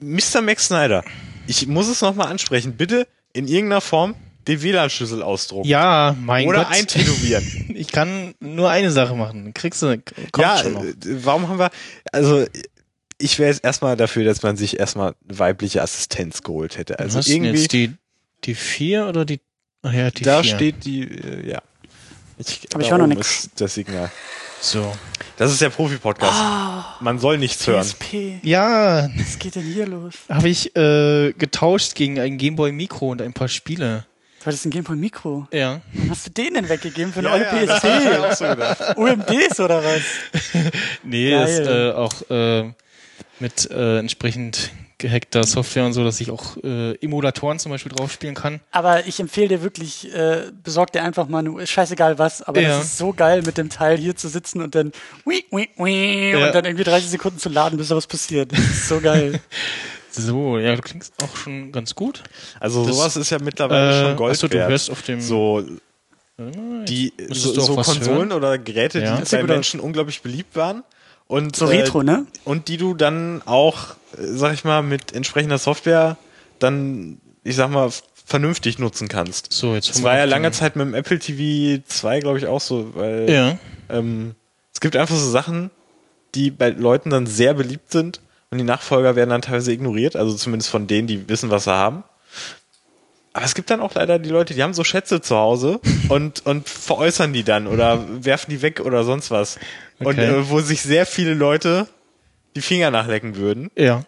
Mr. 0.00 0.40
Max 0.42 0.66
Snyder, 0.66 1.04
ich 1.46 1.66
muss 1.66 1.88
es 1.88 2.00
nochmal 2.00 2.28
ansprechen. 2.28 2.76
Bitte 2.76 3.06
in 3.32 3.48
irgendeiner 3.48 3.80
Form 3.80 4.14
den 4.46 4.62
WLAN-Schlüssel 4.62 5.22
ausdrucken. 5.22 5.68
Ja, 5.68 6.16
mein 6.18 6.46
Oder 6.48 6.64
Gott. 6.64 6.72
eintätowieren. 6.72 7.44
Ich 7.74 7.88
kann 7.90 8.34
nur 8.40 8.70
eine 8.70 8.90
Sache 8.90 9.14
machen. 9.14 9.54
Kriegst 9.54 9.82
du, 9.82 9.98
kommt 10.30 10.38
ja, 10.38 10.58
schon 10.58 10.72
noch. 10.74 10.84
äh, 10.84 10.94
warum 11.24 11.48
haben 11.48 11.58
wir, 11.58 11.70
also, 12.12 12.44
ich 13.18 13.38
wäre 13.38 13.50
jetzt 13.50 13.64
erstmal 13.64 13.96
dafür, 13.96 14.24
dass 14.24 14.42
man 14.42 14.56
sich 14.56 14.78
erstmal 14.78 15.14
weibliche 15.24 15.80
Assistenz 15.82 16.42
geholt 16.42 16.76
hätte. 16.76 16.98
Also 16.98 17.20
irgendwie, 17.30 17.50
jetzt 17.60 17.72
die, 17.72 17.94
die 18.44 18.54
vier 18.54 19.06
oder 19.06 19.24
die, 19.24 19.40
ach 19.82 19.92
ja, 19.92 20.10
die 20.10 20.22
da 20.24 20.42
vier. 20.42 20.54
steht 20.56 20.84
die, 20.84 21.02
äh, 21.02 21.50
ja. 21.50 21.62
Ich, 22.38 22.66
Hab 22.74 22.80
ich 22.80 22.92
auch 22.92 22.98
noch 22.98 23.08
ist 23.16 23.50
Das 23.60 23.74
Signal. 23.74 24.10
So. 24.60 24.92
Das 25.36 25.50
ist 25.52 25.60
der 25.60 25.70
Profi-Podcast. 25.70 26.32
Ah, 26.34 26.96
Man 27.00 27.18
soll 27.18 27.38
nichts 27.38 27.66
hören. 27.66 27.82
PSP. 27.84 28.38
Ja, 28.42 29.08
Was 29.16 29.38
geht 29.38 29.56
denn 29.56 29.62
hier 29.64 29.86
los? 29.86 30.14
habe 30.28 30.48
ich 30.48 30.74
äh, 30.76 31.32
getauscht 31.32 31.94
gegen 31.94 32.18
ein 32.20 32.38
Gameboy 32.38 32.70
Micro 32.72 33.10
und 33.10 33.20
ein 33.22 33.32
paar 33.32 33.48
Spiele. 33.48 34.06
Du 34.40 34.46
hattest 34.46 34.64
einen 34.64 34.72
Gameboy 34.72 34.96
Micro. 34.96 35.46
Ja. 35.52 35.80
Warum 35.92 36.10
hast 36.10 36.26
du 36.26 36.30
den 36.30 36.54
denn 36.54 36.68
weggegeben 36.68 37.12
für 37.12 37.20
eine 37.20 37.28
Ja, 37.28 37.36
ja, 37.62 37.66
das 37.66 38.38
PSP? 38.40 38.94
so. 38.96 39.00
UMDs 39.02 39.60
oder 39.60 39.82
was? 39.84 40.02
Nee, 41.04 41.30
Geil. 41.30 41.48
ist 41.48 41.68
äh, 41.68 41.90
auch 41.92 42.30
äh, 42.30 42.72
mit 43.40 43.70
äh, 43.70 43.98
entsprechend 43.98 44.70
gehackter 45.02 45.44
Software 45.44 45.84
und 45.84 45.92
so, 45.92 46.02
dass 46.04 46.20
ich 46.20 46.30
auch 46.30 46.56
äh, 46.64 46.94
Emulatoren 47.04 47.58
zum 47.58 47.70
Beispiel 47.72 47.92
drauf 47.92 48.10
spielen 48.10 48.34
kann. 48.34 48.60
Aber 48.70 49.06
ich 49.06 49.20
empfehle 49.20 49.48
dir 49.48 49.62
wirklich, 49.62 50.14
äh, 50.14 50.44
besorg 50.64 50.92
dir 50.92 51.02
einfach 51.02 51.28
mal 51.28 51.40
eine, 51.46 51.66
scheißegal 51.66 52.18
was, 52.18 52.40
aber 52.40 52.62
Ja. 52.62 52.78
das 52.78 52.84
ist 52.86 52.98
so 52.98 53.12
geil, 53.12 53.42
mit 53.44 53.58
dem 53.58 53.68
Teil 53.68 53.98
hier 53.98 54.16
zu 54.16 54.28
sitzen 54.28 54.62
und 54.62 54.74
dann 54.74 54.92
ui, 55.26 55.44
ui, 55.52 55.68
ui, 55.78 56.30
Ja. 56.30 56.46
und 56.46 56.54
dann 56.54 56.64
irgendwie 56.64 56.84
30 56.84 57.10
Sekunden 57.10 57.38
zu 57.38 57.50
laden, 57.50 57.76
bis 57.76 57.88
da 57.88 57.96
was 57.96 58.06
passiert. 58.06 58.52
Das 58.52 58.60
ist 58.60 58.88
so 58.88 59.00
geil. 59.00 59.38
So, 60.14 60.58
ja, 60.58 60.76
du 60.76 60.82
klingst 60.82 61.14
auch 61.22 61.34
schon 61.34 61.72
ganz 61.72 61.94
gut. 61.94 62.22
Also 62.60 62.84
Das- 62.84 62.94
sowas 62.96 63.16
ist 63.16 63.30
ja 63.30 63.38
mittlerweile 63.42 64.08
schon 64.08 64.16
Gold 64.16 64.32
achso, 64.32 64.46
du 64.46 64.58
wert. 64.58 64.68
hörst 64.68 64.90
auf 64.90 65.00
dem. 65.00 65.22
so 65.22 65.64
die 66.38 67.12
so, 67.30 67.52
so 67.60 67.76
Konsolen 67.76 68.16
hören. 68.28 68.32
oder 68.32 68.58
Geräte, 68.58 69.00
Ja. 69.00 69.16
die 69.20 69.36
bei. 69.36 69.42
Menschen 69.44 69.80
unglaublich 69.80 70.20
beliebt 70.22 70.54
waren 70.56 70.82
und 71.32 71.56
So 71.56 71.66
äh, 71.66 71.78
Retro, 71.80 72.02
ne? 72.02 72.26
und 72.44 72.68
die 72.68 72.76
du 72.76 72.94
dann 72.94 73.40
auch, 73.46 73.90
äh, 74.18 74.24
sag 74.34 74.52
ich 74.52 74.64
mal, 74.64 74.82
mit 74.82 75.12
entsprechender 75.14 75.58
Software 75.58 76.16
dann, 76.58 77.18
ich 77.42 77.56
sag 77.56 77.70
mal, 77.70 77.90
vernünftig 78.24 78.78
nutzen 78.78 79.08
kannst. 79.08 79.52
So, 79.52 79.74
jetzt 79.74 79.88
Das 79.90 80.02
war 80.02 80.16
ja 80.16 80.24
lange 80.24 80.48
den- 80.50 80.52
Zeit 80.54 80.76
mit 80.76 80.86
dem 80.86 80.94
Apple 80.94 81.18
TV 81.18 81.82
2, 81.86 82.20
glaube 82.20 82.38
ich, 82.38 82.46
auch 82.46 82.60
so, 82.60 82.94
weil 82.94 83.28
Ja. 83.30 83.58
ähm, 83.88 84.34
es 84.74 84.80
gibt 84.80 84.94
einfach 84.96 85.16
so 85.16 85.30
Sachen, 85.30 85.70
die 86.34 86.50
bei 86.50 86.68
Leuten 86.70 87.10
dann 87.10 87.26
sehr 87.26 87.54
beliebt 87.54 87.90
sind 87.90 88.20
und 88.50 88.58
die 88.58 88.64
Nachfolger 88.64 89.16
werden 89.16 89.30
dann 89.30 89.42
teilweise 89.42 89.72
ignoriert, 89.72 90.16
also 90.16 90.34
zumindest 90.34 90.70
von 90.70 90.86
denen, 90.86 91.08
die 91.08 91.28
wissen, 91.28 91.50
was 91.50 91.64
sie 91.64 91.72
haben. 91.72 92.04
Aber 93.34 93.46
es 93.46 93.54
gibt 93.54 93.70
dann 93.70 93.80
auch 93.80 93.94
leider 93.94 94.18
die 94.18 94.28
Leute, 94.28 94.52
die 94.52 94.62
haben 94.62 94.74
so 94.74 94.84
Schätze 94.84 95.22
zu 95.22 95.36
Hause 95.36 95.80
und, 96.10 96.44
und 96.44 96.68
veräußern 96.68 97.32
die 97.32 97.42
dann 97.44 97.66
oder 97.66 98.04
werfen 98.24 98.50
die 98.50 98.60
weg 98.62 98.80
oder 98.80 99.04
sonst 99.04 99.30
was. 99.30 99.58
Und 100.06 100.18
Okay. 100.18 100.28
äh, 100.40 100.48
wo 100.50 100.60
sich 100.60 100.82
sehr 100.82 101.06
viele 101.06 101.34
Leute 101.34 101.86
die 102.56 102.60
Finger 102.62 102.90
nachlecken 102.90 103.36
würden, 103.36 103.70
Ja. 103.76 104.04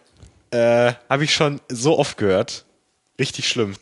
äh, 0.50 0.92
habe 1.08 1.24
ich 1.24 1.34
schon 1.34 1.60
so 1.68 1.98
oft 1.98 2.16
gehört. 2.16 2.64
Richtig 3.18 3.48
schlimm. 3.48 3.74